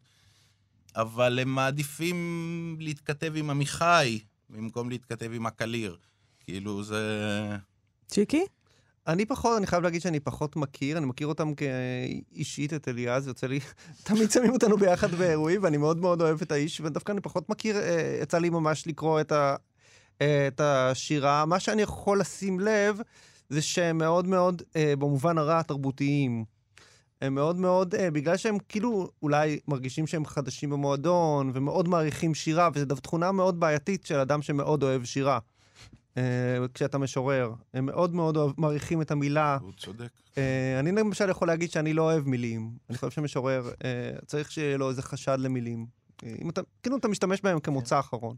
אבל 0.96 1.38
הם 1.38 1.48
מעדיפים 1.48 2.76
להתכתב 2.80 3.32
עם 3.36 3.50
עמיחי 3.50 4.18
במקום 4.50 4.90
להתכתב 4.90 5.30
עם 5.34 5.46
הקליר. 5.46 5.96
כאילו 6.44 6.82
זה... 6.82 7.56
צ'יקי? 8.06 8.44
אני 9.08 9.26
פחות, 9.26 9.58
אני 9.58 9.66
חייב 9.66 9.82
להגיד 9.82 10.02
שאני 10.02 10.20
פחות 10.20 10.56
מכיר, 10.56 10.98
אני 10.98 11.06
מכיר 11.06 11.26
אותם 11.26 11.52
כאישית, 11.54 12.74
את 12.74 12.88
אליעז, 12.88 13.26
יוצא 13.26 13.46
לי, 13.46 13.60
תמיד 14.06 14.30
שמים 14.30 14.52
אותנו 14.52 14.76
ביחד 14.76 15.14
באירועים, 15.14 15.62
ואני 15.62 15.76
מאוד 15.76 15.98
מאוד 15.98 16.22
אוהב 16.22 16.42
את 16.42 16.52
האיש, 16.52 16.80
ודווקא 16.80 17.12
אני 17.12 17.20
פחות 17.20 17.48
מכיר, 17.48 17.76
אה, 17.76 18.18
יצא 18.22 18.38
לי 18.38 18.50
ממש 18.50 18.86
לקרוא 18.86 19.20
את, 19.20 19.32
ה, 19.32 19.56
אה, 20.22 20.48
את 20.48 20.60
השירה. 20.60 21.44
מה 21.46 21.60
שאני 21.60 21.82
יכול 21.82 22.20
לשים 22.20 22.60
לב, 22.60 23.00
זה 23.48 23.62
שהם 23.62 23.98
מאוד 23.98 24.26
מאוד, 24.26 24.62
אה, 24.76 24.94
במובן 24.98 25.38
הרע, 25.38 25.62
תרבותיים. 25.62 26.44
הם 27.22 27.34
מאוד 27.34 27.56
מאוד, 27.56 27.94
בגלל 28.12 28.36
שהם 28.36 28.58
כאילו 28.68 29.10
אולי 29.22 29.58
מרגישים 29.68 30.06
שהם 30.06 30.24
חדשים 30.24 30.70
במועדון, 30.70 31.50
ומאוד 31.54 31.88
מעריכים 31.88 32.34
שירה, 32.34 32.68
וזו 32.74 32.86
תכונה 32.86 33.32
מאוד 33.32 33.60
בעייתית 33.60 34.06
של 34.06 34.18
אדם 34.18 34.42
שמאוד 34.42 34.82
אוהב 34.82 35.04
שירה. 35.04 35.38
אה, 36.18 36.66
כשאתה 36.74 36.98
משורר. 36.98 37.52
הם 37.74 37.86
מאוד 37.86 38.14
מאוד 38.14 38.36
מעריכים 38.58 39.02
את 39.02 39.10
המילה. 39.10 39.58
הוא 39.62 39.72
צודק. 39.76 40.08
אה, 40.38 40.80
אני 40.80 40.92
למשל 40.92 41.28
יכול 41.30 41.48
להגיד 41.48 41.70
שאני 41.70 41.92
לא 41.92 42.02
אוהב 42.02 42.28
מילים. 42.28 42.70
אני 42.90 42.98
חושב 42.98 43.10
שמשורר, 43.10 43.70
אה, 43.84 43.90
צריך 44.26 44.50
שיהיה 44.50 44.76
לו 44.76 44.88
איזה 44.90 45.02
חשד 45.02 45.36
למילים. 45.40 45.86
אה, 46.24 46.34
אם 46.42 46.50
אתה, 46.50 46.60
כאילו 46.82 46.96
אתה 46.96 47.08
משתמש 47.08 47.40
בהם 47.42 47.60
כמוצא 47.60 48.00
אחרון. 48.00 48.36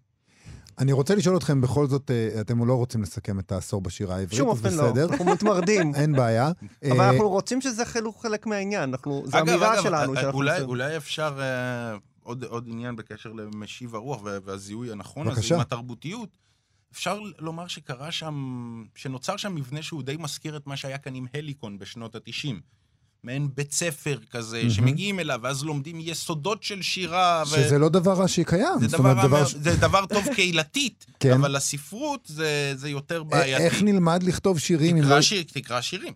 אני 0.79 0.93
רוצה 0.93 1.15
לשאול 1.15 1.37
אתכם, 1.37 1.61
בכל 1.61 1.87
זאת, 1.87 2.11
אתם 2.41 2.65
לא 2.67 2.75
רוצים 2.75 3.03
לסכם 3.03 3.39
את 3.39 3.53
העשור 3.53 3.81
בשירה 3.81 4.15
העברית, 4.17 4.33
בשום 4.35 4.49
אופן 4.49 4.75
לא. 4.75 4.91
אנחנו 5.11 5.25
מתמרדים. 5.25 5.95
אין 6.01 6.13
בעיה. 6.13 6.53
אבל 6.91 7.01
אנחנו 7.01 7.29
רוצים 7.29 7.61
שזה 7.61 7.85
חלק, 7.85 8.47
מהעניין. 8.47 8.83
אנחנו, 8.91 9.23
זו 9.27 9.39
אגב, 9.39 9.49
אמירה 9.49 9.75
אגב, 9.75 9.83
שלנו. 9.83 10.15
שאנחנו 10.17 10.41
אולי, 10.63 10.97
אפשר 10.97 11.39
עוד, 12.23 12.45
עוד 12.45 12.65
עניין 12.69 12.97
בקשר 12.97 13.33
למשיב 13.33 13.95
הרוח 13.95 14.23
וה- 14.23 14.39
והזיהוי 14.45 14.93
הנכון 14.93 15.27
בבקשה. 15.27 15.41
הזה 15.47 15.55
עם 15.55 15.61
התרבותיות. 15.61 16.29
אפשר 16.93 17.19
לומר 17.39 17.67
שקרה 17.67 18.13
שם, 18.13 18.35
שנוצר 18.95 19.37
שם 19.37 19.55
מבנה 19.55 19.83
שהוא 19.83 20.03
די 20.03 20.17
מזכיר 20.19 20.57
את 20.57 20.67
מה 20.67 20.77
שהיה 20.77 20.99
כאן 20.99 21.15
עם 21.15 21.27
הליקון 21.35 21.79
בשנות 21.79 22.15
ה-90. 22.15 22.49
מעין 23.25 23.49
בית 23.55 23.73
ספר 23.73 24.19
כזה, 24.31 24.57
מהמם. 24.59 24.71
שמגיעים 24.71 25.21
אליו, 25.21 25.41
ואז 25.43 25.65
לומדים 25.65 25.97
יסודות 26.01 26.63
של 26.63 26.83
שירה. 26.83 27.43
ו- 27.47 27.51
שזה 27.51 27.79
לא 27.79 27.89
דבר 27.89 28.13
רע 28.13 28.29
שקיים. 28.29 28.79
זה 28.81 28.87
דבר, 28.87 29.13
דבר 29.13 29.23
דבר, 29.27 29.47
ש- 29.47 29.55
זה 29.55 29.77
דבר 29.77 30.07
טוב 30.07 30.25
קהילתית, 30.37 31.07
כן. 31.21 31.33
אבל 31.33 31.57
הספרות 31.57 32.21
זה, 32.27 32.73
זה 32.77 32.89
יותר 32.91 33.21
א- 33.21 33.25
בעייתי. 33.25 33.63
איך 33.65 33.83
נלמד 33.83 34.23
לכתוב 34.23 34.59
שירים 34.59 34.97
אם 34.97 35.03
לא... 35.03 35.09
תקרא, 35.09 35.21
שיר, 35.21 35.43
תקרא 35.43 35.81
שירים. 35.81 36.13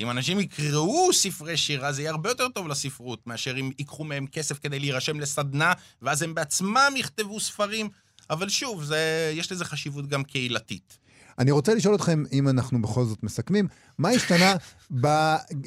אם 0.00 0.10
אנשים 0.10 0.40
יקראו 0.40 1.12
ספרי 1.12 1.56
שירה, 1.56 1.92
זה 1.92 2.02
יהיה 2.02 2.10
הרבה 2.10 2.30
יותר 2.30 2.48
טוב 2.48 2.68
לספרות, 2.68 3.26
מאשר 3.26 3.56
אם 3.60 3.70
ייקחו 3.78 4.04
מהם 4.04 4.26
כסף 4.26 4.58
כדי 4.58 4.78
להירשם 4.78 5.20
לסדנה, 5.20 5.72
ואז 6.02 6.22
הם 6.22 6.34
בעצמם 6.34 6.92
יכתבו 6.96 7.40
ספרים. 7.40 7.88
אבל 8.30 8.48
שוב, 8.48 8.84
זה, 8.84 9.32
יש 9.34 9.52
לזה 9.52 9.64
חשיבות 9.64 10.08
גם 10.08 10.24
קהילתית. 10.24 10.98
אני 11.38 11.50
רוצה 11.50 11.74
לשאול 11.74 11.94
אתכם, 11.94 12.22
אם 12.32 12.48
אנחנו 12.48 12.82
בכל 12.82 13.04
זאת 13.04 13.22
מסכמים, 13.22 13.68
מה 13.98 14.08
השתנה 14.08 14.54
ב, 15.00 15.06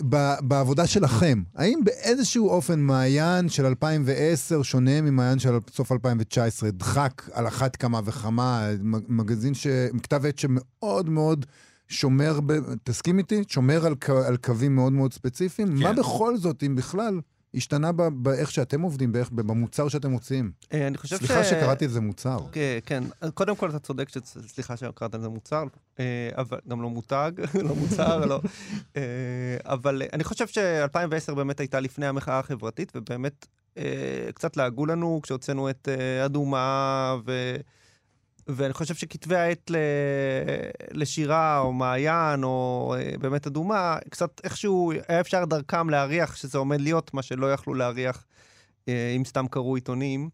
ב, 0.09 0.33
בעבודה 0.41 0.87
שלכם? 0.87 1.43
האם 1.55 1.79
באיזשהו 1.83 2.49
אופן 2.49 2.79
מעיין 2.79 3.49
של 3.49 3.65
2010 3.65 4.63
שונה 4.63 5.01
ממעיין 5.01 5.39
של 5.39 5.49
סוף 5.71 5.91
2019? 5.91 6.71
דחק 6.71 7.29
על 7.33 7.47
אחת 7.47 7.75
כמה 7.75 7.99
וכמה, 8.05 8.67
מגזין, 9.07 9.53
ש... 9.53 9.67
כתב 10.03 10.25
עת 10.25 10.39
שמאוד 10.39 11.09
מאוד 11.09 11.45
שומר, 11.87 12.39
ב... 12.45 12.53
תסכים 12.83 13.17
איתי? 13.17 13.43
שומר 13.47 13.85
על. 13.85 13.95
על 14.27 14.37
קווים 14.37 14.75
מאוד 14.75 14.93
מאוד 14.93 15.13
ספציפיים? 15.13 15.67
כן. 15.67 15.83
מה 15.83 15.93
בכל 15.93 16.37
זאת, 16.37 16.63
אם 16.63 16.75
בכלל, 16.75 17.19
השתנה. 17.55 17.91
באיך 18.11 18.51
שאתם 18.51 18.81
עובדים, 18.81 19.11
באיך... 19.11 19.31
במוצר 19.31 19.87
שאתם 19.87 20.11
מוציאים? 20.11 20.51
אה, 20.73 20.87
אני 20.87 20.97
חושב 20.97 21.15
סליחה 21.15 21.43
ש... 21.43 21.49
שקראתי 21.49 21.85
לזה 21.85 22.01
מוצר. 22.01 22.37
כן, 22.51 22.79
כן. 22.85 23.03
קודם 23.33 23.55
כל, 23.55 23.69
אתה 23.69 23.79
צודק, 23.79 24.09
ש... 24.09 24.17
סליחה 24.47 24.77
שקראת 24.77 25.15
לזה 25.15 25.29
מוצר, 25.29 25.63
אה, 25.99 26.29
אבל 26.37 26.59
גם 26.67 26.81
לא 26.81 26.89
מותג, 26.89 27.31
לא 27.69 27.75
מוצר, 27.75 28.25
לא. 28.25 28.41
אה, 28.97 29.01
אבל 29.65 30.01
אני 30.13 30.23
חושב 30.23 30.47
ש-2010 30.47 31.35
באמת 31.35 31.59
הייתה 31.59 31.79
לפני 31.79 32.05
המחאה 32.05 32.39
החברתית, 32.39 32.91
ובאמת 32.95 33.47
קצת 34.33 34.57
לעגו 34.57 34.85
לנו 34.85 35.19
כשהוצאנו 35.23 35.69
את 35.69 35.87
אדומה, 36.25 37.15
ו... 37.25 37.55
ואני 38.47 38.73
חושב 38.73 38.95
שכתבי 38.95 39.35
העת 39.35 39.71
ל... 39.71 39.75
לשירה, 40.91 41.59
או 41.59 41.73
מעיין, 41.73 42.43
או 42.43 42.95
אה, 42.97 43.17
באמת 43.19 43.47
אדומה, 43.47 43.97
קצת 44.09 44.41
איכשהו 44.43 44.91
היה 45.07 45.19
אפשר 45.19 45.45
דרכם 45.45 45.89
להריח 45.89 46.35
שזה 46.35 46.57
עומד 46.57 46.81
להיות, 46.81 47.13
מה 47.13 47.21
שלא 47.21 47.53
יכלו 47.53 47.73
להריח 47.73 48.25
אה, 48.87 49.13
אם 49.17 49.25
סתם 49.25 49.45
קראו 49.47 49.75
עיתונים. 49.75 50.29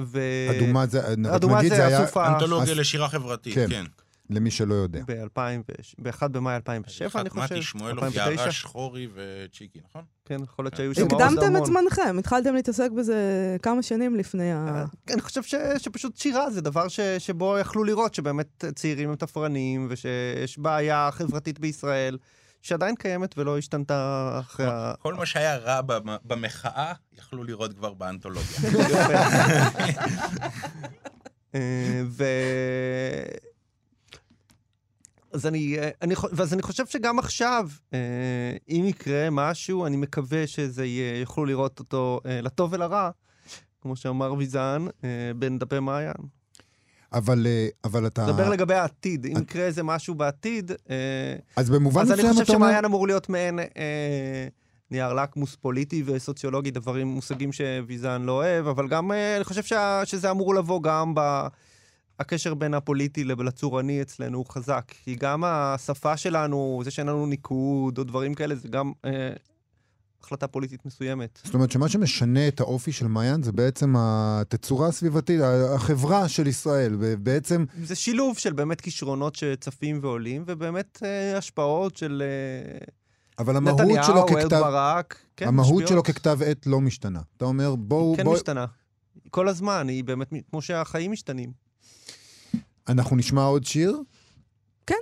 ו... 0.00 0.20
אדומה 0.50 0.86
זה, 0.86 1.12
אדומה 1.34 1.58
נגיד, 1.58 1.70
זה 1.70 1.76
זה 1.76 1.86
היה, 1.86 2.04
אסופה 2.04 2.28
אנתולוגיה 2.28 2.72
אז- 2.72 2.78
לשירה 2.78 3.08
חברתית, 3.08 3.54
כן. 3.54 3.66
כן. 3.70 3.84
למי 4.30 4.50
שלא 4.50 4.74
יודע. 4.74 5.00
ב-1 5.98 6.28
במאי 6.28 6.54
2007, 6.54 7.20
אני 7.20 7.30
חושב. 7.30 7.42
מתי 7.42 7.62
שמואלוב, 7.62 8.04
2009. 8.04 8.40
יערה 8.40 8.52
שחורי 8.52 9.08
וצ'יקי, 9.14 9.78
נכון? 9.88 10.02
כן, 10.24 10.42
יכול 10.42 10.64
להיות 10.64 10.76
שהיו 10.76 10.94
שם 10.94 11.02
עוד 11.02 11.12
הקדמתם 11.22 11.42
המון. 11.46 11.60
את 11.60 11.66
זמנכם, 11.66 12.16
התחלתם 12.18 12.54
להתעסק 12.54 12.90
בזה 12.90 13.16
כמה 13.62 13.82
שנים 13.82 14.14
לפני 14.14 14.52
ה... 14.52 14.84
כן, 15.06 15.12
אני 15.12 15.22
חושב 15.22 15.42
שפשוט 15.78 16.16
שירה 16.16 16.50
זה 16.50 16.60
דבר 16.60 16.88
ש, 16.88 17.00
שבו 17.00 17.58
יכלו 17.58 17.84
לראות 17.84 18.14
שבאמת 18.14 18.64
צעירים 18.74 19.08
הם 19.10 19.16
תפרנים, 19.16 19.86
ושיש 19.90 20.58
בעיה 20.58 21.08
חברתית 21.12 21.58
בישראל, 21.58 22.18
שעדיין 22.62 22.94
קיימת 22.94 23.38
ולא 23.38 23.58
השתנתה 23.58 24.36
אחרי 24.40 24.66
ה... 24.66 24.94
כל 24.98 25.14
מה 25.14 25.26
שהיה 25.26 25.56
רע 25.56 25.80
במ- 25.80 25.92
במחאה, 26.24 26.92
יכלו 27.18 27.44
לראות 27.44 27.72
כבר 27.72 27.94
באנתולוגיה. 27.94 28.58
אז 35.32 35.46
אני, 35.46 35.78
אה, 35.78 35.90
אני, 36.02 36.14
ואז 36.32 36.54
אני 36.54 36.62
חושב 36.62 36.86
שגם 36.86 37.18
עכשיו, 37.18 37.68
אה, 37.92 37.98
אם 38.68 38.84
יקרה 38.86 39.30
משהו, 39.30 39.86
אני 39.86 39.96
מקווה 39.96 40.46
שזה 40.46 40.84
יהיה, 40.84 41.20
יוכלו 41.20 41.44
לראות 41.44 41.78
אותו 41.78 42.20
אה, 42.26 42.40
לטוב 42.40 42.72
ולרע, 42.72 43.10
כמו 43.82 43.96
שאמר 43.96 44.34
ויזן, 44.34 44.86
בין 45.36 45.58
דפי 45.58 45.78
מעיין. 45.80 46.12
אבל, 47.12 47.46
אבל 47.84 48.06
אתה... 48.06 48.26
דבר 48.26 48.48
לגבי 48.48 48.74
העתיד, 48.74 49.26
אם 49.26 49.36
את- 49.36 49.42
יקרה 49.42 49.62
איזה 49.62 49.82
משהו 49.82 50.14
בעתיד, 50.14 50.72
אז 51.56 51.70
במובן 51.70 52.02
אז 52.02 52.12
אני 52.12 52.18
מסוים 52.18 52.32
חושב 52.32 52.42
אתה 52.44 52.52
אומר... 52.52 52.66
שמעיין 52.66 52.84
אמור 52.84 53.06
להיות 53.06 53.28
מעין 53.28 53.58
אה, 53.58 54.48
נייר 54.90 55.12
לקמוס 55.12 55.56
פוליטי 55.56 56.02
וסוציולוגי, 56.06 56.70
דברים, 56.70 57.06
מושגים 57.06 57.52
שוויזן 57.52 58.22
לא 58.22 58.32
אוהב, 58.32 58.66
אבל 58.66 58.88
גם 58.88 59.12
אה, 59.12 59.36
אני 59.36 59.44
חושב 59.44 59.62
שה, 59.62 60.02
שזה 60.04 60.30
אמור 60.30 60.54
לבוא 60.54 60.82
גם 60.82 61.12
ב... 61.16 61.46
הקשר 62.18 62.54
בין 62.54 62.74
הפוליטי 62.74 63.24
לצורני 63.24 64.02
אצלנו 64.02 64.38
הוא 64.38 64.46
חזק. 64.48 64.92
כי 65.04 65.14
גם 65.14 65.44
השפה 65.44 66.16
שלנו, 66.16 66.80
זה 66.84 66.90
שאין 66.90 67.06
לנו 67.06 67.26
ניקוד 67.26 67.98
או 67.98 68.04
דברים 68.04 68.34
כאלה, 68.34 68.54
זה 68.54 68.68
גם 68.68 68.92
אה, 69.04 69.32
החלטה 70.22 70.46
פוליטית 70.46 70.86
מסוימת. 70.86 71.38
זאת 71.44 71.54
אומרת 71.54 71.70
שמה 71.70 71.88
שמשנה 71.88 72.48
את 72.48 72.60
האופי 72.60 72.92
של 72.92 73.06
מעיין 73.06 73.42
זה 73.42 73.52
בעצם 73.52 73.94
התצורה 73.98 74.88
הסביבתית, 74.88 75.40
החברה 75.74 76.28
של 76.28 76.46
ישראל, 76.46 76.96
ובעצם 76.98 77.64
זה 77.82 77.94
שילוב 77.94 78.38
של 78.38 78.52
באמת 78.52 78.80
כישרונות 78.80 79.34
שצפים 79.34 79.98
ועולים, 80.02 80.44
ובאמת 80.46 80.98
אה, 81.04 81.38
השפעות 81.38 81.96
של 81.96 82.22
אה, 82.24 82.78
אבל 83.38 83.56
המהות 83.56 83.80
נתניהו, 83.80 84.04
שלו 84.04 84.16
אהוד 84.16 84.30
ככתב, 84.30 84.60
ברק. 84.60 85.16
כן, 85.36 85.48
המהות 85.48 85.70
משפיעות. 85.70 85.88
שלו 85.88 86.02
ככתב 86.02 86.38
עת 86.46 86.66
לא 86.66 86.80
משתנה. 86.80 87.20
אתה 87.36 87.44
אומר, 87.44 87.74
בואו, 87.74 88.14
כן 88.16 88.24
בואו, 88.24 88.34
משתנה. 88.34 88.64
כל 89.30 89.48
הזמן, 89.48 89.88
היא 89.88 90.04
באמת, 90.04 90.32
כמו 90.50 90.62
שהחיים 90.62 91.12
משתנים. 91.12 91.67
אנחנו 92.88 93.16
נשמע 93.16 93.42
עוד 93.42 93.64
שיר? 93.64 94.02
כן. 94.86 94.94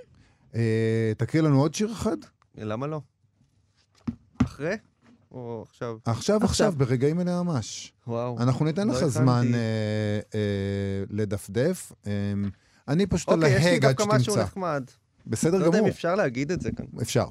אה, 0.55 1.12
תקריא 1.16 1.42
לנו 1.42 1.61
עוד 1.61 1.75
שיר 1.75 1.92
אחד? 1.92 2.16
למה 2.55 2.87
לא? 2.87 3.01
אחרי? 4.44 4.77
או 5.31 5.64
עכשיו? 5.68 5.96
עכשיו, 6.05 6.44
עכשיו, 6.44 6.72
ברגעים 6.77 7.20
אלה 7.20 7.42
ממש. 7.42 7.92
וואו. 8.07 8.38
אנחנו 8.38 8.64
ניתן 8.64 8.87
לא 8.88 8.92
לך 8.92 8.99
הכנתי. 8.99 9.12
זמן 9.12 9.55
אה, 9.55 10.20
אה, 10.35 11.05
לדפדף. 11.11 11.92
אה, 12.07 12.12
אני 12.88 13.07
פשוט 13.07 13.29
על 13.29 13.44
אוקיי, 13.44 13.57
יש 13.57 13.64
לי 13.64 13.70
ההג 13.70 13.85
עד 13.85 13.96
דווקא 13.96 14.14
משהו 14.14 14.33
שתמצא. 14.33 14.42
נחמד. 14.42 14.85
בסדר 15.27 15.59
לא 15.59 15.64
יודע 15.64 15.79
אם 15.79 15.83
גמור, 15.83 15.88
אפשר 15.88 16.14
להגיד 16.14 16.53
את 16.53 16.61
זה 16.61 16.70
כאן. 16.72 16.87
אפשר. 17.03 17.27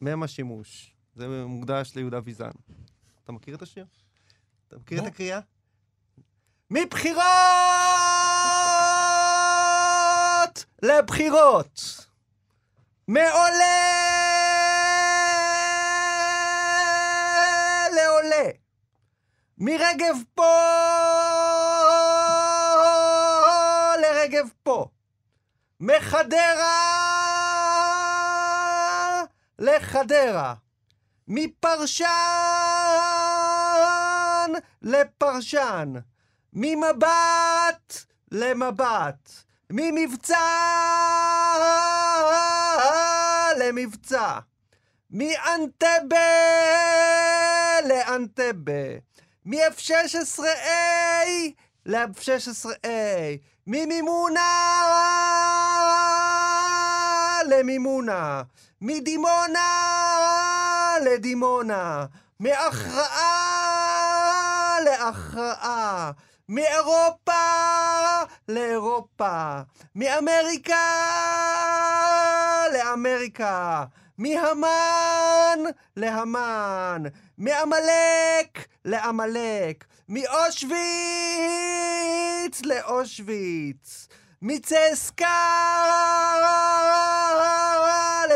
מם 0.00 0.22
השימוש. 0.22 0.94
זה 1.16 1.44
מוקדש 1.46 1.92
ליהודה 1.96 2.20
ויזן. 2.24 2.50
אתה 3.24 3.32
מכיר 3.32 3.54
את 3.54 3.62
השיר? 3.62 3.84
אתה 4.68 4.76
מכיר 4.78 4.98
את 4.98 5.02
לא. 5.02 5.08
הקריאה? 5.08 5.40
מבחירות 6.70 7.22
לבחירות. 10.82 12.06
מעולה 13.08 13.78
לעולה. 17.94 18.50
מרגב 19.58 20.16
פה 20.34 20.54
לרגב 24.00 24.48
פה. 24.62 24.86
מחדרה 25.80 26.84
לחדרה. 29.58 30.54
מפרשן 31.28 32.08
לפרשן. 34.82 35.92
ממבט 36.52 37.94
למבט. 38.32 39.47
ממבצע 39.70 40.36
למבצע. 43.58 44.38
מאנטבה 45.10 46.18
לאנטבה. 47.88 48.98
מ-F16A 49.44 50.68
ל-F16A. 51.86 52.88
ממימונה 53.66 54.50
למימונה. 57.48 58.42
מדימונה 58.80 59.68
לדימונה. 61.04 62.06
מהכרעה 62.40 63.18
להכרעה. 64.84 66.10
מאירופה 66.48 67.67
לאירופה, 68.48 69.60
מאמריקה 69.94 70.74
לאמריקה, 72.72 73.84
מהמן 74.18 75.58
להמן, 75.96 77.02
מעמלק 77.38 78.66
לעמלק, 78.84 79.84
מאושוויץ 80.08 80.78
לאושוויץ, 82.64 84.08
מצסקה 84.42 85.44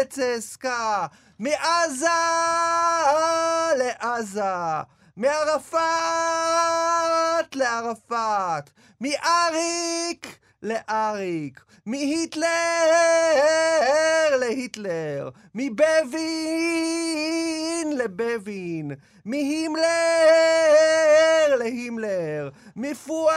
לצסקה, 0.01 1.07
מעזה 1.39 2.07
לעזה, 3.79 4.81
מערפאת 5.17 5.73
לערפאת, 7.55 8.71
מאריק 9.01 10.39
לאריק, 10.63 11.65
מהיטלר 11.87 12.47
להיטלר, 14.41 15.31
מבבין 15.55 16.33
לבבין, 17.97 18.91
מהימלר 19.25 19.83
להימלר, 21.59 22.51
מפואד 22.77 23.33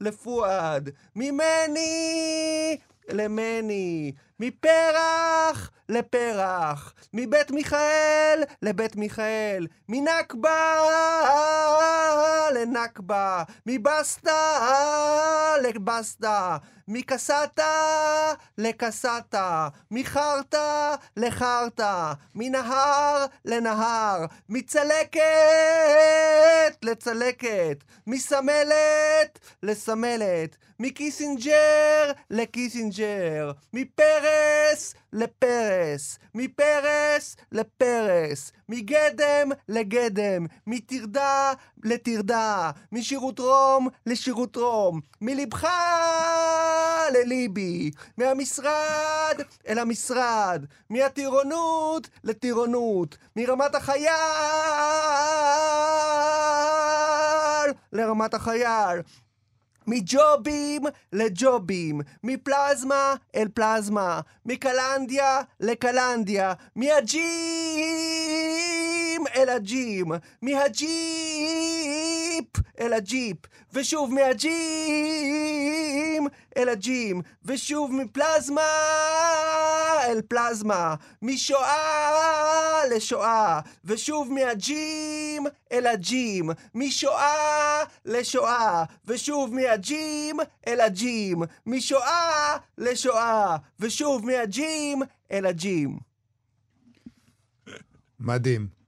לפואד, 0.00 0.90
ממני 1.16 2.76
למני, 3.08 4.12
מפרח 4.40 5.70
לפרח, 5.88 6.94
מבית 7.12 7.50
מיכאל 7.50 8.42
לבית 8.62 8.96
מיכאל, 8.96 9.66
מנכבה 9.88 10.80
לנכבה, 12.54 13.42
מבסטה 13.66 14.40
לבסטה, 15.62 16.56
מקסטה 16.88 18.32
לקסטה, 18.58 19.68
מחרטה 19.90 20.94
לחרטה, 21.16 22.12
מנהר 22.34 23.26
לנהר, 23.44 24.24
מצלקת 24.48 25.20
לצלקת, 26.82 27.84
מסמלת 28.06 29.38
לסמלת, 29.62 30.56
מקיסינג'ר 30.80 32.12
לקיסינג'ר, 32.30 33.52
מפרס 33.72 34.94
לפרס, 35.12 36.18
מפרס 36.34 37.36
לפרס, 37.52 38.52
מגדם 38.68 39.48
לגדם, 39.68 40.46
מטרדה 40.66 41.52
לטרדה, 41.84 42.70
משירות 42.92 43.38
רום 43.38 43.88
לשירות 44.06 44.56
רום, 44.56 45.00
מלבך 45.20 45.64
לליבי, 47.10 47.90
מהמשרד 48.18 49.40
אל 49.68 49.78
המשרד, 49.78 50.64
מהטירונות 50.90 52.08
לטירונות, 52.24 53.18
מרמת 53.36 53.74
החייל 53.74 54.06
לרמת 57.92 58.34
החייל. 58.34 59.00
מג'ובים 59.86 60.82
לג'ובים, 61.12 62.00
מפלזמה 62.24 63.14
אל 63.34 63.48
פלזמה, 63.54 64.20
מקלנדיה 64.46 65.40
לקלנדיה, 65.60 66.52
מהג'ים 66.76 67.26
אל 69.36 69.48
הג'ים, 69.48 70.06
מהג'יפ 70.42 70.96
אל 72.80 72.92
הג'יפ, 72.92 73.36
ושוב 73.72 74.14
מהג'ים 74.14 75.66
אל 76.56 76.68
הג'ים, 76.68 77.22
ושוב 77.44 77.92
מפלזמה 77.92 78.62
אל 80.06 80.22
פלזמה, 80.22 80.94
משואה 81.22 82.82
לשואה, 82.90 83.60
ושוב 83.84 84.32
מהג'ים 84.32 85.46
אל 85.72 85.86
הג'ים, 85.86 86.50
משואה 86.74 87.84
לשואה, 88.04 88.84
ושוב 89.06 89.54
מהג'ים 89.54 90.36
אל 90.66 90.80
הג'ים, 90.80 91.42
משואה 91.66 92.56
לשואה, 92.78 93.56
ושוב 93.80 94.26
מהג'ים 94.26 95.02
אל 95.32 95.46
הג'ים. 95.46 95.98
מדהים. 98.20 98.85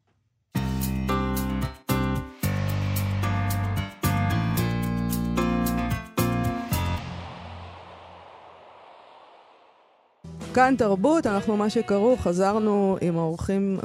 כאן 10.58 10.74
תרבות, 10.78 11.26
אנחנו 11.26 11.56
מה 11.56 11.70
שקראו, 11.70 12.16
חזרנו 12.16 12.96
עם 13.00 13.16
האורחים 13.16 13.78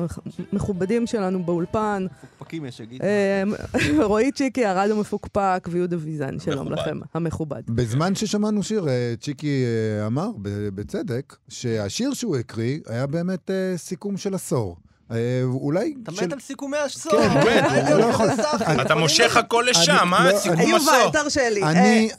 המכובדים 0.52 1.08
שלנו 1.08 1.44
באולפן. 1.44 2.06
מפוקפקים 2.24 2.66
יש 2.66 2.78
שיגידו. 2.78 3.04
אה, 3.04 3.44
רועי 4.10 4.32
צ'יקי, 4.32 4.66
הרדיו 4.66 4.96
מפוקפק, 4.96 5.68
ויהודה 5.72 5.98
ויזן, 6.00 6.40
שלום. 6.40 6.72
לכם, 6.72 7.00
המכובד. 7.14 7.62
בזמן 7.68 8.16
ששמענו 8.16 8.64
שיר, 8.64 8.88
אה, 8.88 9.14
צ'יקי 9.22 9.64
אה, 9.66 10.08
אמר, 10.08 10.30
בצדק, 10.76 11.36
שהשיר 11.50 12.14
שהוא 12.14 12.38
הקריא 12.38 12.80
היה 12.88 13.08
באמת 13.08 13.52
אה, 13.52 13.74
סיכום 13.78 14.18
של 14.18 14.34
עשור. 14.34 14.78
אה, 15.14 15.42
אולי... 15.44 15.94
אתה 16.04 16.12
מת 16.12 16.34
על 16.34 16.40
סיכומי 16.40 16.78
השסור. 16.78 17.12
כן, 17.12 17.96
לא 18.00 18.06
יכול-. 18.06 18.30
אתה 18.82 18.96
מושך 18.96 19.38
הכל 19.38 19.66
לשם? 19.70 20.12
לא, 20.24 20.40
סיכום 20.40 20.60
לי. 21.50 21.64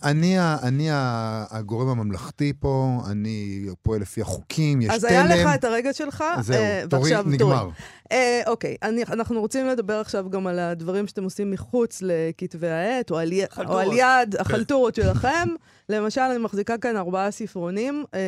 אני, 0.03 0.90
אה, 0.90 1.45
הגורם 1.51 1.88
הממלכתי 1.88 2.53
פה, 2.61 3.01
אני 3.11 3.66
פועל 3.82 4.01
לפי 4.01 4.20
החוקים, 4.20 4.82
יש 4.82 4.90
אז 4.90 5.05
תלם. 5.05 5.11
היה 5.11 5.24
לך 5.24 5.55
את 5.55 5.64
הרגע 5.64 5.92
שלך, 5.92 6.24
זהו, 6.40 6.57
אה, 6.57 6.82
תורי 6.90 7.03
ועכשיו 7.03 7.24
נגמר. 7.32 7.68
אה, 8.12 8.42
אוקיי, 8.47 8.76
אני, 8.82 9.03
אנחנו 9.12 9.40
רוצים 9.40 9.66
לדבר 9.66 10.01
עכשיו 10.01 10.30
גם 10.30 10.47
על 10.47 10.59
הדברים 10.59 11.07
שאתם 11.07 11.24
עושים 11.24 11.51
מחוץ 11.51 12.03
לכתבי 12.03 12.68
העת, 12.68 13.11
או 13.11 13.18
על, 13.18 13.32
י- 13.32 13.45
או. 13.68 13.78
על 13.78 13.88
יד 13.92 14.36
החלטורות 14.38 14.95
שלכם. 14.95 15.49
למשל, 15.88 16.20
אני 16.20 16.38
מחזיקה 16.38 16.78
כאן 16.78 16.97
ארבעה 16.97 17.30
ספרונים, 17.30 18.05
אה, 18.14 18.20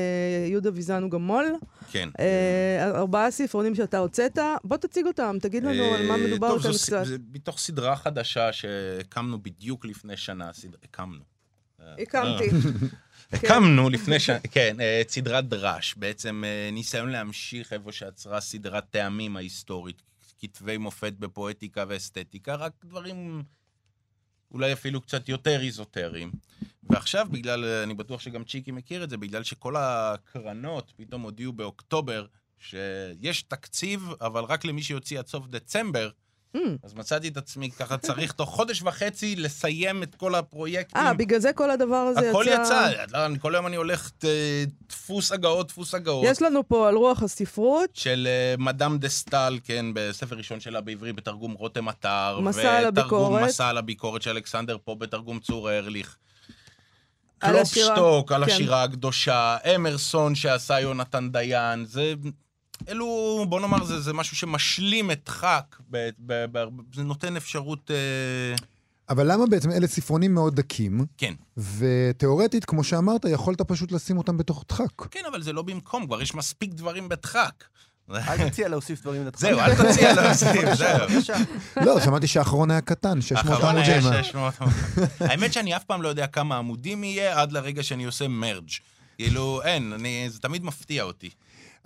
יהודה 0.48 0.70
ויזן 0.74 1.02
הוא 1.02 1.10
גם 1.10 1.22
מו"ל. 1.22 1.44
כן. 1.90 2.08
אה, 2.20 2.90
ארבעה 2.94 3.30
ספרונים 3.30 3.74
שאתה 3.74 3.98
הוצאת, 3.98 4.38
בוא 4.64 4.76
תציג 4.76 5.07
אותם, 5.07 5.36
תגיד 5.42 5.62
לנו 5.64 5.82
על 5.94 6.07
מה 6.07 6.14
אה, 6.14 6.26
מדובר 6.26 6.62
טוב, 6.62 6.72
ס- 6.72 6.84
קצת. 6.86 7.04
זה 7.04 7.16
מתוך 7.32 7.59
סדרה 7.59 7.96
חדשה 7.96 8.52
שהקמנו 8.52 9.42
בדיוק 9.42 9.84
לפני 9.84 10.16
שנה. 10.16 10.52
סד- 10.52 10.74
הקמנו. 10.84 11.24
הקמתי. 11.78 12.50
הקמנו 13.32 13.90
לפני 13.90 14.20
שנה, 14.20 14.38
כן, 14.52 14.76
אה, 14.80 15.00
את 15.00 15.11
סדרת 15.11 15.48
דרש, 15.48 15.94
בעצם 15.96 16.42
אה, 16.46 16.70
ניסיון 16.72 17.09
להמשיך 17.11 17.72
איפה 17.72 17.92
שעצרה 17.92 18.40
סדרת 18.40 18.84
טעמים 18.90 19.36
ההיסטורית, 19.36 20.02
כתבי 20.38 20.76
מופת 20.78 21.12
בפואטיקה 21.12 21.84
ואסתטיקה, 21.88 22.54
רק 22.54 22.72
דברים 22.84 23.42
אולי 24.50 24.72
אפילו 24.72 25.00
קצת 25.00 25.28
יותר 25.28 25.61
איזוטריים. 25.61 26.30
ועכשיו, 26.90 27.26
בגלל, 27.30 27.64
אה, 27.64 27.82
אני 27.82 27.94
בטוח 27.94 28.20
שגם 28.20 28.44
צ'יקי 28.44 28.70
מכיר 28.70 29.04
את 29.04 29.11
זה, 29.11 29.16
בגלל 29.16 29.42
שכל 29.42 29.74
הקרנות 29.78 30.92
פתאום 30.96 31.22
הודיעו 31.22 31.52
באוקטובר 31.52 32.26
שיש 32.61 33.42
תקציב, 33.42 34.09
אבל 34.20 34.44
רק 34.44 34.64
למי 34.64 34.82
שיוציא 34.82 35.18
עד 35.18 35.26
סוף 35.26 35.46
דצמבר, 35.46 36.11
Mm. 36.57 36.59
אז 36.84 36.94
מצאתי 36.94 37.28
את 37.28 37.36
עצמי 37.36 37.70
ככה, 37.70 37.96
צריך 37.98 38.32
תוך 38.32 38.50
חודש 38.50 38.82
וחצי 38.82 39.36
לסיים 39.36 40.02
את 40.02 40.14
כל 40.14 40.34
הפרויקטים. 40.34 41.02
אה, 41.02 41.14
בגלל 41.14 41.38
זה 41.40 41.52
כל 41.52 41.70
הדבר 41.70 41.96
הזה 41.96 42.20
יצא... 42.20 42.28
הכל 42.30 42.44
יצא, 42.48 42.90
לא, 43.12 43.26
אני- 43.26 43.38
כל 43.40 43.54
היום 43.54 43.66
אני 43.66 43.76
הולך 43.76 44.11
ט- 44.11 44.24
דפוס 44.88 45.32
הגאות, 45.32 45.68
דפוס 45.68 45.94
הגאות. 45.94 46.24
יש 46.28 46.42
לנו 46.42 46.68
פה 46.68 46.88
על 46.88 46.94
רוח 46.94 47.22
הספרות, 47.22 47.90
של 47.94 48.28
אה, 48.30 48.54
מדאם 48.59 48.98
דה 48.98 49.09
סטל, 49.09 49.59
כן, 49.64 49.86
בספר 49.94 50.36
ראשון 50.36 50.61
שלה 50.61 50.80
בעברי, 50.80 51.12
בתרגום 51.12 51.52
רותם 51.52 51.88
אתר. 51.88 52.40
מסע 52.42 52.78
על 52.78 52.84
הביקורת. 52.86 53.42
מסע 53.42 53.68
על 53.68 53.78
הביקורת 53.78 54.22
של 54.22 54.30
אלכסנדר 54.30 54.76
פה, 54.84 54.94
בתרגום 54.94 55.38
צור 55.40 55.70
ארליך. 55.70 56.16
קלופשטוק, 57.38 58.32
על 58.32 58.44
כן. 58.46 58.52
השירה 58.52 58.82
הקדושה, 58.84 59.57
אמרסון 59.74 60.34
שעשה 60.34 60.80
יונתן 60.80 61.28
דיין, 61.32 61.84
זה... 61.84 62.14
אלו, 62.89 63.45
בוא 63.49 63.61
נאמר, 63.61 63.85
זה, 63.85 64.01
זה 64.01 64.12
משהו 64.12 64.37
שמשלים 64.37 65.11
את 65.11 65.29
חק, 65.29 65.77
ב, 65.91 66.09
ב, 66.18 66.45
ב, 66.53 66.64
זה 66.95 67.03
נותן 67.03 67.37
אפשרות... 67.37 67.91
אה, 67.91 68.57
אבל 69.09 69.33
למה 69.33 69.47
בעצם 69.47 69.70
אלה 69.70 69.87
ספרונים 69.87 70.35
מאוד 70.35 70.57
דקים, 70.57 71.07
כן. 71.18 71.35
ותיאורטית, 71.57 72.64
כמו 72.64 72.85
שאמרת, 72.85 73.24
יכולת 73.24 73.62
פשוט 73.62 73.93
לשים 73.93 74.18
אותם 74.18 74.37
בתוך 74.37 74.64
דחק. 74.68 75.07
כן, 75.11 75.22
אבל 75.31 75.43
זה 75.43 75.53
לא 75.53 75.62
במקום, 75.62 76.07
כבר 76.07 76.22
יש 76.22 76.35
מספיק 76.35 76.74
דברים 76.74 77.09
בדחק. 77.09 77.64
אל 78.11 78.49
תציע 78.49 78.68
להוסיף 78.68 79.03
דברים 79.03 79.27
לדחק. 79.27 79.41
זהו, 79.41 79.59
אל 79.59 79.74
תציע 79.74 80.12
להוסיף, 80.22 80.74
זהו. 80.74 81.37
לא, 81.77 82.01
שמעתי 82.01 82.27
שהאחרון 82.27 82.70
היה 82.70 82.81
קטן, 82.81 83.20
600 83.22 83.47
האחרון 83.47 83.77
היה 83.77 83.99
עמודים. 83.99 84.22
600 84.24 84.55
עמודים. 84.61 85.05
האמת 85.20 85.53
שאני 85.53 85.77
אף 85.77 85.85
פעם 85.85 86.03
לא 86.03 86.09
יודע 86.09 86.27
כמה 86.27 86.59
עמודים 86.59 87.05
יהיה 87.05 87.41
עד 87.41 87.53
לרגע 87.53 87.83
שאני 87.83 88.05
עושה 88.05 88.29
מרג'. 88.29 88.70
כאילו, 89.16 89.62
אין, 89.64 89.93
אני, 89.93 90.27
זה 90.31 90.39
תמיד 90.39 90.64
מפתיע 90.64 91.03
אותי. 91.03 91.31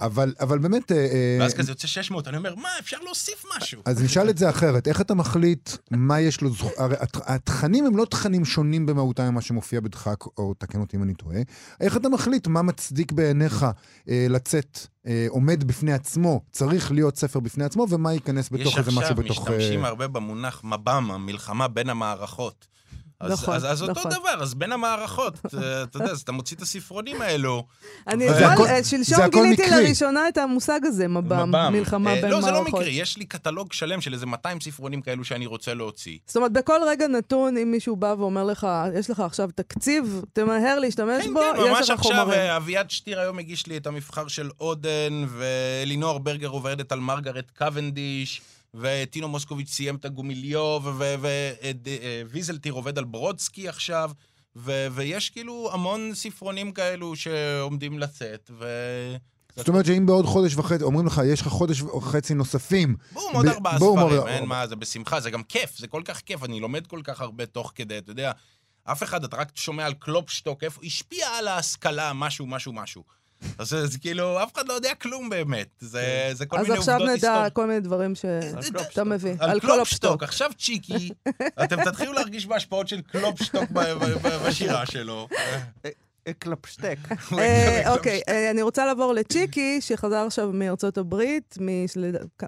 אבל, 0.01 0.34
אבל 0.40 0.59
באמת... 0.59 0.92
אה, 0.92 0.96
אה, 0.96 1.36
ואז 1.40 1.55
כזה 1.55 1.72
יוצא 1.72 1.86
600, 1.86 2.28
אני 2.28 2.36
אומר, 2.36 2.55
מה, 2.55 2.68
אפשר 2.80 2.96
להוסיף 3.05 3.44
משהו. 3.57 3.82
אז 3.84 4.03
נשאל 4.03 4.30
את 4.30 4.38
זה 4.38 4.51
אחרת, 4.51 4.88
איך 4.88 5.01
אתה 5.01 5.14
מחליט 5.14 5.70
מה 5.90 6.20
יש 6.20 6.40
לו 6.40 6.51
זכות... 6.53 6.72
הרי 6.78 6.96
הת- 7.01 7.16
התכנים 7.30 7.86
הם 7.86 7.96
לא 7.96 8.05
תכנים 8.05 8.44
שונים 8.44 8.86
במהותם 8.86 9.24
ממה 9.24 9.40
שמופיע 9.40 9.80
בדחק, 9.80 10.24
או 10.38 10.55
תקן 10.59 10.80
אותי 10.80 10.96
אם 10.96 11.03
אני 11.03 11.14
טועה. 11.14 11.36
איך 11.80 11.96
אתה 11.96 12.09
מחליט 12.09 12.46
מה 12.46 12.62
מצדיק 12.62 13.12
בעיניך 13.12 13.66
אה, 14.09 14.26
לצאת, 14.30 14.78
אה, 15.07 15.26
עומד 15.28 15.64
בפני 15.64 15.92
עצמו, 15.92 16.40
צריך 16.53 16.92
להיות 16.92 17.16
ספר 17.16 17.40
בפני 17.40 17.64
עצמו, 17.64 17.86
ומה 17.90 18.12
ייכנס 18.12 18.48
בתוך 18.53 18.78
איזה 18.78 18.90
משהו 18.90 19.03
יש 19.03 19.11
בתוך... 19.12 19.38
עכשיו, 19.38 19.57
משתמשים 19.59 19.84
אה, 19.84 19.88
הרבה 19.88 20.09
במונח 20.09 20.64
מב"ם, 20.64 21.11
המלחמה 21.11 21.68
בין 21.68 21.90
המערכות. 21.90 22.66
אז, 23.20 23.32
נכון, 23.32 23.54
אז, 23.54 23.64
אז 23.64 23.82
אותו 23.82 23.92
נכון. 23.92 24.12
דבר, 24.12 24.42
אז 24.42 24.54
בין 24.54 24.72
המערכות, 24.72 25.34
אה, 25.44 25.82
אתה 25.82 25.96
יודע, 25.98 26.10
אז 26.10 26.20
אתה 26.20 26.32
מוציא 26.32 26.56
את 26.56 26.62
הספרונים 26.62 27.22
האלו. 27.22 27.66
אני 28.08 28.30
אתמול, 28.30 28.66
אה, 28.68 28.82
זה 28.82 28.88
שלשום 28.88 29.28
גיליתי 29.28 29.62
מקרי. 29.62 29.84
לראשונה 29.84 30.28
את 30.28 30.38
המושג 30.38 30.80
הזה, 30.84 31.08
מב"ם, 31.08 31.48
מב"ם. 31.48 31.72
מלחמה 31.72 32.10
אה, 32.10 32.22
בין 32.22 32.30
לא, 32.30 32.40
זה 32.40 32.50
לא 32.50 32.52
מערכות. 32.52 32.80
מקרי, 32.80 32.92
יש 32.92 33.16
לי 33.16 33.24
קטלוג 33.24 33.72
שלם 33.72 34.00
של 34.00 34.12
איזה 34.12 34.26
200 34.26 34.60
ספרונים 34.60 35.02
כאלו 35.02 35.24
שאני 35.24 35.46
רוצה 35.46 35.74
להוציא. 35.74 36.18
זאת 36.26 36.36
אומרת, 36.36 36.52
בכל 36.52 36.80
רגע 36.86 37.08
נתון, 37.08 37.56
אם 37.56 37.70
מישהו 37.70 37.96
בא 37.96 38.14
ואומר 38.18 38.44
לך, 38.44 38.66
יש 38.94 39.10
לך 39.10 39.20
עכשיו 39.20 39.48
תקציב, 39.54 40.22
תמהר 40.32 40.78
להשתמש 40.78 41.24
כן, 41.24 41.34
בו, 41.34 41.40
כן, 41.40 41.60
יש 41.60 41.68
ממש 41.68 41.90
לך 41.90 41.98
עכשיו 41.98 42.16
חומרים. 42.16 42.40
אה, 42.40 42.56
אביעד 42.56 42.90
שטיר 42.90 43.20
היום 43.20 43.38
הגיש 43.38 43.66
לי 43.66 43.76
את 43.76 43.86
המבחר 43.86 44.28
של 44.28 44.50
אודן, 44.60 45.24
ואלינור 45.28 46.18
ברגר 46.18 46.48
עובדת 46.48 46.92
על 46.92 47.00
מרגרט 47.00 47.50
קוונדיש, 47.58 48.40
וטינו 48.74 49.28
מוסקוביץ' 49.28 49.70
סיים 49.70 49.96
את 49.96 50.04
הגומיליוב, 50.04 51.00
וויזלטיר 52.30 52.72
עובד 52.72 52.98
על 52.98 53.04
ברודסקי 53.04 53.68
עכשיו, 53.68 54.10
ו- 54.56 54.86
ויש 54.92 55.30
כאילו 55.30 55.70
המון 55.72 56.10
ספרונים 56.14 56.72
כאלו 56.72 57.16
שעומדים 57.16 57.98
לצאת, 57.98 58.50
ו... 58.58 58.66
זאת 59.56 59.68
אומרת 59.68 59.86
שאם 59.86 60.06
בעוד 60.06 60.26
חודש 60.26 60.56
וחצי, 60.56 60.84
אומרים 60.84 61.06
לך, 61.06 61.20
יש 61.26 61.40
לך 61.40 61.48
חודש 61.48 61.82
וחצי 61.82 62.34
נוספים, 62.34 62.96
בום, 63.12 63.34
עוד 63.34 63.46
ארבעה 63.46 63.78
ספרים, 63.78 64.26
אין 64.26 64.44
מה, 64.44 64.66
זה 64.66 64.76
בשמחה, 64.76 65.20
זה 65.20 65.30
גם 65.30 65.42
כיף, 65.42 65.78
זה 65.78 65.86
כל 65.86 66.02
כך 66.04 66.20
כיף, 66.20 66.44
אני 66.44 66.60
לומד 66.60 66.86
כל 66.86 67.00
כך 67.04 67.20
הרבה 67.20 67.46
תוך 67.46 67.72
כדי, 67.74 67.98
אתה 67.98 68.10
יודע, 68.10 68.32
אף 68.84 69.02
אחד, 69.02 69.24
אתה 69.24 69.36
רק 69.36 69.52
שומע 69.54 69.86
על 69.86 69.94
קלופשטוק, 69.94 70.64
איפה, 70.64 70.80
השפיע 70.84 71.28
על 71.28 71.48
ההשכלה, 71.48 72.12
משהו, 72.12 72.46
משהו, 72.46 72.72
משהו. 72.72 73.04
אז 73.59 73.68
זה, 73.68 73.99
כאילו, 73.99 74.43
אף 74.43 74.55
אחד 74.55 74.68
לא 74.68 74.72
יודע 74.72 74.95
כלום 74.95 75.28
באמת, 75.28 75.68
זה, 75.80 76.30
זה 76.32 76.47
כל 76.47 76.59
אז 76.59 76.66
מיני 76.66 76.78
עכשיו 76.78 76.95
עובדות 76.95 77.16
נדע 77.16 77.28
היסטוריות. 77.28 77.53
כל 77.53 77.66
מיני 77.66 77.80
דברים 77.80 78.14
שאתה 78.14 79.05
מביא. 79.05 79.34
על 79.38 79.61
קלופשטוק. 79.61 80.22
עכשיו 80.22 80.51
צ'יקי, 80.59 81.11
אתם 81.64 81.84
תתחילו 81.84 82.12
להרגיש 82.12 82.47
בהשפעות 82.47 82.88
של 82.88 83.01
קלופשטוק 83.01 83.64
בשירה 84.47 84.86
שלו. 84.86 85.28
קלפשטק. 86.38 86.97
אה, 87.38 87.93
אוקיי, 87.93 88.20
אה, 88.28 88.51
אני 88.51 88.62
רוצה 88.62 88.86
לעבור 88.86 89.12
לצ'יקי, 89.12 89.80
שחזר 89.80 90.26
עכשיו 90.26 90.51
מארצות 90.53 90.99
הברית, 90.99 91.59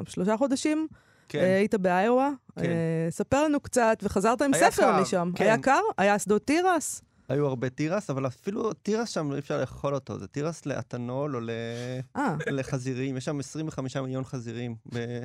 משלושה 0.03 0.37
חודשים. 0.37 0.87
כן. 1.29 1.39
אה, 1.39 1.57
היית 1.57 1.75
באיואה. 1.75 2.29
כן. 2.57 2.65
אה, 2.65 3.07
ספר 3.11 3.45
לנו 3.45 3.61
קצת, 3.61 3.99
וחזרת 4.03 4.43
עם 4.43 4.51
ספר 4.55 4.83
קר, 4.83 5.03
משם. 5.03 5.31
כן. 5.37 5.45
היה 5.45 5.59
קר? 5.59 5.81
היה 5.99 6.19
שדות 6.19 6.47
תירס? 6.47 7.03
היו 7.29 7.47
הרבה 7.47 7.69
תירס, 7.71 8.11
אבל 8.11 8.27
אפילו 8.27 8.73
תירס 8.73 9.09
שם 9.09 9.33
אי 9.33 9.39
אפשר 9.39 9.61
לאכול 9.61 9.95
אותו. 9.95 10.19
זה 10.19 10.27
תירס 10.27 10.67
לאתנול 10.67 11.37
או 11.37 11.41
ל- 11.41 11.51
אה, 12.17 12.35
לחזירים. 12.47 13.17
יש 13.17 13.25
שם 13.25 13.39
25 13.41 13.97
מיליון 13.97 14.25
חזירים. 14.25 14.75
ב- 14.95 15.23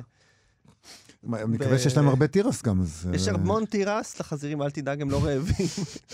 אני 1.34 1.44
מקווה 1.44 1.78
שיש 1.78 1.96
להם 1.96 2.08
הרבה 2.08 2.26
תירס 2.26 2.62
גם, 2.62 2.80
אז... 2.80 3.08
יש 3.14 3.28
אה, 3.28 3.34
המון 3.34 3.64
תירס 3.64 4.20
לחזירים, 4.20 4.62
אל 4.62 4.70
תדאג, 4.70 5.02
הם 5.02 5.10
לא 5.10 5.24
רעבים. 5.24 5.66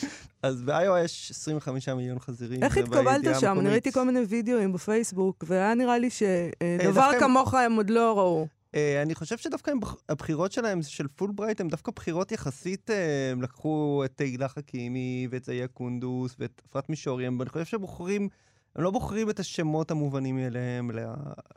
אז 0.42 0.62
באיואה 0.62 1.00
יש 1.04 1.30
25 1.30 1.88
מיליון 1.88 2.18
חזירים. 2.18 2.62
איך 2.62 2.76
התקבלת 2.76 3.40
שם? 3.40 3.60
אני. 3.60 3.68
ראיתי 3.70 3.92
כל 3.92 4.04
מיני 4.04 4.20
וידאוים 4.20 4.72
בפייסבוק, 4.72 5.44
והיה 5.46 5.74
נראה 5.74 5.98
לי 5.98 6.10
שדבר 6.10 6.92
דווקא 6.94 7.14
הם- 7.14 7.20
כמוך 7.20 7.54
הם 7.54 7.72
עוד 7.76 7.90
לא 7.90 8.18
ראו. 8.18 8.46
אה, 8.74 9.02
אני 9.02 9.14
חושב 9.14 9.38
שדווקא 9.38 9.72
הבחירות 10.08 10.52
שלהם, 10.52 10.82
של 10.82 11.08
פולברייט, 11.08 11.60
הם 11.60 11.68
דווקא 11.68 11.92
בחירות 11.96 12.32
יחסית, 12.32 12.90
אה, 12.90 13.30
הם 13.32 13.42
לקחו 13.42 14.02
את 14.04 14.12
תהילה 14.16 14.48
חכימי 14.48 15.28
ואת 15.30 15.44
זיה 15.44 15.68
קונדוס 15.68 16.36
ואת 16.38 16.62
אפרת 16.70 16.88
מישורי, 16.88 17.26
אני 17.28 17.48
חושב 17.48 17.64
שהם 17.64 17.80
בוחרים, 17.80 18.28
הם 18.76 18.82
לא 18.82 18.90
בוחרים 18.90 19.30
את 19.30 19.40
השמות 19.40 19.90
המובנים 19.90 20.36
מאליהם 20.36 20.90
ל- 20.90 21.00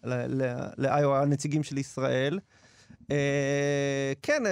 ל- 0.03 0.43
ל- 0.43 0.67
לאיואה, 0.77 1.21
הנציגים 1.21 1.63
של 1.63 1.77
ישראל. 1.77 2.39
אה, 3.11 4.13
כן, 4.21 4.43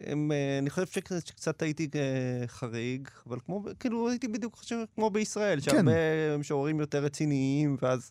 הם, 0.00 0.32
אני 0.58 0.70
חושב 0.70 0.86
שק- 0.86 1.18
שקצת 1.26 1.62
הייתי 1.62 1.88
חריג, 2.46 3.08
אבל 3.26 3.38
כמו, 3.46 3.64
כאילו 3.80 4.08
הייתי 4.10 4.28
בדיוק 4.28 4.54
חושב 4.54 4.76
כמו 4.94 5.10
בישראל, 5.10 5.60
כן. 5.60 5.70
שהרבה 5.70 5.92
משוררים 6.38 6.80
יותר 6.80 7.04
רציניים, 7.04 7.76
ואז, 7.82 8.10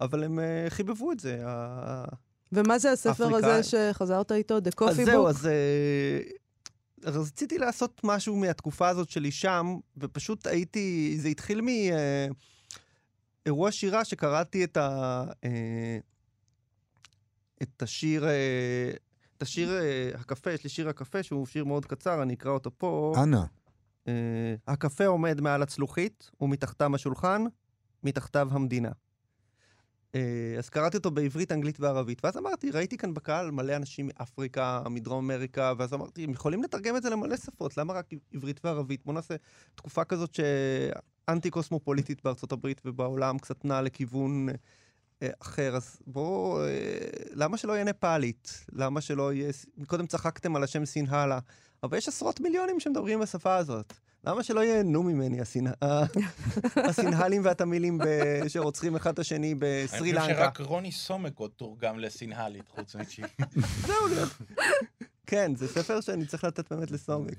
אבל 0.00 0.24
הם 0.24 0.38
חיבבו 0.68 1.12
את 1.12 1.20
זה. 1.20 1.44
ומה 2.52 2.78
זה 2.78 2.92
הספר 2.92 3.36
הזה 3.36 3.60
אפריקאי. 3.60 3.62
שחזרת 3.92 4.32
איתו? 4.32 4.58
The 4.58 4.84
אז 4.86 4.98
Coffee 4.98 5.04
זהו, 5.04 5.26
Book? 5.26 5.30
אז 5.30 5.46
אה, 5.46 6.20
אז 7.04 7.16
רציתי 7.16 7.58
לעשות 7.58 8.00
משהו 8.04 8.36
מהתקופה 8.36 8.88
הזאת 8.88 9.10
שלי 9.10 9.30
שם, 9.30 9.76
ופשוט 9.96 10.46
הייתי, 10.46 11.16
זה 11.20 11.28
התחיל 11.28 11.60
מאירוע 13.46 13.72
שירה 13.72 14.04
שקראתי 14.04 14.64
את 14.64 14.76
ה... 14.76 15.24
אה, 15.44 15.98
את 17.62 17.82
השיר, 17.82 18.28
אה, 18.28 18.90
את 19.36 19.42
השיר 19.42 19.70
אה, 19.70 20.10
הקפה, 20.14 20.52
יש 20.52 20.64
לי 20.64 20.70
שיר 20.70 20.88
הקפה 20.88 21.22
שהוא 21.22 21.46
שיר 21.46 21.64
מאוד 21.64 21.86
קצר, 21.86 22.22
אני 22.22 22.34
אקרא 22.34 22.50
אותו 22.50 22.70
פה. 22.78 23.12
אנא. 23.22 23.42
אה, 24.08 24.54
הקפה 24.68 25.06
עומד 25.06 25.40
מעל 25.40 25.62
הצלוחית, 25.62 26.30
ומתחתם 26.40 26.94
השולחן, 26.94 27.44
מתחתיו 28.02 28.48
המדינה. 28.50 28.90
אה, 30.14 30.54
אז 30.58 30.68
קראתי 30.68 30.96
אותו 30.96 31.10
בעברית, 31.10 31.52
אנגלית 31.52 31.80
וערבית, 31.80 32.24
ואז 32.24 32.36
אמרתי, 32.36 32.70
ראיתי 32.70 32.96
כאן 32.96 33.14
בקהל 33.14 33.50
מלא 33.50 33.76
אנשים 33.76 34.06
מאפריקה, 34.06 34.82
מדרום 34.90 35.30
אמריקה, 35.30 35.72
ואז 35.78 35.94
אמרתי, 35.94 36.24
הם 36.24 36.30
יכולים 36.30 36.62
לתרגם 36.62 36.96
את 36.96 37.02
זה 37.02 37.10
למלא 37.10 37.36
שפות, 37.36 37.76
למה 37.76 37.92
רק 37.92 38.06
עברית 38.34 38.60
וערבית? 38.64 39.04
בואו 39.04 39.14
נעשה 39.14 39.34
תקופה 39.74 40.04
כזאת 40.04 40.34
שאנטי-קוסמופוליטית 40.34 42.24
בארצות 42.24 42.52
הברית 42.52 42.80
ובעולם 42.84 43.38
קצת 43.38 43.64
נעה 43.64 43.82
לכיוון 43.82 44.48
אה, 45.22 45.28
אחר, 45.42 45.76
אז 45.76 45.98
בואו, 46.06 46.60
אה, 46.64 46.68
למה 47.34 47.56
שלא 47.56 47.72
יהיה 47.72 47.84
נפאלית? 47.84 48.64
למה 48.72 49.00
שלא 49.00 49.32
יהיה... 49.32 49.52
קודם 49.86 50.06
צחקתם 50.06 50.56
על 50.56 50.62
השם 50.62 50.84
סינהלה, 50.84 51.38
אבל 51.82 51.98
יש 51.98 52.08
עשרות 52.08 52.40
מיליונים 52.40 52.80
שמדברים 52.80 53.20
בשפה 53.20 53.56
הזאת. 53.56 53.92
למה 54.26 54.42
שלא 54.42 54.60
ייהנו 54.60 55.02
ממני 55.02 55.38
הסינהלים 56.76 57.44
והתמילים 57.44 57.98
שרוצחים 58.48 58.96
אחד 58.96 59.12
את 59.12 59.18
השני 59.18 59.54
בסרי 59.54 60.10
אני 60.10 60.20
חושב 60.20 60.30
לנקה? 60.30 60.42
שרק 60.44 60.60
רוני 60.60 60.92
סומק 60.92 61.32
עוד 61.38 61.50
תורגם 61.56 61.98
לסינהלית, 61.98 62.62
חוץ 62.68 62.94
מצ'י. 62.96 63.22
זהו, 63.86 64.08
לא. 64.16 64.22
כן, 65.26 65.52
זה 65.56 65.68
ספר 65.68 66.00
שאני 66.00 66.26
צריך 66.26 66.44
לתת 66.44 66.72
באמת 66.72 66.90
לסומק. 66.90 67.32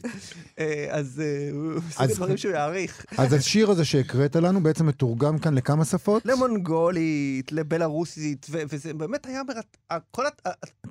אה, 0.60 0.88
אז 0.92 1.22
אה, 1.26 1.50
הוא 1.54 1.82
סוג 1.92 2.04
אז- 2.04 2.12
הדברים 2.12 2.38
שהוא 2.38 2.52
יעריך. 2.54 3.06
אז 3.18 3.34
השיר 3.34 3.70
הזה 3.72 3.86
שהקראת 3.86 4.36
לנו 4.36 4.64
בעצם 4.64 4.86
מתורגם 4.86 5.40
כאן 5.40 5.54
לכמה 5.54 5.86
שפות? 5.86 6.26
למונגולית, 6.26 7.52
לבלארוסית, 7.52 8.46
וזה 8.50 8.94
באמת 8.94 9.26
היה 9.26 9.42
מרת... 9.44 9.78
כל 10.12 10.26
הת... 10.26 10.42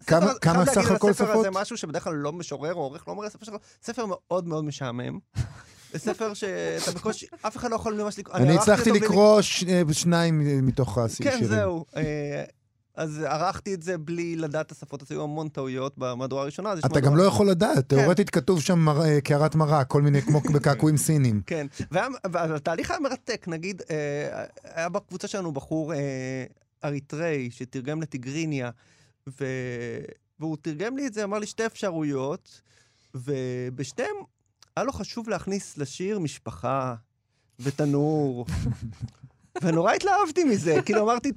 כמה- 0.07 0.31
הספר- 0.33 0.65
סך 0.65 0.77
להגיד 0.77 0.91
על 0.91 0.97
הכל 0.97 1.11
הספר 1.11 1.25
שפות? 1.27 1.47
הזה 1.47 1.61
משהו 1.61 1.77
שבדרך 1.77 2.05
כלל 2.05 2.15
לא 2.15 2.33
משורר 2.33 2.75
או 2.75 2.81
עורך 2.81 3.09
לא 3.09 3.13
אומר 3.13 3.25
הספר 3.25 3.45
שלו, 3.45 3.59
ספר 3.83 4.05
מאוד 4.07 4.47
מאוד 4.47 4.65
משעמם. 4.65 5.19
זה 5.93 5.99
ספר 5.99 6.35
שאתה 6.35 6.91
בקושי, 6.95 7.27
אף 7.47 7.57
אחד 7.57 7.71
לא 7.71 7.77
יכול 7.77 8.03
ממש 8.03 8.19
לקרוא. 8.19 8.37
אני 8.37 8.57
הצלחתי 8.59 8.91
לקרוא 8.91 9.41
ש- 9.43 9.65
שניים 9.93 10.67
מתוך 10.67 10.99
השירים. 10.99 11.33
כן, 11.41 11.45
זהו. 11.45 11.85
אה, 11.97 12.45
אז 12.95 13.23
ערכתי 13.23 13.75
את 13.75 13.83
זה 13.83 13.99
בלי 13.99 14.37
לדעת 14.37 14.67
את 14.67 14.73
השפות, 14.73 15.03
אז 15.03 15.11
היו 15.11 15.23
המון 15.23 15.49
טעויות 15.49 15.99
במהדורה 15.99 16.43
הראשונה. 16.43 16.73
אתה 16.87 17.01
גם 17.01 17.17
לא 17.17 17.23
יכול 17.23 17.51
לדעת, 17.51 17.89
תאורטית 17.89 18.31
כתוב 18.31 18.61
שם 18.61 18.89
אה, 18.89 19.21
קערת 19.21 19.55
מרק, 19.55 19.87
כל 19.87 20.03
מיני, 20.03 20.23
כמו 20.23 20.41
בקעקועים 20.55 20.97
סינים. 20.97 21.43
כן, 21.47 21.67
והתהליך 22.33 22.91
היה 22.91 23.01
מרתק, 23.01 23.45
נגיד, 23.49 23.83
אה, 23.91 24.45
היה 24.75 24.89
בקבוצה 24.89 25.29
שלנו 25.29 25.53
בחור 25.53 25.95
אה, 25.95 26.45
אריתראי 26.85 27.51
שתרגם 27.51 28.03
לטיגריניה. 28.03 28.71
והוא 30.41 30.57
תרגם 30.63 30.97
לי 30.97 31.07
את 31.07 31.15
זה, 31.15 31.25
אמר 31.25 31.39
לי 31.39 31.47
שתי 31.47 31.67
אפשרויות, 31.67 32.61
ובשתיהם 33.15 34.17
היה 34.77 34.85
לו 34.85 34.93
חשוב 34.93 35.29
להכניס 35.29 35.79
לשיר 35.79 36.19
משפחה 36.19 36.95
ותנור, 37.61 38.47
ונורא 39.63 39.93
התלהבתי 39.93 40.45
מזה, 40.45 40.83
כאילו 40.85 41.03
אמרתי... 41.03 41.33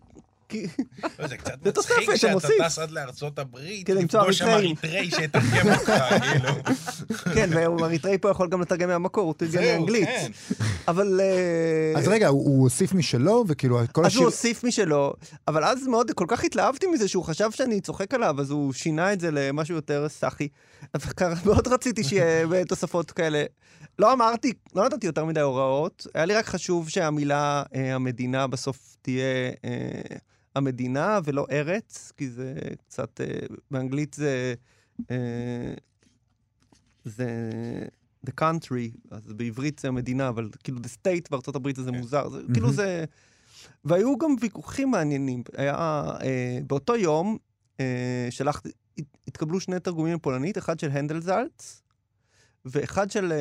לא, 1.19 1.27
זה 1.27 1.37
קצת 1.37 1.67
מצחיק 1.67 2.09
אתה 2.09 2.17
שאתה. 2.17 2.47
טס 2.65 2.79
עד 2.79 2.91
לארצות 2.91 3.39
הברית, 3.39 3.87
כדי 3.87 4.01
למצוא 4.01 4.19
לפגוש 4.19 4.37
שם 4.37 4.47
אריתראי. 4.47 5.11
שיתרגם 5.11 5.73
אותך, 5.73 5.91
כאילו. 6.31 6.49
כן, 7.33 7.49
והאריתראי 7.53 8.17
פה 8.17 8.29
יכול 8.29 8.49
גם 8.49 8.61
לתרגם 8.61 8.89
מהמקור, 8.89 9.23
הוא 9.23 9.33
תרגם 9.33 9.51
זהו, 9.51 9.61
לאנגלית. 9.61 10.05
כן. 10.05 10.31
אבל... 10.87 11.21
אה, 11.23 11.99
אז 11.99 12.07
רגע, 12.07 12.27
הוא 12.27 12.63
הוסיף 12.63 12.93
משלו, 12.93 13.45
וכאילו 13.47 13.79
כל 13.91 14.01
אז 14.01 14.07
השיר... 14.07 14.19
הוא 14.19 14.25
הוסיף 14.25 14.63
משלו, 14.63 15.13
אבל 15.47 15.63
אז 15.63 15.87
מאוד, 15.87 16.11
כל 16.11 16.25
כך 16.27 16.43
התלהבתי 16.43 16.87
מזה 16.87 17.07
שהוא 17.07 17.23
חשב 17.23 17.51
שאני 17.51 17.81
צוחק 17.81 18.13
עליו, 18.13 18.35
אז 18.39 18.51
הוא 18.51 18.73
שינה 18.73 19.13
את 19.13 19.19
זה 19.19 19.29
למשהו 19.31 19.75
יותר 19.75 20.09
סאחי. 20.09 20.47
אז 20.93 21.01
מאוד 21.45 21.67
רציתי 21.67 22.03
שיהיה 22.03 22.65
תוספות 22.65 23.11
כאלה. 23.11 23.43
לא 23.99 24.13
אמרתי, 24.13 24.53
לא 24.75 24.85
נתתי 24.85 25.05
יותר 25.05 25.25
מדי 25.25 25.41
הוראות, 25.41 26.07
היה 26.13 26.25
לי 26.25 26.33
רק 26.33 26.45
חשוב 26.45 26.89
שהמילה 26.89 27.63
אה, 27.75 27.95
המדינה 27.95 28.47
בסוף 28.47 28.95
תהיה 29.01 29.51
אה, 29.65 30.17
המדינה 30.55 31.19
ולא 31.23 31.45
ארץ, 31.51 32.11
כי 32.17 32.29
זה 32.29 32.53
קצת, 32.87 33.21
אה, 33.21 33.39
באנגלית 33.71 34.13
זה... 34.13 34.53
אה, 35.11 35.73
זה 37.05 37.29
the 38.27 38.31
country, 38.41 38.97
אז 39.11 39.33
בעברית 39.33 39.79
זה 39.79 39.87
המדינה, 39.87 40.29
אבל 40.29 40.49
כאילו 40.63 40.77
the 40.77 40.97
state 41.01 41.27
בארצות 41.31 41.55
הברית 41.55 41.75
זה 41.75 41.91
מוזר, 41.91 42.29
זה 42.29 42.39
כאילו 42.53 42.71
זה... 42.71 43.05
והיו 43.85 44.17
גם 44.17 44.35
ויכוחים 44.41 44.91
מעניינים. 44.91 45.43
היה, 45.57 45.75
אה, 46.21 46.59
באותו 46.67 46.95
יום 46.95 47.37
אה, 47.79 48.27
שלחתי, 48.29 48.69
הת- 48.97 49.17
התקבלו 49.27 49.59
שני 49.59 49.79
תרגומים 49.79 50.13
לפולנית, 50.13 50.57
אחד 50.57 50.79
של 50.79 50.89
הנדלזלץ, 50.91 51.81
ואחד 52.65 53.11
של 53.11 53.31
אה, 53.31 53.37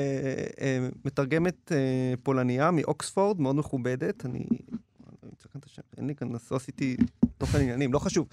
אה, 0.61 0.89
מתרגמת 1.05 1.73
אה, 1.73 2.15
פולניה 2.23 2.71
מאוקספורד, 2.71 3.41
מאוד 3.41 3.57
מכובדת, 3.57 4.27
אני... 4.27 4.47
אני 5.25 5.33
כאן 5.53 5.61
את 5.61 5.65
השם, 5.65 5.83
אין 5.97 6.07
לי 6.07 6.15
כאן, 6.15 6.29
לא 6.51 6.57
עשיתי 6.57 6.97
תוכן 7.39 7.59
עניינים, 7.61 7.93
לא 7.93 7.99
חשוב. 7.99 8.29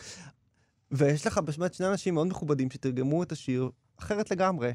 ויש 0.91 1.27
לך 1.27 1.37
באמת 1.37 1.73
שני 1.73 1.87
אנשים 1.87 2.13
מאוד 2.13 2.27
מכובדים 2.27 2.71
שתרגמו 2.71 3.23
את 3.23 3.31
השיר 3.31 3.69
אחרת 3.99 4.31
לגמרי. 4.31 4.71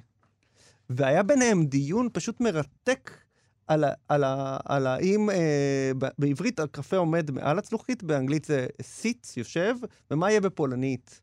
והיה 0.91 1.23
ביניהם 1.23 1.67
דיון 1.67 2.09
פשוט 2.13 2.41
מרתק 2.41 3.11
על, 3.67 3.85
ה- 3.85 3.93
על, 4.09 4.25
ה- 4.25 4.59
על 4.65 4.87
האם 4.87 5.31
אה, 5.31 5.91
בעברית 6.19 6.61
הקפה 6.61 6.97
עומד 6.97 7.31
מעל 7.31 7.59
הצלוחית, 7.59 8.03
באנגלית 8.03 8.45
זה 8.45 8.67
סיץ, 8.83 9.37
יושב, 9.37 9.75
ומה 10.11 10.31
יהיה 10.31 10.41
בפולנית. 10.41 11.21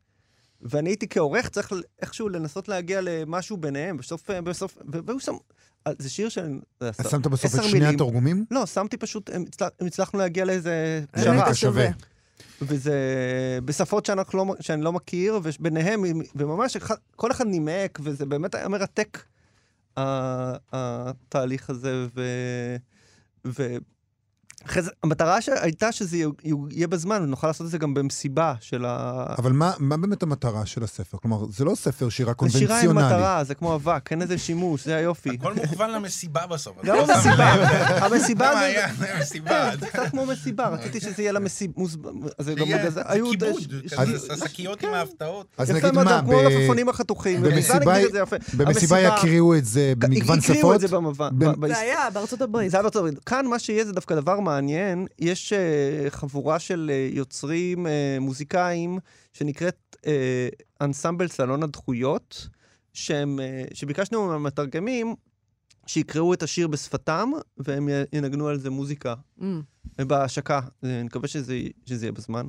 ואני 0.60 0.90
הייתי 0.90 1.08
כעורך 1.08 1.48
צריך 1.48 1.72
איכשהו 2.02 2.28
לנסות 2.28 2.68
להגיע 2.68 3.00
למשהו 3.02 3.56
ביניהם, 3.56 3.96
בסוף, 3.96 4.30
אה, 4.30 4.40
בסוף, 4.42 4.78
והוא 4.86 5.20
שם, 5.20 5.34
זה 5.98 6.10
שיר 6.10 6.28
של... 6.28 6.60
זה 6.80 6.90
אז 6.98 7.10
שמת 7.10 7.26
בסוף 7.26 7.54
את 7.54 7.62
שני 7.64 7.72
מילים. 7.72 7.94
התרגומים? 7.94 8.44
לא, 8.50 8.66
שמתי 8.66 8.96
פשוט, 8.96 9.30
הצלחנו 9.80 10.18
להגיע 10.18 10.44
לאיזה 10.44 11.04
אין 11.14 11.24
פשרה. 11.24 11.42
את 11.46 11.48
השווה. 11.48 11.86
וזה 12.62 12.94
בשפות 13.64 14.06
שאנחנו 14.06 14.38
לא, 14.38 14.54
שאני 14.60 14.82
לא 14.82 14.92
מכיר, 14.92 15.40
וביניהם, 15.42 16.02
וממש 16.34 16.76
כל 17.16 17.30
אחד 17.30 17.46
נימק, 17.46 17.98
וזה 18.02 18.26
באמת 18.26 18.54
היה 18.54 18.68
מרתק, 18.68 19.24
התהליך 20.72 21.70
הזה, 21.70 22.06
ו... 22.16 22.22
אחרי 24.66 24.82
זה, 24.82 24.90
המטרה 25.02 25.38
הייתה 25.60 25.92
שזה 25.92 26.16
יהיה- 26.16 26.88
בזמן, 26.88 27.22
ונוכל 27.22 27.46
לעשות 27.46 27.64
את 27.66 27.70
זה 27.70 27.78
גם 27.78 27.94
במסיבה 27.94 28.54
של 28.60 28.84
ה... 28.84 29.24
אבל 29.38 29.52
מה, 29.52 29.72
מה 29.78 29.96
באמת 29.96 30.22
המטרה 30.22 30.66
של 30.66 30.84
הספר? 30.84 31.18
כלומר, 31.22 31.44
זה 31.50 31.64
לא 31.64 31.74
ספר 31.74 32.08
שירה 32.08 32.32
זה 32.42 32.58
שירה 32.58 32.74
עם 32.80 32.86
קונבנציונלי. 32.86 33.06
מטרה, 33.16 33.44
זה 33.44 33.54
כמו 33.54 33.74
אבק, 33.74 34.08
אין 34.10 34.18
לזה 34.18 34.38
שימוש, 34.38 34.84
זה 34.84 34.96
היופי. 34.96 35.30
הכל 35.40 35.54
מוכוון 35.54 35.90
למסיבה 35.90 36.46
בסוף. 36.46 36.76
גם 36.84 36.96
לא 36.96 37.02
המסיבה. 37.14 37.52
המסיבה 38.06 38.50
למה 38.50 38.60
זה... 38.60 38.66
היה 38.66 39.20
מסיבה? 39.20 39.50
כן, 39.70 39.76
זה 39.80 39.86
קצת 39.86 40.08
כמו 40.10 40.26
מסיבה, 40.26 40.68
רציתי 40.68 41.00
שזה 41.00 41.22
יהיה 41.22 41.32
למסיבה, 41.32 41.82
זה 42.38 42.54
גם 42.54 42.66
שיהיה 42.66 42.78
בגלל 42.78 42.90
זה, 42.90 43.00
היו... 43.04 43.30
כיבוד, 43.30 43.62
שקיות 44.44 44.80
כן. 44.80 44.86
עם 44.88 44.94
ההפתעות. 44.94 45.46
אז 45.58 45.70
נגיד 45.70 45.90
מה, 45.90 46.20
כמו 46.24 46.38
העפיפונים 46.38 46.88
החתוכים. 46.88 47.42
במסיבה- 48.56 49.00
יקריאו 49.00 49.54
את 49.54 49.64
זה 49.64 49.92
במגוון 49.98 50.40
שפות? 50.40 50.74
את 50.76 50.80
זה 50.80 50.88
במובן. 50.88 51.28
זה 51.68 51.78
היה 51.78 52.10
בארצות 52.12 52.42
הברית. 52.42 52.70
זה 52.70 52.76
היה 52.76 52.82
בארצות 52.82 53.00
הברית. 53.00 53.18
כאן 53.26 53.46
מה 53.46 53.58
שיהיה 53.58 53.84
זה 53.84 53.92
דווקא 53.92 54.14
דבר 54.14 54.40
מעניין. 54.54 55.06
יש 55.18 55.52
אה, 55.52 56.06
חבורה 56.10 56.58
של 56.58 56.90
אה, 56.94 57.08
יוצרים 57.12 57.86
אה, 57.86 58.16
מוזיקאים 58.20 58.98
שנקראת 59.32 59.96
אנסמבל 60.80 61.28
סלון 61.28 61.62
הדחויות, 61.62 62.48
שהם, 62.92 63.40
שביקשנו 63.74 64.26
מהמתרגמים 64.26 65.14
שיקראו 65.86 66.34
את 66.34 66.42
השיר 66.42 66.68
בשפתם, 66.68 67.30
והם 67.58 67.88
ינגנו 68.12 68.48
על 68.48 68.58
זה 68.58 68.70
מוזיקה 68.70 69.14
Mm. 69.38 69.42
בהשקה. 69.98 70.60
אני 70.82 71.02
מקווה 71.02 71.28
שזה 71.28 71.60
שזה 71.86 72.06
יהיה 72.06 72.12
בזמן. 72.12 72.46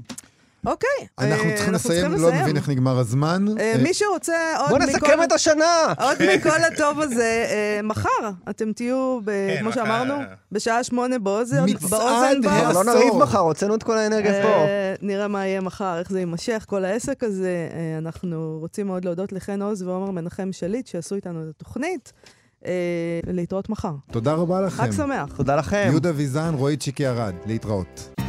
אוקיי. 0.66 0.90
אנחנו 1.20 1.50
צריכים 1.56 1.74
לסיים, 1.74 2.12
לא. 2.12 2.32
מבין 2.42 2.58
איך 2.58 2.70
נגמר 2.70 3.00
הזמן. 3.00 3.46
אה, 3.60 3.74
אה, 3.74 3.84
מי 3.84 3.94
שרוצה 3.94 4.34
עוד 4.60 4.70
בוא 4.70 4.78
מכל... 4.80 4.88
נסכם 4.88 5.24
את 5.24 5.32
השנה! 5.32 5.94
עוד 6.00 6.18
מכל 6.36 6.64
הטוב 6.74 7.00
הזה, 7.00 7.46
אה, 7.50 7.80
מחר 7.84 8.10
אתם 8.50 8.72
תהיו, 8.74 9.20
ב- 9.24 9.32
כן, 9.32 9.58
כמו. 9.62 9.72
שאמרנו, 9.74 10.14
בשעה 10.52 10.84
שמונה 10.84 11.20
באוזן, 11.20 11.64
מצעד 11.66 11.90
באוזן 11.90 12.42
בר. 12.42 12.50
העשור. 12.50 12.84
לא 12.84 12.94
נריב 12.94 13.14
מחר, 13.14 13.40
הוצאנו 13.40 13.76
את 13.76 13.84
כל 13.84 13.98
האנרגיה 13.98 14.44
פה. 14.44 14.48
אה, 14.50 14.94
נראה 15.02 15.28
מה 15.28 15.46
יהיה 15.48 15.62
מחר, 15.62 16.00
איך 16.00 16.12
זה 16.12 16.20
יימשך, 16.20 16.66
כל 16.68 16.86
העסק 16.86 17.24
הזה. 17.24 17.70
אנחנו 17.98 18.58
רוצים 18.62 18.88
מאוד 18.88 19.06
להודות 19.06 19.32
לחן 19.32 19.62
עוז 19.62 19.82
ועומר 19.82 20.12
מנחם 20.12 20.50
שליט, 20.52 20.88
שעשו 20.88 21.16
איתנו 21.16 21.44
את 21.44 21.48
התוכנית. 21.50 22.14
להתראות 23.28 23.70
מחר. 23.70 23.92
תודה 24.12 24.34
רבה 24.34 24.62
לכם. 24.62 24.84
חג 24.84 24.92
שמח. 24.92 25.36
תודה 25.38 25.56
לכם. 25.56 25.88
יהודה 25.90 26.12
ויזן, 26.16 26.54
רועי 26.58 26.78
צ'יקי 26.78 27.08
ארד. 27.08 27.34
להתראות. 27.46 28.25